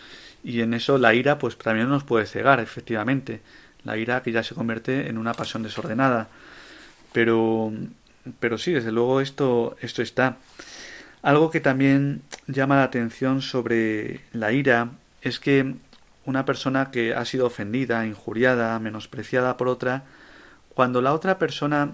Y 0.43 0.61
en 0.61 0.73
eso 0.73 0.97
la 0.97 1.13
ira, 1.13 1.37
pues 1.37 1.57
también 1.57 1.89
nos 1.89 2.05
puede 2.05 2.25
cegar, 2.25 2.59
efectivamente. 2.61 3.41
La 3.83 3.97
ira 3.97 4.23
que 4.23 4.31
ya 4.31 4.41
se 4.43 4.55
convierte 4.55 5.09
en 5.09 5.17
una 5.17 5.33
pasión 5.33 5.63
desordenada. 5.63 6.29
Pero, 7.11 7.73
pero 8.39 8.57
sí, 8.57 8.71
desde 8.71 8.91
luego 8.91 9.21
esto, 9.21 9.75
esto 9.81 10.01
está. 10.01 10.37
Algo 11.21 11.51
que 11.51 11.59
también 11.59 12.23
llama 12.47 12.77
la 12.77 12.83
atención 12.83 13.41
sobre 13.41 14.21
la 14.33 14.51
ira 14.51 14.89
es 15.21 15.39
que 15.39 15.75
una 16.25 16.45
persona 16.45 16.91
que 16.91 17.13
ha 17.13 17.25
sido 17.25 17.47
ofendida, 17.47 18.05
injuriada, 18.05 18.77
menospreciada 18.79 19.57
por 19.57 19.67
otra, 19.67 20.03
cuando 20.73 21.01
la 21.01 21.13
otra 21.13 21.37
persona, 21.37 21.91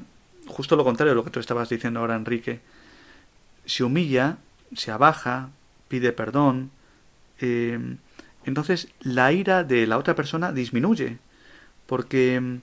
justo 0.47 0.75
lo 0.75 0.83
contrario 0.83 1.11
de 1.11 1.15
lo 1.15 1.23
que 1.23 1.31
tú 1.31 1.39
estabas 1.39 1.69
diciendo 1.69 1.99
ahora, 1.99 2.15
Enrique, 2.15 2.61
se 3.65 3.83
humilla, 3.83 4.37
se 4.75 4.91
abaja, 4.91 5.49
pide 5.87 6.11
perdón, 6.11 6.71
eh, 7.39 7.79
entonces 8.45 8.89
la 9.01 9.31
ira 9.31 9.63
de 9.63 9.87
la 9.87 9.97
otra 9.97 10.15
persona 10.15 10.51
disminuye, 10.51 11.17
porque 11.85 12.39
mm, 12.39 12.61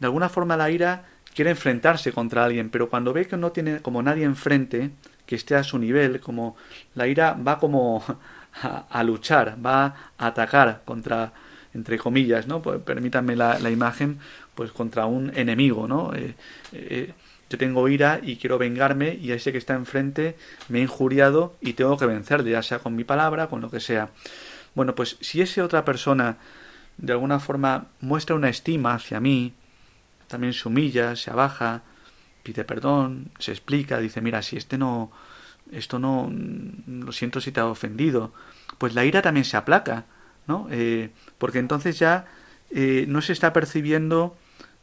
de 0.00 0.06
alguna 0.06 0.28
forma 0.28 0.56
la 0.56 0.70
ira 0.70 1.04
quiere 1.34 1.50
enfrentarse 1.50 2.12
contra 2.12 2.44
alguien, 2.44 2.70
pero 2.70 2.88
cuando 2.88 3.12
ve 3.12 3.26
que 3.26 3.36
no 3.36 3.52
tiene 3.52 3.80
como 3.80 4.02
nadie 4.02 4.24
enfrente 4.24 4.90
que 5.26 5.36
esté 5.36 5.54
a 5.54 5.64
su 5.64 5.78
nivel, 5.78 6.20
como 6.20 6.56
la 6.94 7.06
ira 7.06 7.34
va 7.34 7.58
como 7.58 8.04
a, 8.90 9.02
luchar, 9.02 9.56
va 9.64 9.84
a 10.18 10.26
atacar 10.26 10.82
contra, 10.84 11.32
entre 11.74 11.98
comillas, 11.98 12.46
¿no? 12.46 12.60
Pues, 12.62 12.80
permítanme 12.82 13.36
la, 13.36 13.70
imagen, 13.70 14.18
pues 14.54 14.72
contra 14.72 15.06
un 15.06 15.32
enemigo, 15.34 15.88
¿no? 15.88 16.12
Eh, 16.14 16.34
eh, 16.72 17.12
yo 17.52 17.58
tengo 17.58 17.86
ira 17.86 18.18
y 18.22 18.36
quiero 18.36 18.56
vengarme 18.56 19.14
y 19.14 19.30
a 19.30 19.34
ese 19.34 19.52
que 19.52 19.58
está 19.58 19.74
enfrente 19.74 20.36
me 20.68 20.78
ha 20.78 20.82
injuriado 20.82 21.54
y 21.60 21.74
tengo 21.74 21.98
que 21.98 22.06
vencerle, 22.06 22.50
ya 22.50 22.62
sea 22.62 22.78
con 22.78 22.96
mi 22.96 23.04
palabra, 23.04 23.48
con 23.48 23.60
lo 23.60 23.70
que 23.70 23.78
sea. 23.78 24.08
Bueno, 24.74 24.94
pues 24.94 25.18
si 25.20 25.42
esa 25.42 25.62
otra 25.62 25.84
persona 25.84 26.38
de 26.96 27.12
alguna 27.12 27.40
forma 27.40 27.88
muestra 28.00 28.36
una 28.36 28.48
estima 28.48 28.94
hacia 28.94 29.20
mí, 29.20 29.52
también 30.32 30.52
se 30.52 30.66
humilla, 30.66 31.14
se 31.14 31.30
abaja, 31.30 31.82
pide 32.42 32.64
perdón, 32.64 33.30
se 33.38 33.52
explica, 33.52 33.98
dice, 33.98 34.20
mira, 34.20 34.42
si 34.42 34.56
este 34.56 34.76
no, 34.78 35.12
esto 35.70 35.98
no, 35.98 36.30
lo 36.86 37.12
siento 37.12 37.40
si 37.40 37.52
te 37.52 37.60
ha 37.60 37.66
ofendido, 37.66 38.32
pues 38.78 38.94
la 38.94 39.04
ira 39.04 39.22
también 39.22 39.44
se 39.44 39.56
aplaca, 39.56 40.06
¿no? 40.46 40.66
Eh, 40.70 41.10
porque 41.38 41.60
entonces 41.60 41.98
ya 41.98 42.26
eh, 42.70 43.04
no 43.08 43.22
se 43.22 43.32
está 43.32 43.52
percibiendo 43.52 44.36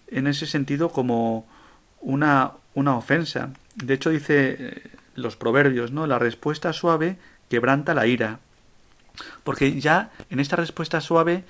en 0.08 0.28
ese 0.28 0.46
sentido 0.46 0.90
como 0.90 1.48
una, 2.00 2.54
una 2.74 2.96
ofensa. 2.96 3.52
De 3.76 3.96
hecho 3.96 4.10
dice 4.10 4.56
eh, 4.60 4.92
los 5.16 5.36
proverbios, 5.36 5.92
¿no? 5.92 6.08
La 6.08 6.20
respuesta 6.20 6.72
suave 6.74 7.18
quebranta 7.50 7.94
la 7.94 8.08
ira. 8.08 8.40
Porque 9.44 9.80
ya 9.82 10.12
en 10.30 10.40
esta 10.40 10.56
respuesta 10.56 11.02
suave, 11.02 11.44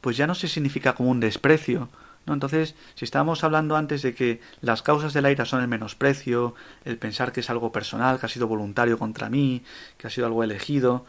pues 0.00 0.16
ya 0.16 0.26
no 0.26 0.34
se 0.34 0.48
significa 0.48 0.94
como 0.94 1.10
un 1.10 1.20
desprecio, 1.20 1.88
¿no? 2.26 2.34
Entonces, 2.34 2.74
si 2.94 3.04
estábamos 3.04 3.44
hablando 3.44 3.76
antes 3.76 4.02
de 4.02 4.14
que 4.14 4.40
las 4.60 4.82
causas 4.82 5.12
de 5.12 5.22
la 5.22 5.30
ira 5.30 5.44
son 5.44 5.60
el 5.60 5.68
menosprecio, 5.68 6.54
el 6.84 6.98
pensar 6.98 7.32
que 7.32 7.40
es 7.40 7.50
algo 7.50 7.72
personal, 7.72 8.18
que 8.20 8.26
ha 8.26 8.28
sido 8.28 8.46
voluntario 8.46 8.98
contra 8.98 9.28
mí, 9.28 9.62
que 9.98 10.06
ha 10.06 10.10
sido 10.10 10.26
algo 10.26 10.44
elegido, 10.44 11.04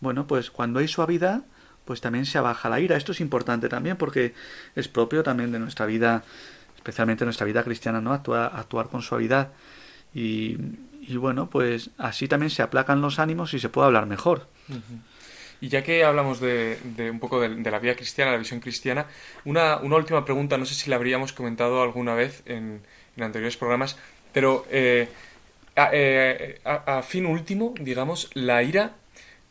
bueno, 0.00 0.26
pues 0.26 0.50
cuando 0.50 0.78
hay 0.78 0.88
suavidad, 0.88 1.42
pues 1.84 2.00
también 2.00 2.26
se 2.26 2.38
abaja 2.38 2.68
la 2.68 2.80
ira. 2.80 2.96
Esto 2.96 3.12
es 3.12 3.20
importante 3.20 3.68
también 3.68 3.96
porque 3.96 4.34
es 4.76 4.88
propio 4.88 5.22
también 5.22 5.52
de 5.52 5.58
nuestra 5.58 5.86
vida, 5.86 6.22
especialmente 6.76 7.24
nuestra 7.24 7.46
vida 7.46 7.62
cristiana, 7.64 8.00
¿no? 8.00 8.12
Actuar, 8.12 8.52
actuar 8.54 8.88
con 8.88 9.02
suavidad. 9.02 9.52
Y, 10.14 10.56
y, 11.00 11.16
bueno, 11.16 11.48
pues 11.50 11.90
así 11.98 12.28
también 12.28 12.50
se 12.50 12.62
aplacan 12.62 13.00
los 13.00 13.18
ánimos 13.18 13.54
y 13.54 13.58
se 13.58 13.68
puede 13.68 13.86
hablar 13.86 14.06
mejor. 14.06 14.46
Y 15.60 15.68
ya 15.68 15.82
que 15.82 16.04
hablamos 16.04 16.40
de, 16.40 16.78
un 17.10 17.18
poco 17.18 17.40
de, 17.40 17.70
la 17.70 17.78
vida 17.78 17.94
cristiana, 17.94 18.30
la 18.30 18.38
visión 18.38 18.60
cristiana, 18.60 19.06
una, 19.44 19.78
última 19.78 20.24
pregunta, 20.24 20.56
no 20.56 20.64
sé 20.64 20.74
si 20.74 20.88
la 20.88 20.96
habríamos 20.96 21.32
comentado 21.32 21.82
alguna 21.82 22.14
vez 22.14 22.42
en, 22.46 22.82
anteriores 23.20 23.56
programas, 23.56 23.98
pero 24.32 24.64
eh, 24.70 25.08
eh, 25.92 26.60
a, 26.64 27.02
fin 27.02 27.26
último, 27.26 27.74
digamos, 27.80 28.30
la 28.34 28.62
ira, 28.62 28.92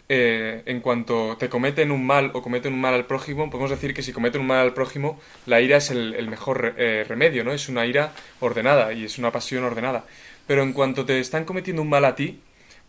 eh, 0.08 0.64
en 0.66 0.80
cuanto 0.80 1.36
te 1.36 1.49
cometen 1.49 1.91
un 1.91 2.05
mal 2.05 2.32
o 2.34 2.41
cometen 2.41 2.72
un 2.72 2.80
mal 2.80 2.93
al 2.93 3.05
prójimo, 3.05 3.49
podemos 3.49 3.72
decir 3.72 3.93
que 3.93 4.01
si 4.01 4.14
cometen 4.14 4.39
un 4.39 4.47
mal 4.47 4.60
al 4.60 4.74
prójimo, 4.74 5.20
la 5.45 5.60
ira 5.60 5.78
es 5.78 5.91
el, 5.91 6.14
el 6.14 6.30
mejor 6.30 6.76
remedio, 6.78 7.43
¿no? 7.43 7.51
Es 7.51 7.68
una 7.68 7.86
ira 7.86 8.14
ordenada 8.39 8.93
y 8.93 9.03
es 9.03 9.18
una 9.18 9.34
pasión 9.34 9.66
ordenada. 9.66 10.05
Pero 10.45 10.64
en 10.64 10.72
cuanto 10.72 11.05
te 11.05 11.20
están 11.20 11.43
cometiendo 11.43 11.82
un 11.82 11.89
mal 11.89 12.05
a 12.05 12.16
ti, 12.16 12.39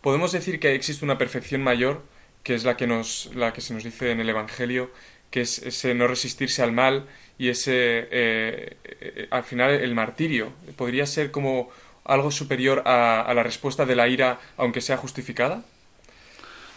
podemos 0.00 0.30
decir 0.30 0.60
que 0.60 0.76
existe 0.76 1.04
una 1.04 1.18
perfección 1.18 1.60
mayor 1.64 2.02
que 2.48 2.54
es 2.54 2.64
la 2.64 2.78
que, 2.78 2.86
nos, 2.86 3.28
la 3.34 3.52
que 3.52 3.60
se 3.60 3.74
nos 3.74 3.84
dice 3.84 4.10
en 4.10 4.20
el 4.20 4.28
Evangelio, 4.30 4.90
que 5.30 5.42
es 5.42 5.58
ese 5.58 5.92
no 5.92 6.06
resistirse 6.06 6.62
al 6.62 6.72
mal 6.72 7.04
y 7.36 7.50
ese, 7.50 8.08
eh, 8.10 8.78
eh, 8.84 9.28
al 9.30 9.44
final, 9.44 9.72
el 9.72 9.94
martirio. 9.94 10.54
¿Podría 10.74 11.04
ser 11.04 11.30
como 11.30 11.68
algo 12.06 12.30
superior 12.30 12.84
a, 12.86 13.20
a, 13.20 13.34
la 13.34 13.42
respuesta 13.42 13.84
de 13.84 13.94
la 13.96 14.08
ira, 14.08 14.40
aunque 14.56 14.80
sea 14.80 14.96
justificada? 14.96 15.62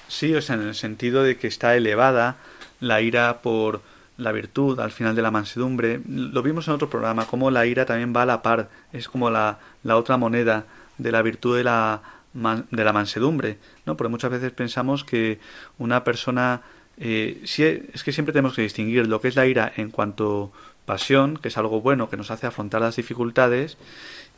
Sí, 0.09 0.36
o 0.36 0.41
sea, 0.41 0.55
en 0.55 0.63
el 0.63 0.76
sentido 0.76 1.24
de 1.24 1.38
que 1.38 1.47
está 1.47 1.74
elevada 1.78 2.36
la 2.82 2.99
ira 2.99 3.41
por 3.41 3.82
la 4.17 4.34
virtud 4.34 4.78
al 4.82 4.91
final 4.91 5.15
de 5.15 5.22
la 5.22 5.32
mansedumbre. 5.32 6.01
Lo 6.05 6.43
vimos 6.43 6.67
en 6.67 6.74
otro 6.74 6.89
programa, 6.89 7.28
como 7.28 7.49
la 7.49 7.65
ira 7.65 7.86
también 7.86 8.13
va 8.13 8.24
a 8.24 8.26
la 8.26 8.41
par, 8.41 8.69
es 8.91 9.07
como 9.07 9.30
la, 9.30 9.59
la 9.84 9.95
otra 9.95 10.17
moneda 10.17 10.65
de 10.97 11.13
la 11.13 11.22
virtud 11.22 11.55
de 11.55 11.63
la, 11.63 12.01
de 12.34 12.84
la 12.84 12.93
mansedumbre, 12.93 13.57
¿no? 13.86 13.97
Porque 13.97 14.09
muchas 14.09 14.32
veces 14.32 14.51
pensamos 14.51 15.03
que 15.03 15.39
una 15.77 16.03
persona 16.03 16.61
eh, 16.97 17.41
es 17.43 18.03
que 18.03 18.11
siempre 18.11 18.34
tenemos 18.34 18.55
que 18.55 18.61
distinguir 18.61 19.07
lo 19.07 19.21
que 19.21 19.27
es 19.27 19.36
la 19.36 19.47
ira 19.47 19.71
en 19.75 19.91
cuanto 19.91 20.51
pasión, 20.86 21.38
que 21.38 21.49
es 21.49 21.57
algo 21.57 21.82
bueno 21.82 22.09
que 22.09 22.17
nos 22.17 22.32
hace 22.32 22.47
afrontar 22.47 22.82
las 22.82 22.95
dificultades, 22.95 23.77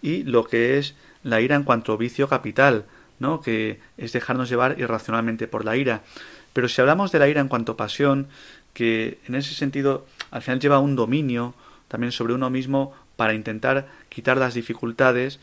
y 0.02 0.24
lo 0.24 0.46
que 0.46 0.78
es 0.78 0.96
la 1.24 1.41
ira 1.41 1.56
en 1.56 1.64
cuanto 1.64 1.98
vicio 1.98 2.28
capital, 2.28 2.86
¿no? 3.20 3.41
que 3.41 3.80
es 3.98 4.14
dejarnos 4.14 4.50
llevar 4.50 4.80
irracionalmente 4.80 5.48
por 5.48 5.66
la 5.66 5.78
ira. 5.78 6.02
Pero 6.54 6.68
si 6.68 6.82
hablamos 6.82 7.12
de 7.12 7.20
la 7.20 7.28
ira 7.28 7.41
en 7.41 7.48
cuanto 7.48 7.78
pasión, 7.78 8.28
que 8.74 9.20
en 9.28 9.36
ese 9.36 9.54
sentido 9.54 10.06
al 10.32 10.41
final 10.41 10.60
lleva 10.60 10.80
un 10.80 10.96
dominio 10.96 11.54
también 11.88 12.12
sobre 12.12 12.34
uno 12.34 12.50
mismo 12.50 12.94
para 13.16 13.34
intentar 13.34 13.88
quitar 14.10 14.38
las 14.38 14.54
dificultades, 14.54 15.39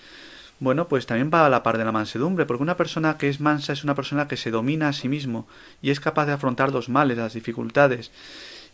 bueno, 0.61 0.88
pues 0.88 1.06
también 1.06 1.30
va 1.32 1.46
a 1.46 1.48
la 1.48 1.62
par 1.62 1.78
de 1.78 1.84
la 1.84 1.92
mansedumbre, 1.92 2.46
porque 2.46 2.62
una 2.62 2.76
persona 2.76 3.16
que 3.18 3.28
es 3.28 3.40
mansa 3.40 3.72
es 3.72 3.82
una 3.82 3.94
persona 3.94 4.28
que 4.28 4.36
se 4.36 4.50
domina 4.50 4.88
a 4.88 4.92
sí 4.92 5.08
mismo 5.08 5.48
y 5.82 5.90
es 5.90 6.00
capaz 6.00 6.26
de 6.26 6.32
afrontar 6.32 6.70
los 6.70 6.88
males, 6.88 7.18
las 7.18 7.34
dificultades. 7.34 8.12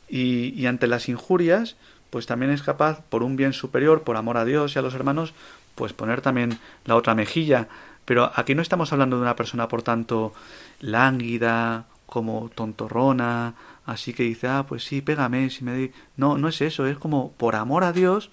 Y, 0.08 0.52
y 0.60 0.66
ante 0.66 0.86
las 0.86 1.08
injurias, 1.08 1.76
pues 2.10 2.26
también 2.26 2.50
es 2.52 2.62
capaz, 2.62 3.00
por 3.08 3.22
un 3.22 3.36
bien 3.36 3.52
superior, 3.52 4.02
por 4.02 4.16
amor 4.16 4.36
a 4.36 4.44
Dios 4.44 4.74
y 4.74 4.78
a 4.78 4.82
los 4.82 4.94
hermanos, 4.94 5.32
pues 5.74 5.92
poner 5.92 6.20
también 6.20 6.58
la 6.84 6.96
otra 6.96 7.14
mejilla. 7.14 7.68
Pero 8.04 8.30
aquí 8.34 8.54
no 8.54 8.62
estamos 8.62 8.92
hablando 8.92 9.16
de 9.16 9.22
una 9.22 9.36
persona, 9.36 9.68
por 9.68 9.82
tanto, 9.82 10.32
lánguida, 10.80 11.86
como 12.06 12.50
tontorrona, 12.54 13.54
así 13.84 14.12
que 14.12 14.22
dice, 14.22 14.48
ah, 14.48 14.64
pues 14.66 14.84
sí, 14.84 15.02
pégame, 15.02 15.50
si 15.50 15.64
me 15.64 15.74
di... 15.74 15.92
No, 16.16 16.38
no 16.38 16.48
es 16.48 16.60
eso, 16.60 16.86
es 16.86 16.96
como 16.98 17.32
por 17.32 17.56
amor 17.56 17.84
a 17.84 17.92
Dios, 17.92 18.30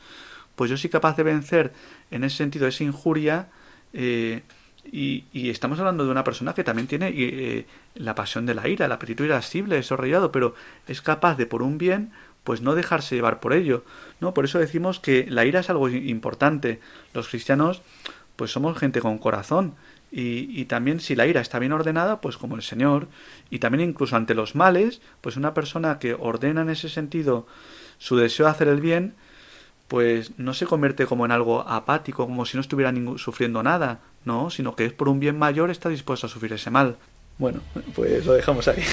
pues 0.55 0.69
yo 0.69 0.77
soy 0.77 0.89
capaz 0.89 1.17
de 1.17 1.23
vencer 1.23 1.73
en 2.13 2.23
ese 2.23 2.37
sentido 2.37 2.67
esa 2.67 2.83
injuria 2.83 3.47
eh, 3.93 4.43
y, 4.91 5.25
y, 5.33 5.49
estamos 5.49 5.79
hablando 5.79 6.05
de 6.05 6.11
una 6.11 6.23
persona 6.23 6.53
que 6.53 6.63
también 6.63 6.87
tiene 6.87 7.11
eh, 7.15 7.65
la 7.95 8.15
pasión 8.15 8.45
de 8.45 8.53
la 8.53 8.67
ira, 8.67 8.85
el 8.85 8.91
apetito 8.91 9.23
irascible, 9.23 9.77
desarrollado, 9.77 10.31
pero 10.31 10.55
es 10.87 11.01
capaz 11.01 11.35
de 11.37 11.45
por 11.45 11.63
un 11.63 11.77
bien 11.77 12.11
pues 12.43 12.61
no 12.61 12.75
dejarse 12.75 13.15
llevar 13.15 13.39
por 13.39 13.53
ello, 13.53 13.85
¿no? 14.19 14.33
Por 14.33 14.43
eso 14.43 14.59
decimos 14.59 14.99
que 14.99 15.25
la 15.29 15.45
ira 15.45 15.61
es 15.61 15.69
algo 15.69 15.87
importante. 15.87 16.81
Los 17.13 17.29
cristianos 17.29 17.81
pues 18.35 18.51
somos 18.51 18.77
gente 18.77 18.99
con 18.99 19.17
corazón 19.17 19.75
y, 20.11 20.49
y, 20.59 20.65
también 20.65 20.99
si 20.99 21.15
la 21.15 21.25
ira 21.25 21.39
está 21.41 21.57
bien 21.59 21.71
ordenada, 21.71 22.19
pues 22.19 22.37
como 22.37 22.55
el 22.55 22.61
Señor, 22.61 23.07
y 23.49 23.59
también 23.59 23.89
incluso 23.89 24.15
ante 24.15 24.35
los 24.35 24.53
males, 24.53 25.01
pues 25.21 25.37
una 25.37 25.53
persona 25.53 25.97
que 25.97 26.13
ordena 26.13 26.61
en 26.61 26.69
ese 26.69 26.89
sentido 26.89 27.47
su 27.97 28.17
deseo 28.17 28.45
de 28.45 28.51
hacer 28.51 28.67
el 28.67 28.81
bien, 28.81 29.15
pues 29.87 30.31
no 30.37 30.53
se 30.53 30.65
convierte 30.65 31.05
como 31.05 31.25
en 31.25 31.31
algo 31.31 31.61
apático, 31.61 32.25
como 32.25 32.45
si 32.45 32.57
no 32.57 32.61
estuviera 32.61 32.93
sufriendo 33.17 33.63
nada, 33.63 33.99
no, 34.25 34.49
sino 34.49 34.75
que 34.75 34.85
es 34.85 34.93
por 34.93 35.09
un 35.09 35.19
bien 35.19 35.37
mayor 35.37 35.69
está 35.69 35.89
dispuesto 35.89 36.27
a 36.27 36.29
sufrir 36.29 36.53
ese 36.53 36.69
mal. 36.69 36.97
Bueno, 37.37 37.61
pues 37.95 38.25
lo 38.25 38.33
dejamos 38.33 38.67
ahí. 38.67 38.83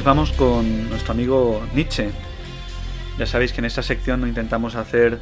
Pues 0.00 0.06
vamos 0.06 0.32
con 0.32 0.88
nuestro 0.88 1.12
amigo 1.12 1.62
Nietzsche. 1.74 2.08
Ya 3.18 3.26
sabéis 3.26 3.52
que 3.52 3.60
en 3.60 3.66
esta 3.66 3.82
sección 3.82 4.22
no 4.22 4.26
intentamos 4.26 4.74
hacer 4.74 5.18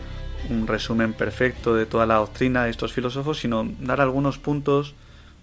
un 0.50 0.68
resumen 0.68 1.14
perfecto 1.14 1.74
de 1.74 1.84
toda 1.84 2.06
la 2.06 2.14
doctrina 2.14 2.62
de 2.62 2.70
estos 2.70 2.92
filósofos, 2.92 3.40
sino 3.40 3.68
dar 3.80 4.00
algunos 4.00 4.38
puntos 4.38 4.94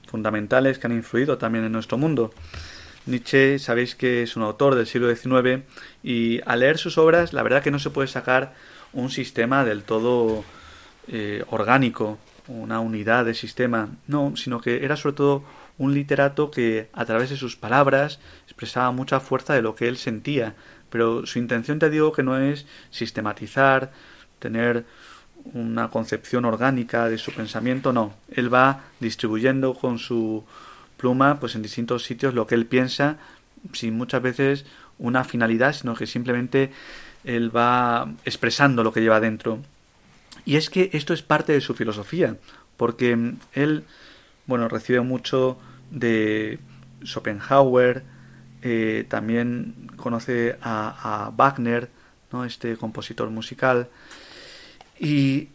fundamentales 0.07 0.79
que 0.79 0.87
han 0.87 0.93
influido 0.93 1.37
también 1.37 1.65
en 1.65 1.73
nuestro 1.73 1.97
mundo. 1.97 2.33
Nietzsche, 3.07 3.59
sabéis 3.59 3.95
que 3.95 4.23
es 4.23 4.37
un 4.37 4.43
autor 4.43 4.73
del 4.75 4.87
siglo 4.87 5.13
XIX 5.13 5.65
y 6.01 6.39
al 6.45 6.61
leer 6.61 6.77
sus 6.77 6.97
obras, 6.97 7.33
la 7.33 7.43
verdad 7.43 7.61
que 7.61 7.71
no 7.71 7.79
se 7.79 7.89
puede 7.89 8.07
sacar 8.07 8.53
un 8.93 9.09
sistema 9.09 9.65
del 9.65 9.83
todo 9.83 10.45
eh, 11.09 11.43
orgánico, 11.49 12.19
una 12.47 12.79
unidad 12.79 13.25
de 13.25 13.33
sistema, 13.33 13.89
no, 14.07 14.37
sino 14.37 14.61
que 14.61 14.85
era 14.85 14.95
sobre 14.95 15.17
todo 15.17 15.43
un 15.77 15.93
literato 15.93 16.51
que 16.51 16.89
a 16.93 17.05
través 17.05 17.29
de 17.29 17.37
sus 17.37 17.55
palabras 17.55 18.19
expresaba 18.45 18.91
mucha 18.91 19.19
fuerza 19.19 19.53
de 19.53 19.61
lo 19.61 19.75
que 19.75 19.87
él 19.87 19.97
sentía, 19.97 20.55
pero 20.89 21.25
su 21.25 21.39
intención 21.39 21.79
te 21.79 21.89
digo 21.89 22.11
que 22.11 22.23
no 22.23 22.37
es 22.37 22.65
sistematizar, 22.91 23.91
tener 24.39 24.85
una 25.53 25.89
concepción 25.89 26.45
orgánica 26.45 27.09
de 27.09 27.17
su 27.17 27.31
pensamiento, 27.31 27.93
no. 27.93 28.13
Él 28.31 28.53
va 28.53 28.83
distribuyendo 28.99 29.73
con 29.73 29.99
su 29.99 30.43
pluma 30.97 31.39
pues 31.39 31.55
en 31.55 31.61
distintos 31.61 32.03
sitios 32.03 32.33
lo 32.33 32.47
que 32.47 32.55
él 32.55 32.65
piensa 32.65 33.17
sin 33.73 33.97
muchas 33.97 34.21
veces 34.21 34.65
una 34.97 35.23
finalidad, 35.23 35.73
sino 35.73 35.95
que 35.95 36.07
simplemente 36.07 36.71
él 37.23 37.55
va 37.55 38.11
expresando 38.23 38.83
lo 38.83 38.93
que 38.93 39.01
lleva 39.01 39.19
dentro. 39.19 39.59
Y 40.45 40.55
es 40.55 40.69
que 40.69 40.89
esto 40.93 41.13
es 41.13 41.21
parte 41.21 41.53
de 41.53 41.61
su 41.61 41.73
filosofía, 41.73 42.37
porque 42.77 43.33
él, 43.53 43.83
bueno, 44.47 44.67
recibe 44.67 45.01
mucho 45.01 45.57
de 45.91 46.59
Schopenhauer, 47.03 48.03
eh, 48.61 49.05
también 49.07 49.91
conoce 49.95 50.57
a, 50.61 51.31
Wagner, 51.35 51.89
¿no? 52.31 52.45
este 52.45 52.77
compositor 52.77 53.29
musical, 53.29 53.89
y 54.99 55.49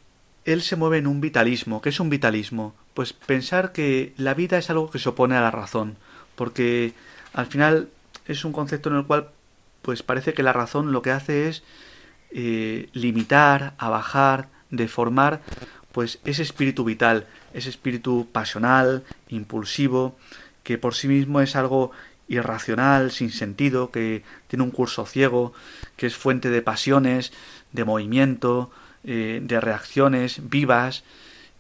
él 0.44 0.62
se 0.62 0.76
mueve 0.76 0.98
en 0.98 1.06
un 1.06 1.20
vitalismo. 1.20 1.80
¿Qué 1.80 1.88
es 1.88 2.00
un 2.00 2.10
vitalismo? 2.10 2.74
Pues 2.94 3.12
pensar 3.12 3.72
que 3.72 4.14
la 4.16 4.34
vida 4.34 4.58
es 4.58 4.70
algo 4.70 4.90
que 4.90 4.98
se 4.98 5.08
opone 5.08 5.36
a 5.36 5.40
la 5.40 5.50
razón, 5.50 5.96
porque 6.34 6.92
al 7.32 7.46
final 7.46 7.88
es 8.26 8.44
un 8.44 8.52
concepto 8.52 8.90
en 8.90 8.96
el 8.96 9.06
cual 9.06 9.30
pues 9.82 10.02
parece 10.02 10.34
que 10.34 10.42
la 10.42 10.52
razón 10.52 10.92
lo 10.92 11.02
que 11.02 11.10
hace 11.10 11.48
es 11.48 11.62
eh, 12.30 12.88
limitar, 12.92 13.74
abajar, 13.78 14.48
deformar 14.70 15.40
pues 15.92 16.20
ese 16.24 16.42
espíritu 16.42 16.84
vital, 16.84 17.26
ese 17.54 17.68
espíritu 17.68 18.28
pasional, 18.30 19.04
impulsivo, 19.28 20.16
que 20.62 20.78
por 20.78 20.94
sí 20.94 21.08
mismo 21.08 21.40
es 21.40 21.56
algo 21.56 21.92
irracional, 22.28 23.10
sin 23.10 23.30
sentido, 23.30 23.90
que 23.90 24.22
tiene 24.46 24.62
un 24.62 24.70
curso 24.70 25.04
ciego, 25.04 25.52
que 25.96 26.06
es 26.06 26.16
fuente 26.16 26.50
de 26.50 26.62
pasiones, 26.62 27.32
de 27.72 27.84
movimiento, 27.84 28.70
eh, 29.04 29.40
de 29.42 29.60
reacciones 29.60 30.48
vivas, 30.48 31.02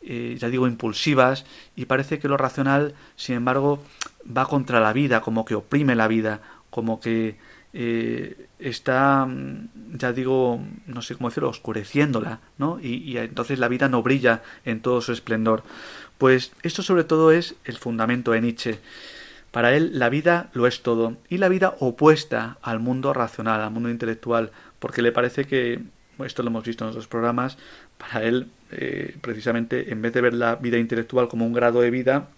eh, 0.02 0.36
ya 0.38 0.48
digo, 0.48 0.66
impulsivas, 0.66 1.44
y 1.74 1.86
parece 1.86 2.18
que 2.18 2.28
lo 2.28 2.36
racional, 2.36 2.94
sin 3.16 3.34
embargo, 3.34 3.82
va 4.24 4.46
contra 4.46 4.80
la 4.80 4.92
vida, 4.92 5.20
como 5.20 5.44
que 5.44 5.56
oprime 5.56 5.94
la 5.94 6.08
vida, 6.08 6.40
como 6.70 7.00
que 7.00 7.36
eh, 7.72 8.46
está, 8.58 9.26
mm, 9.26 9.96
ya 9.96 10.12
digo, 10.12 10.60
no 10.86 11.02
sé 11.02 11.14
cómo 11.14 11.28
decirlo, 11.28 11.48
oscureciéndola, 11.48 12.40
¿no? 12.58 12.80
Y, 12.80 13.16
entonces 13.16 13.58
la 13.58 13.68
vida 13.68 13.88
no 13.88 14.02
brilla 14.02 14.42
en 14.64 14.80
todo 14.80 15.00
su 15.00 15.12
esplendor. 15.12 15.62
Pues 16.18 16.52
esto 16.62 16.82
sobre 16.82 17.04
todo 17.04 17.32
es 17.32 17.54
el 17.64 17.76
fundamento 17.78 18.32
de 18.32 18.40
Nietzsche. 18.40 18.80
Para 19.50 19.74
él 19.74 19.98
la 19.98 20.08
vida 20.08 20.50
lo 20.52 20.66
es 20.66 20.82
todo, 20.82 21.16
y 21.28 21.38
la 21.38 21.48
vida 21.48 21.74
opuesta 21.80 22.58
al 22.62 22.80
mundo 22.80 23.12
racional, 23.12 23.60
al 23.60 23.70
mundo 23.70 23.90
intelectual, 23.90 24.52
porque 24.78 25.02
le 25.02 25.12
parece 25.12 25.44
que 25.46 25.80
esto 26.24 26.42
lo 26.42 26.50
hemos 26.50 26.64
visto 26.64 26.84
en 26.84 26.90
otros 26.90 27.08
programas, 27.08 27.56
para 27.98 28.24
él, 28.24 28.50
eh, 28.70 29.16
precisamente, 29.20 29.92
en 29.92 30.02
vez 30.02 30.12
de 30.12 30.20
ver 30.20 30.34
la 30.34 30.56
vida 30.56 30.78
intelectual 30.78 31.28
como 31.28 31.46
un 31.46 31.52
grado 31.52 31.80
de 31.80 31.90
vida, 31.90 32.28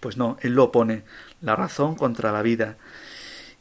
pues 0.00 0.16
no, 0.16 0.36
él 0.42 0.52
lo 0.52 0.64
opone, 0.64 1.02
la 1.40 1.56
razón 1.56 1.94
contra 1.94 2.32
la 2.32 2.42
vida. 2.42 2.76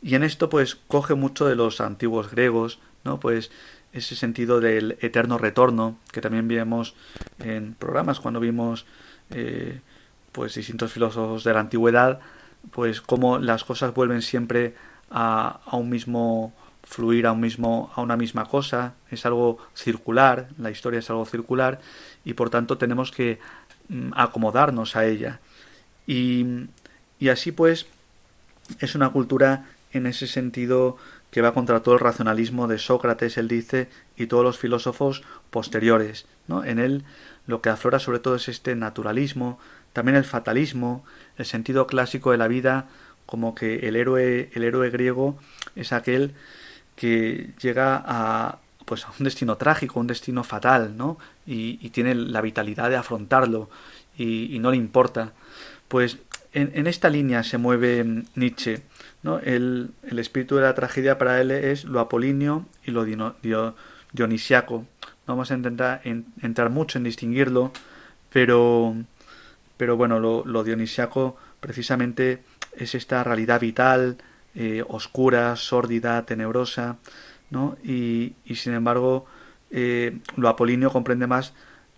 Y 0.02 0.16
en 0.16 0.24
esto, 0.24 0.50
pues, 0.50 0.76
coge 0.76 1.16
mucho 1.16 1.46
de 1.46 1.56
los 1.56 1.82
antiguos 1.82 2.32
griegos, 2.32 2.80
¿no? 3.04 3.20
Pues 3.20 3.52
ese 3.94 4.16
sentido 4.16 4.60
del 4.60 4.98
eterno 5.02 5.38
retorno, 5.38 5.98
que 6.12 6.22
también 6.22 6.48
vimos 6.48 6.94
en 7.40 7.74
programas 7.74 8.20
cuando 8.20 8.40
vimos, 8.40 8.86
eh, 9.32 9.82
pues, 10.32 10.56
distintos 10.56 10.92
filósofos 10.92 11.44
de 11.44 11.54
la 11.54 11.62
antigüedad, 11.62 12.20
pues, 12.72 13.02
cómo 13.02 13.40
las 13.40 13.64
cosas 13.64 13.94
vuelven 13.94 14.22
siempre 14.22 14.76
a, 15.10 15.62
a 15.66 15.78
un 15.78 15.90
mismo 15.90 16.54
fluir 16.88 17.28
a 17.28 17.34
un 17.34 17.42
mismo 17.42 17.92
a 17.96 18.02
una 18.02 18.16
misma 18.16 18.46
cosa 18.46 18.94
es 19.12 19.26
algo 19.26 19.58
circular 19.76 20.48
la 20.58 20.72
historia 20.72 21.00
es 21.00 21.10
algo 21.10 21.26
circular 21.26 21.82
y 22.24 22.34
por 22.34 22.50
tanto 22.50 22.78
tenemos 22.78 23.12
que 23.12 23.40
mm, 23.90 24.12
acomodarnos 24.16 24.96
a 24.96 25.06
ella 25.06 25.42
y, 26.08 26.46
y 27.20 27.28
así 27.28 27.52
pues 27.52 27.88
es 28.80 28.96
una 28.96 29.10
cultura 29.10 29.66
en 29.94 30.08
ese 30.08 30.28
sentido 30.28 30.98
que 31.32 31.42
va 31.42 31.54
contra 31.54 31.82
todo 31.82 31.96
el 31.96 32.02
racionalismo 32.02 32.68
de 32.68 32.78
Sócrates, 32.78 33.38
él 33.38 33.48
dice, 33.48 33.90
y 34.16 34.28
todos 34.28 34.44
los 34.44 34.58
filósofos 34.58 35.24
posteriores. 35.50 36.26
¿no? 36.48 36.64
En 36.64 36.80
él 36.80 37.04
lo 37.46 37.62
que 37.62 37.70
aflora 37.70 38.00
sobre 38.00 38.20
todo 38.20 38.36
es 38.36 38.48
este 38.48 38.76
naturalismo, 38.76 39.60
también 39.94 40.16
el 40.16 40.26
fatalismo, 40.26 41.06
el 41.38 41.46
sentido 41.46 41.88
clásico 41.88 42.32
de 42.32 42.38
la 42.38 42.48
vida, 42.48 42.88
como 43.26 43.56
que 43.56 43.88
el 43.88 43.96
héroe, 43.96 44.50
el 44.54 44.64
héroe 44.64 44.90
griego 44.90 45.38
es 45.76 45.92
aquel 45.92 46.34
que 46.96 47.52
llega 47.62 48.02
a 48.06 48.60
pues 48.88 49.04
a 49.06 49.10
un 49.20 49.26
destino 49.26 49.58
trágico, 49.58 50.00
un 50.00 50.08
destino 50.08 50.46
fatal, 50.46 50.96
¿no? 50.96 51.18
Y, 51.46 51.90
tiene 51.90 52.16
la 52.16 52.40
vitalidad 52.40 52.90
de 52.90 52.96
afrontarlo 52.96 53.70
y, 54.18 54.58
no 54.60 54.72
le 54.72 54.78
importa. 54.78 55.34
Pues 55.90 56.20
en, 56.54 56.88
esta 56.88 57.10
línea 57.10 57.44
se 57.44 57.58
mueve 57.58 58.24
Nietzsche, 58.36 58.82
¿no? 59.24 59.40
El, 59.40 59.92
el, 60.04 60.20
espíritu 60.20 60.56
de 60.56 60.64
la 60.64 60.76
tragedia 60.76 61.18
para 61.18 61.42
él 61.42 61.52
es 61.52 61.86
lo 61.86 62.00
apolíneo 62.00 62.66
y 62.86 62.92
lo 62.92 63.06
dionisiaco. 64.14 64.86
No 65.28 65.34
vamos 65.34 65.52
a 65.52 65.56
intentar 65.56 66.02
entrar 66.04 66.70
mucho 66.70 66.98
en 66.98 67.04
distinguirlo, 67.04 67.72
pero, 68.32 68.96
pero 69.76 69.98
bueno, 69.98 70.20
lo, 70.20 70.46
lo 70.46 70.64
dionisiaco 70.64 71.36
precisamente 71.60 72.44
es 72.78 72.96
esta 72.96 73.24
realidad 73.24 73.60
vital, 73.60 74.18
eh, 74.56 74.84
oscura, 74.88 75.56
sórdida, 75.56 76.26
tenebrosa, 76.26 76.98
¿no? 77.50 77.78
Y, 77.84 78.34
y 78.46 78.56
sin 78.56 78.74
embargo, 78.74 79.26
eh, 79.70 80.20
lo 80.36 80.50
apolíneo 80.50 80.92
comprende 80.92 81.28
más 81.28 81.54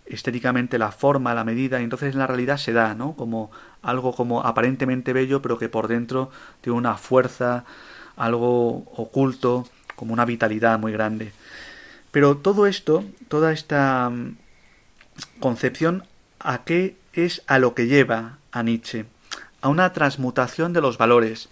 estéticamente 0.10 0.78
la 0.78 0.91
forma, 0.91 1.34
la 1.34 1.43
medida, 1.43 1.80
y 1.80 1.84
entonces 1.84 2.14
en 2.14 2.20
la 2.20 2.28
realidad 2.28 2.57
se 2.57 2.74
da, 2.74 2.95
¿no? 2.95 3.14
Como 3.16 3.51
algo 3.82 4.14
como 4.14 4.41
aparentemente 4.41 5.14
bello, 5.14 5.41
pero 5.41 5.57
que 5.57 5.70
por 5.70 5.88
dentro 5.88 6.32
tiene 6.62 6.78
una 6.78 6.95
fuerza, 6.95 7.64
algo 8.18 8.86
oculto, 8.95 9.68
como 9.95 10.14
una 10.14 10.26
vitalidad 10.26 10.80
muy 10.80 10.91
grande. 10.91 11.32
Pero 12.12 12.38
todo 12.38 12.66
esto, 12.68 13.05
toda 13.28 13.51
esta 13.51 14.10
mm, 14.10 14.38
concepción, 15.39 16.03
¿a 16.39 16.64
qué 16.64 16.97
es 17.14 17.43
a 17.47 17.60
lo 17.60 17.76
que 17.76 17.88
lleva 17.88 18.38
a 18.51 18.64
Nietzsche? 18.64 19.05
A 19.62 19.70
una 19.70 19.93
transmutación 19.93 20.74
de 20.74 20.82
los 20.82 20.97
valores, 20.97 21.49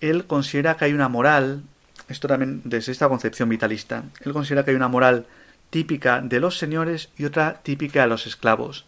él 0.00 0.26
considera 0.26 0.76
que 0.76 0.86
hay 0.86 0.92
una 0.92 1.08
moral, 1.08 1.62
esto 2.08 2.26
también 2.26 2.62
desde 2.64 2.92
esta 2.92 3.08
concepción 3.08 3.48
vitalista, 3.48 4.04
él 4.20 4.32
considera 4.32 4.64
que 4.64 4.70
hay 4.70 4.76
una 4.76 4.88
moral 4.88 5.26
típica 5.70 6.20
de 6.20 6.40
los 6.40 6.58
señores 6.58 7.10
y 7.16 7.24
otra 7.24 7.60
típica 7.62 8.02
de 8.02 8.08
los 8.08 8.26
esclavos. 8.26 8.84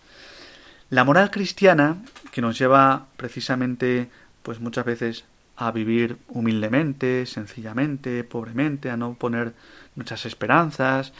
La 0.90 1.04
moral 1.04 1.30
cristiana, 1.30 1.98
que 2.32 2.40
nos 2.40 2.58
lleva 2.58 3.06
precisamente, 3.16 4.08
pues 4.42 4.60
muchas 4.60 4.84
veces 4.84 5.24
a 5.56 5.72
vivir 5.72 6.16
humildemente, 6.28 7.26
sencillamente, 7.26 8.24
pobremente, 8.24 8.90
a 8.90 8.96
no 8.96 9.14
poner 9.14 9.52
muchas 9.96 10.24
esperanzas, 10.24 11.12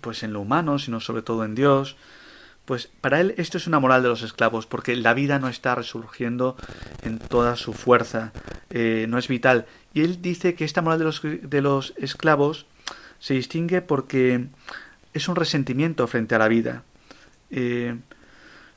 pues 0.00 0.22
en 0.22 0.32
lo 0.32 0.40
humano, 0.40 0.78
sino 0.78 1.00
sobre 1.00 1.22
todo 1.22 1.44
en 1.44 1.54
Dios, 1.54 1.96
pues 2.64 2.88
para 3.00 3.20
él 3.20 3.34
esto 3.38 3.58
es 3.58 3.66
una 3.66 3.80
moral 3.80 4.02
de 4.02 4.08
los 4.08 4.22
esclavos, 4.22 4.66
porque 4.66 4.94
la 4.94 5.14
vida 5.14 5.38
no 5.38 5.48
está 5.48 5.74
resurgiendo 5.74 6.56
en 7.02 7.18
toda 7.18 7.56
su 7.56 7.72
fuerza, 7.72 8.32
eh, 8.70 9.06
no 9.08 9.18
es 9.18 9.28
vital. 9.28 9.66
Y 9.92 10.02
él 10.02 10.22
dice 10.22 10.54
que 10.54 10.64
esta 10.64 10.80
moral 10.80 11.00
de 11.00 11.04
los, 11.04 11.22
de 11.22 11.60
los 11.60 11.94
esclavos 11.96 12.66
se 13.22 13.34
distingue 13.34 13.82
porque 13.82 14.46
es 15.14 15.28
un 15.28 15.36
resentimiento 15.36 16.08
frente 16.08 16.34
a 16.34 16.40
la 16.40 16.48
vida. 16.48 16.82
Eh, 17.52 17.96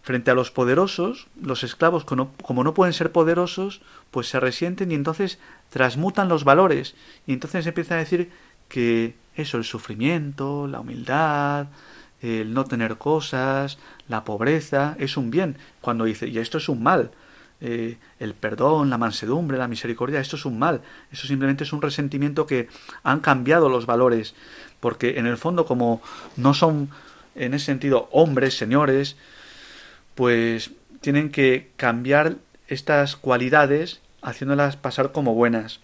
frente 0.03 0.29
a 0.29 0.35
los 0.35 0.51
poderosos, 0.51 1.25
los 1.41 1.63
esclavos, 1.63 2.05
como 2.05 2.63
no, 2.63 2.73
pueden 2.75 2.93
ser 2.93 3.11
poderosos, 3.11 3.81
pues 4.11 4.29
se 4.29 4.39
resienten 4.39 4.91
y 4.91 4.95
entonces 4.95 5.39
transmutan 5.71 6.29
los 6.29 6.43
valores. 6.43 6.93
Y 7.25 7.33
entonces 7.33 7.65
empiezan 7.65 7.97
a 7.97 8.01
decir 8.01 8.29
que 8.69 9.15
eso, 9.35 9.57
el 9.57 9.63
sufrimiento, 9.63 10.67
la 10.67 10.81
humildad, 10.81 11.65
el 12.21 12.53
no 12.53 12.65
tener 12.65 12.97
cosas, 12.97 13.79
la 14.07 14.23
pobreza, 14.25 14.95
es 14.99 15.17
un 15.17 15.31
bien. 15.31 15.57
Cuando 15.81 16.05
dice, 16.05 16.27
y 16.27 16.37
esto 16.37 16.59
es 16.59 16.69
un 16.69 16.83
mal, 16.83 17.09
eh, 17.67 17.97
el 18.19 18.35
perdón, 18.35 18.91
la 18.91 18.99
mansedumbre, 18.99 19.57
la 19.57 19.67
misericordia, 19.67 20.19
esto 20.19 20.35
es 20.35 20.45
un 20.45 20.59
mal, 20.59 20.81
eso 21.11 21.25
simplemente 21.25 21.63
es 21.63 21.73
un 21.73 21.81
resentimiento 21.81 22.45
que 22.45 22.69
han 23.01 23.21
cambiado 23.21 23.69
los 23.69 23.87
valores, 23.87 24.35
porque 24.79 25.17
en 25.17 25.25
el 25.25 25.35
fondo 25.35 25.65
como 25.65 25.99
no 26.37 26.53
son 26.53 26.91
en 27.33 27.55
ese 27.55 27.65
sentido 27.65 28.07
hombres, 28.11 28.55
señores, 28.55 29.17
pues 30.13 30.69
tienen 31.01 31.31
que 31.31 31.71
cambiar 31.75 32.35
estas 32.67 33.15
cualidades 33.15 33.99
haciéndolas 34.21 34.75
pasar 34.77 35.11
como 35.11 35.33
buenas. 35.33 35.79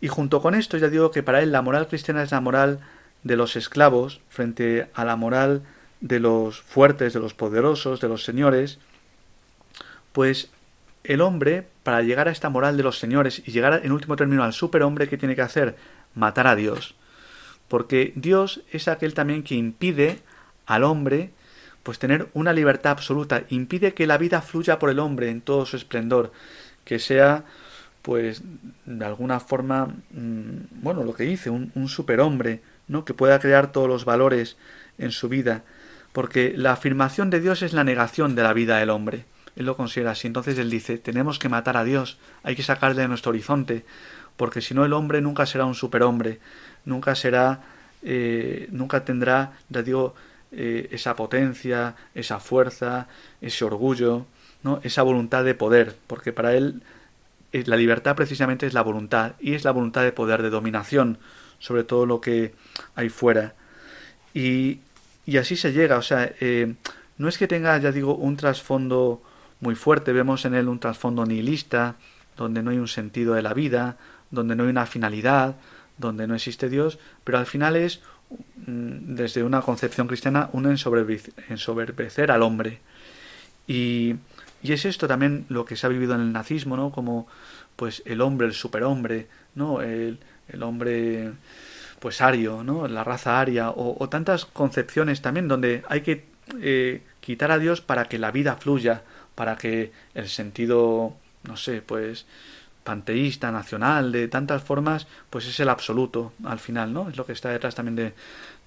Y 0.00 0.06
junto 0.06 0.40
con 0.40 0.54
esto 0.54 0.78
ya 0.78 0.90
digo 0.90 1.10
que 1.10 1.24
para 1.24 1.42
él 1.42 1.50
la 1.50 1.62
moral 1.62 1.88
cristiana 1.88 2.22
es 2.22 2.30
la 2.30 2.40
moral 2.40 2.78
de 3.24 3.34
los 3.34 3.56
esclavos 3.56 4.20
frente 4.28 4.88
a 4.94 5.04
la 5.04 5.16
moral 5.16 5.62
de 6.00 6.20
los 6.20 6.60
fuertes, 6.60 7.14
de 7.14 7.20
los 7.20 7.34
poderosos, 7.34 8.00
de 8.00 8.08
los 8.08 8.22
señores, 8.22 8.78
pues 10.12 10.50
el 11.04 11.20
hombre, 11.20 11.66
para 11.82 12.02
llegar 12.02 12.28
a 12.28 12.30
esta 12.30 12.50
moral 12.50 12.76
de 12.76 12.82
los 12.82 12.98
señores 12.98 13.42
y 13.46 13.52
llegar 13.52 13.80
en 13.84 13.92
último 13.92 14.16
término 14.16 14.44
al 14.44 14.52
superhombre, 14.52 15.08
¿qué 15.08 15.16
tiene 15.16 15.34
que 15.34 15.42
hacer? 15.42 15.76
Matar 16.14 16.46
a 16.46 16.56
Dios. 16.56 16.94
Porque 17.68 18.12
Dios 18.16 18.62
es 18.70 18.88
aquel 18.88 19.14
también 19.14 19.42
que 19.42 19.54
impide 19.54 20.18
al 20.66 20.84
hombre 20.84 21.30
pues 21.82 21.98
tener 21.98 22.28
una 22.34 22.52
libertad 22.52 22.92
absoluta, 22.92 23.44
impide 23.48 23.94
que 23.94 24.06
la 24.06 24.18
vida 24.18 24.42
fluya 24.42 24.78
por 24.78 24.90
el 24.90 24.98
hombre 24.98 25.30
en 25.30 25.40
todo 25.40 25.64
su 25.64 25.76
esplendor, 25.76 26.30
que 26.84 26.98
sea 26.98 27.44
pues 28.02 28.42
de 28.84 29.04
alguna 29.04 29.40
forma 29.40 29.86
mm, 30.10 30.82
bueno 30.82 31.04
lo 31.04 31.14
que 31.14 31.24
dice 31.24 31.50
un, 31.50 31.70
un 31.74 31.88
superhombre 31.88 32.62
no 32.88 33.04
que 33.04 33.14
pueda 33.14 33.38
crear 33.38 33.72
todos 33.72 33.88
los 33.88 34.04
valores 34.04 34.56
en 34.98 35.10
su 35.10 35.28
vida. 35.28 35.64
Porque 36.12 36.52
la 36.56 36.72
afirmación 36.72 37.30
de 37.30 37.40
Dios 37.40 37.62
es 37.62 37.72
la 37.72 37.84
negación 37.84 38.34
de 38.34 38.42
la 38.42 38.52
vida 38.52 38.78
del 38.78 38.90
hombre 38.90 39.24
él 39.60 39.66
lo 39.66 39.76
considera 39.76 40.12
así 40.12 40.26
entonces 40.26 40.58
él 40.58 40.70
dice 40.70 40.98
tenemos 40.98 41.38
que 41.38 41.48
matar 41.48 41.76
a 41.76 41.84
Dios 41.84 42.18
hay 42.42 42.56
que 42.56 42.62
sacarle 42.62 43.02
de 43.02 43.08
nuestro 43.08 43.30
horizonte 43.30 43.84
porque 44.36 44.60
si 44.60 44.74
no 44.74 44.84
el 44.84 44.92
hombre 44.92 45.20
nunca 45.20 45.46
será 45.46 45.66
un 45.66 45.74
superhombre 45.74 46.40
nunca 46.84 47.14
será 47.14 47.60
eh, 48.02 48.68
nunca 48.72 49.04
tendrá 49.04 49.52
ya 49.68 49.82
digo 49.82 50.14
eh, 50.52 50.88
esa 50.90 51.14
potencia 51.14 51.94
esa 52.14 52.40
fuerza 52.40 53.06
ese 53.40 53.64
orgullo 53.64 54.26
no 54.62 54.80
esa 54.82 55.02
voluntad 55.02 55.44
de 55.44 55.54
poder 55.54 55.96
porque 56.06 56.32
para 56.32 56.54
él 56.54 56.82
eh, 57.52 57.64
la 57.66 57.76
libertad 57.76 58.16
precisamente 58.16 58.66
es 58.66 58.74
la 58.74 58.82
voluntad 58.82 59.32
y 59.40 59.54
es 59.54 59.64
la 59.64 59.72
voluntad 59.72 60.02
de 60.02 60.12
poder, 60.12 60.42
de 60.42 60.50
dominación 60.50 61.18
sobre 61.58 61.84
todo 61.84 62.06
lo 62.06 62.20
que 62.20 62.54
hay 62.94 63.08
fuera. 63.08 63.54
Y, 64.34 64.80
y 65.26 65.36
así 65.36 65.56
se 65.56 65.72
llega, 65.72 65.98
o 65.98 66.02
sea, 66.02 66.32
eh, 66.40 66.74
no 67.18 67.28
es 67.28 67.38
que 67.38 67.46
tenga, 67.46 67.76
ya 67.78 67.92
digo, 67.92 68.14
un 68.14 68.36
trasfondo 68.36 69.22
muy 69.60 69.74
fuerte, 69.74 70.12
vemos 70.12 70.44
en 70.44 70.54
él 70.54 70.68
un 70.68 70.80
trasfondo 70.80 71.26
nihilista, 71.26 71.96
donde 72.36 72.62
no 72.62 72.70
hay 72.70 72.78
un 72.78 72.88
sentido 72.88 73.34
de 73.34 73.42
la 73.42 73.54
vida, 73.54 73.96
donde 74.30 74.56
no 74.56 74.64
hay 74.64 74.70
una 74.70 74.86
finalidad, 74.86 75.56
donde 75.98 76.26
no 76.26 76.34
existe 76.34 76.68
Dios, 76.68 76.98
pero 77.24 77.38
al 77.38 77.46
final 77.46 77.76
es, 77.76 78.00
mm, 78.66 79.14
desde 79.14 79.42
una 79.42 79.60
concepción 79.60 80.06
cristiana, 80.06 80.48
un 80.52 80.66
ensoberbecer 80.66 82.30
al 82.30 82.42
hombre. 82.42 82.80
Y, 83.66 84.16
y 84.62 84.72
es 84.72 84.84
esto 84.84 85.06
también 85.06 85.46
lo 85.48 85.64
que 85.64 85.76
se 85.76 85.86
ha 85.86 85.90
vivido 85.90 86.14
en 86.14 86.22
el 86.22 86.32
nazismo, 86.32 86.76
¿no? 86.76 86.90
Como 86.90 87.26
pues 87.76 88.02
el 88.06 88.20
hombre, 88.20 88.46
el 88.46 88.54
superhombre, 88.54 89.28
¿no? 89.54 89.80
El, 89.82 90.18
el 90.48 90.62
hombre 90.62 91.32
pues 92.00 92.20
ario, 92.20 92.64
¿no? 92.64 92.88
La 92.88 93.04
raza 93.04 93.40
aria 93.40 93.70
o, 93.70 94.08
tantas 94.08 94.46
concepciones 94.46 95.22
también 95.22 95.48
donde 95.48 95.82
hay 95.88 96.00
que 96.00 96.24
eh, 96.60 97.02
quitar 97.20 97.52
a 97.52 97.58
Dios 97.58 97.80
para 97.80 98.06
que 98.06 98.18
la 98.18 98.30
vida 98.30 98.56
fluya, 98.56 99.02
para 99.40 99.56
que 99.56 99.90
el 100.12 100.28
sentido, 100.28 101.14
no 101.44 101.56
sé, 101.56 101.80
pues 101.80 102.26
panteísta, 102.84 103.50
nacional, 103.50 104.12
de 104.12 104.28
tantas 104.28 104.62
formas, 104.62 105.06
pues 105.30 105.46
es 105.46 105.58
el 105.60 105.70
absoluto 105.70 106.34
al 106.44 106.58
final, 106.58 106.92
¿no? 106.92 107.08
Es 107.08 107.16
lo 107.16 107.24
que 107.24 107.32
está 107.32 107.48
detrás 107.48 107.74
también 107.74 107.96
de, 107.96 108.12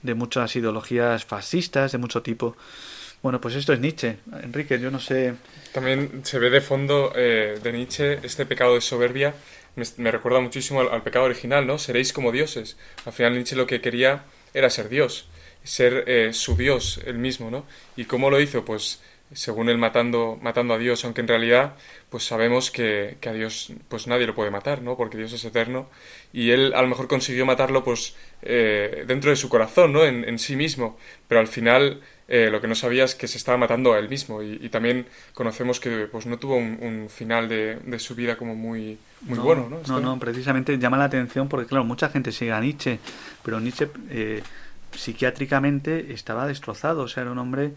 de 0.01 0.13
muchas 0.15 0.55
ideologías 0.55 1.25
fascistas 1.25 1.91
de 1.91 1.99
mucho 1.99 2.23
tipo. 2.23 2.57
Bueno, 3.21 3.39
pues 3.39 3.53
esto 3.53 3.71
es 3.71 3.81
Nietzsche. 3.81 4.17
Enrique, 4.41 4.79
yo 4.79 4.89
no 4.89 4.99
sé. 4.99 5.35
También 5.73 6.25
se 6.25 6.39
ve 6.39 6.49
de 6.49 6.61
fondo 6.61 7.13
eh, 7.15 7.59
de 7.61 7.71
Nietzsche 7.71 8.19
este 8.23 8.47
pecado 8.47 8.73
de 8.73 8.81
soberbia. 8.81 9.35
Me, 9.75 10.09
recuerda 10.09 10.39
muchísimo 10.39 10.81
al, 10.81 11.03
pecado 11.03 11.25
original, 11.25 11.67
¿no? 11.67 11.77
Seréis 11.77 12.13
como 12.13 12.31
dioses. 12.31 12.77
Al 13.05 13.13
final 13.13 13.33
Nietzsche 13.33 13.55
lo 13.55 13.67
que 13.67 13.79
quería 13.79 14.23
era 14.55 14.71
ser 14.71 14.89
Dios, 14.89 15.27
ser 15.63 16.05
eh, 16.07 16.33
su 16.33 16.55
Dios 16.55 16.99
él 17.05 17.19
mismo, 17.19 17.51
¿no? 17.51 17.63
¿Y 17.95 18.05
cómo 18.05 18.31
lo 18.31 18.41
hizo? 18.41 18.65
Pues 18.65 18.99
según 19.33 19.69
él 19.69 19.77
matando, 19.77 20.37
matando 20.41 20.73
a 20.73 20.77
Dios, 20.77 21.03
aunque 21.05 21.21
en 21.21 21.27
realidad 21.27 21.75
pues 22.09 22.25
sabemos 22.25 22.71
que, 22.71 23.17
que, 23.19 23.29
a 23.29 23.33
Dios 23.33 23.73
pues 23.89 24.07
nadie 24.07 24.27
lo 24.27 24.35
puede 24.35 24.51
matar, 24.51 24.81
¿no? 24.81 24.95
Porque 24.97 25.17
Dios 25.17 25.33
es 25.33 25.43
eterno 25.45 25.89
y 26.31 26.51
él 26.51 26.73
a 26.75 26.81
lo 26.81 26.87
mejor 26.87 27.07
consiguió 27.07 27.45
matarlo 27.45 27.83
pues 27.83 28.15
eh, 28.41 29.03
dentro 29.07 29.29
de 29.29 29.35
su 29.35 29.49
corazón, 29.49 29.93
¿no? 29.93 30.03
En, 30.03 30.27
en 30.27 30.39
sí 30.39 30.55
mismo, 30.55 30.97
pero 31.27 31.41
al 31.41 31.47
final 31.47 32.01
eh, 32.27 32.49
lo 32.49 32.61
que 32.61 32.67
no 32.67 32.75
sabía 32.75 33.03
es 33.03 33.15
que 33.15 33.27
se 33.27 33.37
estaba 33.37 33.57
matando 33.57 33.93
a 33.93 33.99
él 33.99 34.07
mismo 34.07 34.41
y, 34.41 34.69
también 34.69 35.05
conocemos 35.33 35.81
que 35.81 36.07
pues 36.09 36.25
no 36.25 36.39
tuvo 36.39 36.55
un, 36.55 37.07
final 37.09 37.49
de, 37.49 37.75
de, 37.75 37.99
su 37.99 38.15
vida 38.15 38.37
como 38.37 38.55
muy, 38.55 38.97
muy 39.21 39.37
bueno, 39.39 39.67
¿no? 39.69 39.81
No, 39.87 39.99
no, 39.99 40.17
precisamente 40.19 40.77
llama 40.79 40.97
la 40.97 41.03
atención 41.05 41.49
porque 41.49 41.67
claro, 41.67 41.83
mucha 41.83 42.07
gente 42.09 42.31
sigue 42.31 42.53
a 42.53 42.61
Nietzsche, 42.61 42.99
pero 43.43 43.59
Nietzsche 43.59 43.89
eh, 44.09 44.41
psiquiátricamente 44.93 46.13
estaba 46.13 46.47
destrozado, 46.47 47.03
o 47.03 47.07
sea, 47.09 47.23
era 47.23 47.31
un 47.31 47.39
hombre 47.39 47.73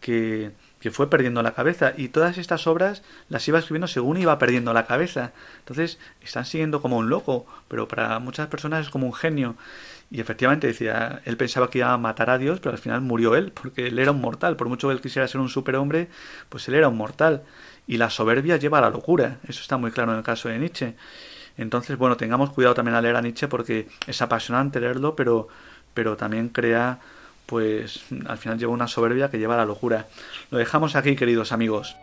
que 0.00 0.52
que 0.80 0.90
fue 0.90 1.10
perdiendo 1.10 1.42
la 1.42 1.52
cabeza 1.54 1.92
y 1.96 2.08
todas 2.08 2.38
estas 2.38 2.66
obras 2.66 3.02
las 3.28 3.46
iba 3.48 3.58
escribiendo 3.58 3.88
según 3.88 4.16
iba 4.18 4.38
perdiendo 4.38 4.72
la 4.72 4.86
cabeza. 4.86 5.32
Entonces 5.60 5.98
están 6.22 6.44
siguiendo 6.44 6.80
como 6.80 6.98
un 6.98 7.08
loco, 7.08 7.46
pero 7.68 7.88
para 7.88 8.18
muchas 8.18 8.46
personas 8.48 8.86
es 8.86 8.90
como 8.90 9.06
un 9.06 9.14
genio. 9.14 9.56
Y 10.10 10.20
efectivamente 10.20 10.66
decía, 10.66 11.20
él 11.24 11.36
pensaba 11.36 11.68
que 11.68 11.78
iba 11.78 11.92
a 11.92 11.98
matar 11.98 12.30
a 12.30 12.38
Dios, 12.38 12.60
pero 12.60 12.72
al 12.72 12.78
final 12.78 13.00
murió 13.02 13.34
él, 13.34 13.52
porque 13.52 13.88
él 13.88 13.98
era 13.98 14.12
un 14.12 14.20
mortal. 14.20 14.56
Por 14.56 14.68
mucho 14.68 14.88
que 14.88 14.94
él 14.94 15.00
quisiera 15.00 15.28
ser 15.28 15.40
un 15.40 15.50
superhombre, 15.50 16.08
pues 16.48 16.66
él 16.68 16.74
era 16.74 16.88
un 16.88 16.96
mortal. 16.96 17.42
Y 17.86 17.98
la 17.98 18.08
soberbia 18.08 18.56
lleva 18.56 18.78
a 18.78 18.82
la 18.82 18.90
locura. 18.90 19.38
Eso 19.46 19.60
está 19.60 19.76
muy 19.76 19.90
claro 19.90 20.12
en 20.12 20.18
el 20.18 20.24
caso 20.24 20.48
de 20.48 20.58
Nietzsche. 20.58 20.94
Entonces, 21.58 21.98
bueno, 21.98 22.16
tengamos 22.16 22.50
cuidado 22.50 22.74
también 22.74 22.94
al 22.94 23.02
leer 23.02 23.16
a 23.16 23.22
Nietzsche 23.22 23.48
porque 23.48 23.88
es 24.06 24.22
apasionante 24.22 24.80
leerlo, 24.80 25.14
pero, 25.16 25.48
pero 25.92 26.16
también 26.16 26.48
crea 26.48 27.00
pues 27.48 28.00
al 28.26 28.36
final 28.36 28.58
lleva 28.58 28.72
una 28.72 28.88
soberbia 28.88 29.30
que 29.30 29.38
lleva 29.38 29.54
a 29.54 29.56
la 29.56 29.64
locura. 29.64 30.06
Lo 30.50 30.58
dejamos 30.58 30.96
aquí, 30.96 31.16
queridos 31.16 31.50
amigos. 31.50 31.96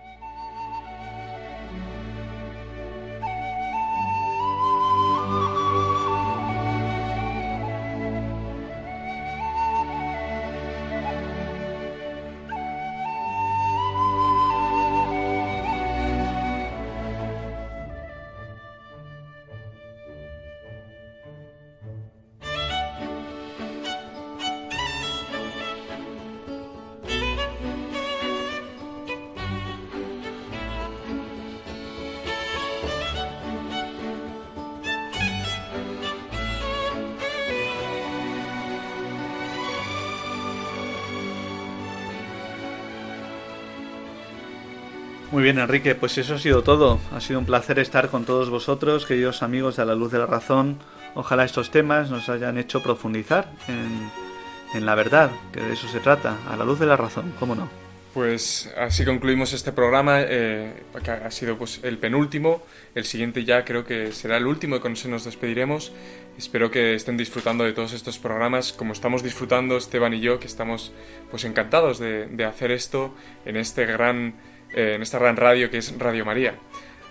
Enrique, 45.60 45.96
pues 45.96 46.18
eso 46.18 46.36
ha 46.36 46.40
sido 46.40 46.64
todo. 46.64 47.00
Ha 47.14 47.22
sido 47.22 47.40
un 47.40 47.46
placer 47.46 47.80
estar 47.80 48.10
con 48.10 48.26
todos 48.26 48.50
vosotros, 48.50 49.06
queridos 49.06 49.44
amigos 49.44 49.76
de 49.76 49.84
A 49.84 49.86
la 49.86 49.96
Luz 49.96 50.12
de 50.12 50.20
la 50.20 50.26
Razón. 50.26 50.80
Ojalá 51.16 51.46
estos 51.46 51.72
temas 51.72 52.10
nos 52.10 52.28
hayan 52.30 52.58
hecho 52.58 52.84
profundizar 52.84 53.52
en, 53.68 54.86
la 54.86 54.96
verdad, 54.96 55.32
que 55.54 55.62
de 55.62 55.74
eso 55.74 55.88
se 55.88 56.02
trata, 56.02 56.38
a 56.50 56.58
la 56.58 56.66
luz 56.66 56.80
de 56.80 56.86
la 56.86 56.98
razón, 56.98 57.34
¿cómo 57.40 57.56
no? 57.56 57.70
Pues 58.14 58.74
así 58.78 59.06
concluimos 59.06 59.54
este 59.54 59.72
programa, 59.72 60.20
eh, 60.22 60.84
que 61.02 61.12
ha 61.12 61.32
sido 61.32 61.58
pues, 61.58 61.80
el 61.84 61.98
penúltimo. 61.98 62.64
El 62.94 63.06
siguiente 63.06 63.46
ya 63.46 63.64
creo 63.64 63.86
que 63.86 64.12
será 64.12 64.36
el 64.36 64.46
último 64.46 64.76
y 64.76 64.80
con 64.80 64.94
eso 64.94 65.08
nos 65.08 65.24
despediremos. 65.24 65.94
Espero 66.38 66.70
que 66.70 66.96
estén 66.96 67.16
disfrutando 67.16 67.64
de 67.64 67.72
todos 67.72 67.94
estos 67.94 68.20
programas, 68.20 68.74
como 68.74 68.92
estamos 68.92 69.24
disfrutando 69.24 69.78
Esteban 69.78 70.14
y 70.14 70.20
yo, 70.20 70.40
que 70.40 70.48
estamos 70.48 70.92
pues 71.32 71.46
encantados 71.46 72.00
de 72.00 72.46
hacer 72.46 72.72
esto 72.72 73.14
en 73.46 73.56
este 73.56 73.86
gran 73.86 74.36
en 74.74 75.02
esta 75.02 75.20
gran 75.20 75.38
radio 75.38 75.70
que 75.70 75.78
es 75.78 75.98
Radio 75.98 76.26
María. 76.26 76.56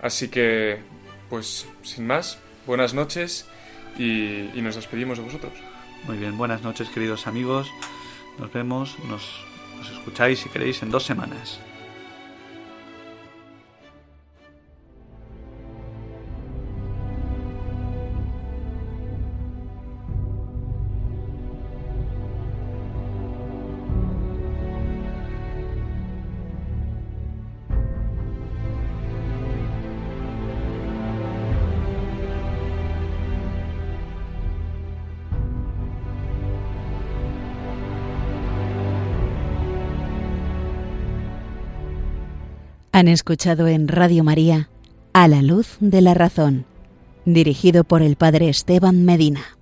Así 0.03 0.29
que, 0.29 0.79
pues, 1.31 1.67
sin 1.83 2.07
más, 2.07 2.39
buenas 2.67 2.95
noches 2.95 3.47
y, 3.99 4.51
nos 4.57 4.77
despedimos 4.77 5.19
de 5.19 5.25
vosotros. 5.25 5.53
Muy 6.05 6.19
bien, 6.19 6.37
buenas 6.37 6.63
noches 6.63 6.89
queridos 6.89 7.27
amigos. 7.27 7.71
Nos 8.39 8.53
vemos, 8.53 8.99
nos, 9.09 9.45
nos 9.77 9.91
escucháis 9.91 10.41
si 10.41 10.49
queréis 10.49 10.83
en 10.83 10.91
dos 10.91 11.05
semanas. 11.05 11.61
Han 42.95 43.09
escuchado 43.09 43.67
en 43.67 43.89
Radio 43.89 44.23
María 44.23 44.69
A 45.13 45.27
la 45.27 45.43
luz 45.43 45.79
de 45.81 46.01
la 46.01 46.15
razón, 46.15 46.65
dirigido 47.25 47.83
por 47.83 48.03
el 48.03 48.15
Padre 48.15 48.49
Esteban 48.49 49.05
Medina. 49.05 49.54